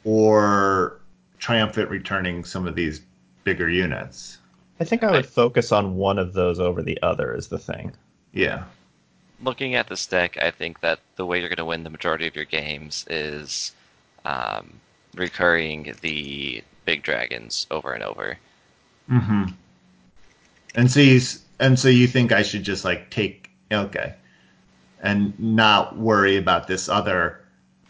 [0.04, 1.00] or
[1.40, 3.02] triumphant returning some of these
[3.42, 4.38] bigger units.
[4.78, 7.34] I think I would focus on one of those over the other.
[7.34, 7.92] Is the thing.
[8.32, 8.62] Yeah.
[9.42, 12.26] Looking at this deck, I think that the way you're going to win the majority
[12.26, 13.72] of your games is
[14.24, 14.80] um,
[15.18, 18.38] recurring the big dragons over and over.
[19.10, 19.44] Mm-hmm.
[20.74, 21.20] And so you
[21.60, 24.14] and so you think I should just like take okay.
[25.02, 27.40] and not worry about this other.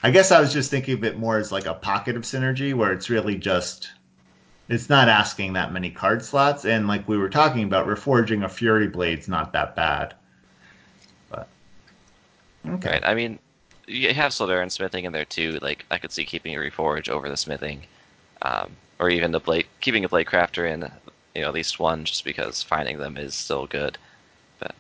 [0.02, 2.74] I guess I was just thinking of it more as like a pocket of synergy
[2.74, 3.90] where it's really just
[4.68, 8.48] it's not asking that many card slots and like we were talking about reforging a
[8.48, 10.14] fury blade's not that bad
[11.30, 11.48] but
[12.68, 13.04] okay Right.
[13.04, 13.38] I mean,
[13.88, 15.58] you have Solder and smithing in there too.
[15.62, 17.86] Like I could see keeping a reforge over the smithing,
[18.42, 20.90] um, or even the blade keeping a blade crafter in,
[21.34, 23.98] you know, at least one, just because finding them is still good.
[24.60, 24.76] But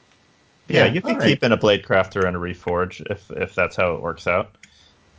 [0.68, 1.18] Yeah, Yeah, you can alright.
[1.18, 4.56] keep in a blade crafter and a reforge if if that's how it works out.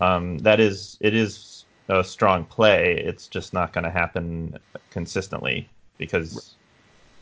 [0.01, 2.97] Um, that is, it is a strong play.
[2.97, 4.57] It's just not going to happen
[4.91, 6.57] consistently because,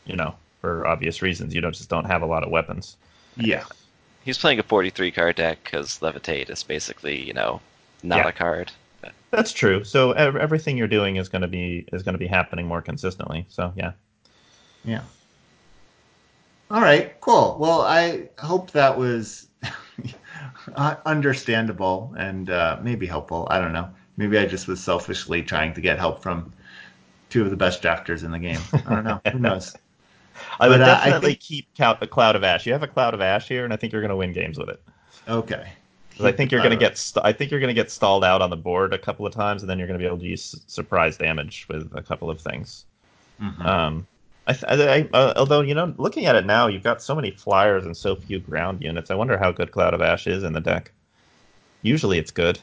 [0.06, 2.98] you know, for obvious reasons, you don't just don't have a lot of weapons.
[3.36, 3.64] yeah
[4.28, 7.62] he's playing a 43 card deck because levitate is basically, you know,
[8.02, 8.28] not Yeah.
[8.28, 8.70] a card.
[9.00, 9.84] But That's true.
[9.84, 12.82] So ev- everything you're doing is going to be is going to be happening more
[12.82, 13.46] consistently.
[13.48, 13.92] So yeah,
[14.84, 15.00] yeah.
[16.70, 17.18] All right.
[17.22, 17.56] Cool.
[17.58, 19.48] Well i hope that was
[20.74, 23.48] uh, understandable and uh, maybe helpful.
[23.50, 23.88] I don't know.
[24.18, 26.52] Maybe i just was selfishly trying to get help from
[27.30, 28.60] two of the best drafters in the game.
[28.74, 29.20] I don't know.
[29.32, 29.74] Who knows
[30.60, 32.66] I would But, uh, I definitely think- keep count a cloud of ash.
[32.66, 34.58] You have a cloud of ash here, and I think you're going to win games
[34.58, 34.80] with it.
[35.28, 35.68] okay
[36.20, 38.42] I think you're going to get st- I think you're going to get stalled out
[38.42, 40.26] on the board a couple of times, and then you're going to be able to
[40.26, 42.86] use surprise damage with a couple of things.
[43.40, 43.64] mhm.
[43.64, 44.06] Um,
[44.48, 47.30] I, I, I uh, although you know, looking at it now, you've got so many
[47.30, 49.10] flyers and so few ground units.
[49.12, 50.90] I wonder how good Cloud of Ash is in the deck.
[51.82, 52.58] Usually, it's good.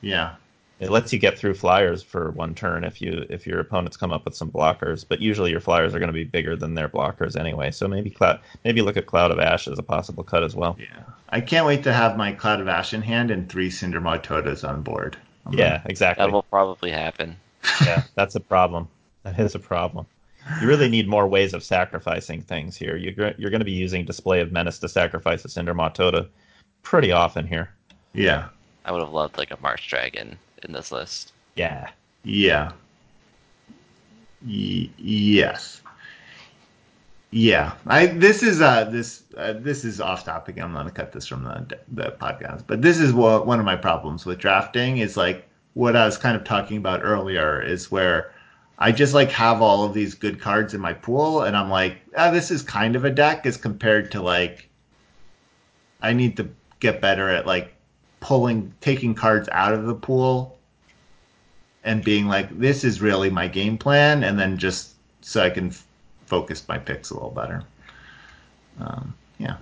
[0.00, 0.34] yeah
[0.80, 4.12] It lets you get through flyers for one turn if you if your opponents come
[4.12, 5.04] up with some blockers.
[5.08, 7.70] But usually, your flyers are going to be bigger than their blockers anyway.
[7.70, 10.76] So maybe cloud maybe look at Cloud of Ash as a possible cut as well.
[10.78, 11.02] Yeah.
[11.30, 14.64] I can't wait to have my Cloud of Ash in hand and three Cinder Totas
[14.64, 15.16] on board.
[15.46, 16.24] I'm Yeah, exactly.
[16.24, 17.36] that will probably happen.
[17.84, 18.88] yeah, that's a problem.
[19.22, 20.06] That is a problem.
[20.60, 22.96] You really need more ways of sacrificing things here.
[22.96, 26.28] You're, you're going to be using Display of Menace to sacrifice a Cinder Tota
[26.82, 27.70] pretty often here.
[28.12, 28.48] Yeah.
[28.84, 31.32] I would have loved like a March Dragon in this list.
[31.56, 31.90] Yeah.
[32.22, 32.72] Yeah.
[34.44, 35.82] Y- yes.
[37.30, 37.74] Yeah.
[37.86, 40.58] I this is uh this uh, this is off topic.
[40.60, 42.64] I'm going to cut this from the the podcast.
[42.66, 46.16] But this is what one of my problems with drafting is like what I was
[46.16, 48.32] kind of talking about earlier is where
[48.78, 51.98] I just like have all of these good cards in my pool and I'm like,
[52.16, 54.68] ah, this is kind of a deck as compared to like
[56.00, 56.48] I need to
[56.80, 57.73] get better at like
[58.24, 60.58] pulling taking cards out of the pool
[61.84, 65.68] and being like, this is really my game plan, and then just so I can
[65.68, 65.86] f-
[66.24, 67.62] focus my picks a little better.
[68.80, 69.56] Um, yeah,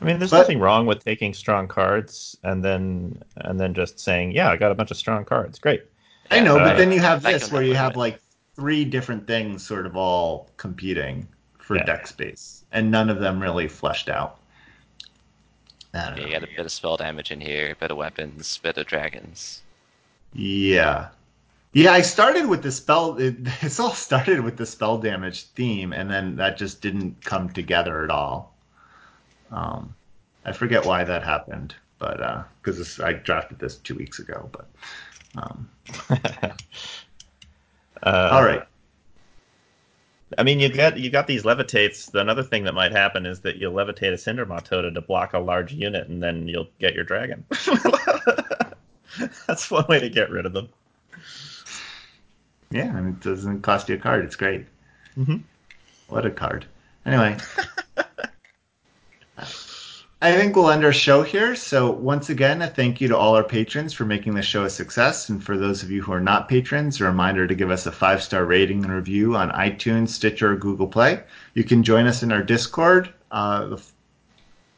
[0.00, 3.98] I mean, there's But- nothing wrong with taking strong cards and then and then just
[3.98, 5.58] saying, "Yeah, I got a bunch of strong cards.
[5.58, 5.82] Great."
[6.30, 7.98] I know, uh, but then you have this where you have it.
[7.98, 8.20] like
[8.54, 11.26] three different things sort of all competing
[11.58, 11.84] for Yeah.
[11.84, 14.37] deck space, and none of them really fleshed out.
[15.98, 16.26] I don't Yeah, know.
[16.26, 18.86] you got a bit of spell damage in here, a bit of weapons, bit of
[18.86, 19.62] dragons.
[20.32, 21.08] Yeah.
[21.72, 23.16] Yeah, I started with the spell.
[23.18, 27.50] It, it's all started with the spell damage theme, and then that just didn't come
[27.50, 28.54] together at all.
[29.50, 29.94] Um,
[30.44, 34.48] I forget why that happened, but because I drafted this two weeks ago.
[34.52, 34.66] But
[35.42, 35.68] um,
[38.02, 38.62] Uh, all right,
[40.36, 42.10] I mean, you got you got these levitates.
[42.10, 45.32] The another thing that might happen is that you'll levitate a Cinder Tota to block
[45.32, 47.44] a large unit, and then you'll get your dragon.
[49.46, 50.68] That's one way to get rid of them.
[52.70, 54.24] yeah, and it doesn't cost you a card.
[54.24, 54.66] It's great.
[55.16, 55.42] Mhm.
[56.08, 56.66] What a card.
[57.06, 57.36] Anyway.
[60.20, 61.54] I think we'll end our show here.
[61.54, 64.70] So, once again, a thank you to all our patrons for making the show a
[64.70, 65.28] success.
[65.28, 67.92] And for those of you who are not patrons, a reminder to give us a
[67.92, 71.22] five star rating and review on iTunes, Stitcher, or Google Play.
[71.54, 73.76] You can join us in our Discord, uh,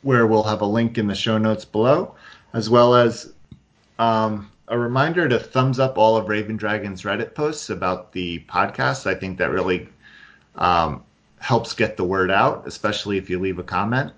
[0.03, 2.15] where we'll have a link in the show notes below,
[2.53, 3.33] as well as
[3.99, 9.07] um, a reminder to thumbs up all of Raven Dragon's Reddit posts about the podcast.
[9.07, 9.89] I think that really
[10.57, 11.03] um,
[11.39, 14.12] helps get the word out, especially if you leave a comment.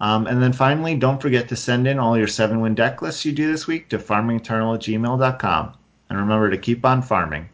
[0.00, 3.24] Um, and then finally, don't forget to send in all your seven win deck lists
[3.24, 5.74] you do this week to farmingeternal at gmail.com.
[6.08, 7.48] And remember to keep on farming.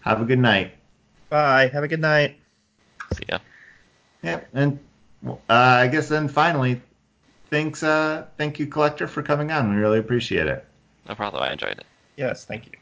[0.00, 0.72] Have a good night.
[1.28, 1.68] Bye.
[1.68, 2.36] Have a good night.
[3.14, 3.38] See ya.
[4.22, 4.48] Yep.
[4.54, 4.78] And
[5.26, 6.80] uh, I guess then finally,
[7.50, 9.70] thanks, uh, thank you, Collector, for coming on.
[9.70, 10.64] We really appreciate it.
[11.08, 11.42] No problem.
[11.42, 11.86] I enjoyed it.
[12.16, 12.72] Yes, thank you.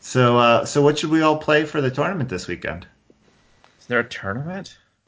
[0.00, 2.86] So, uh, so what should we all play for the tournament this weekend?
[3.80, 4.76] Is there a tournament?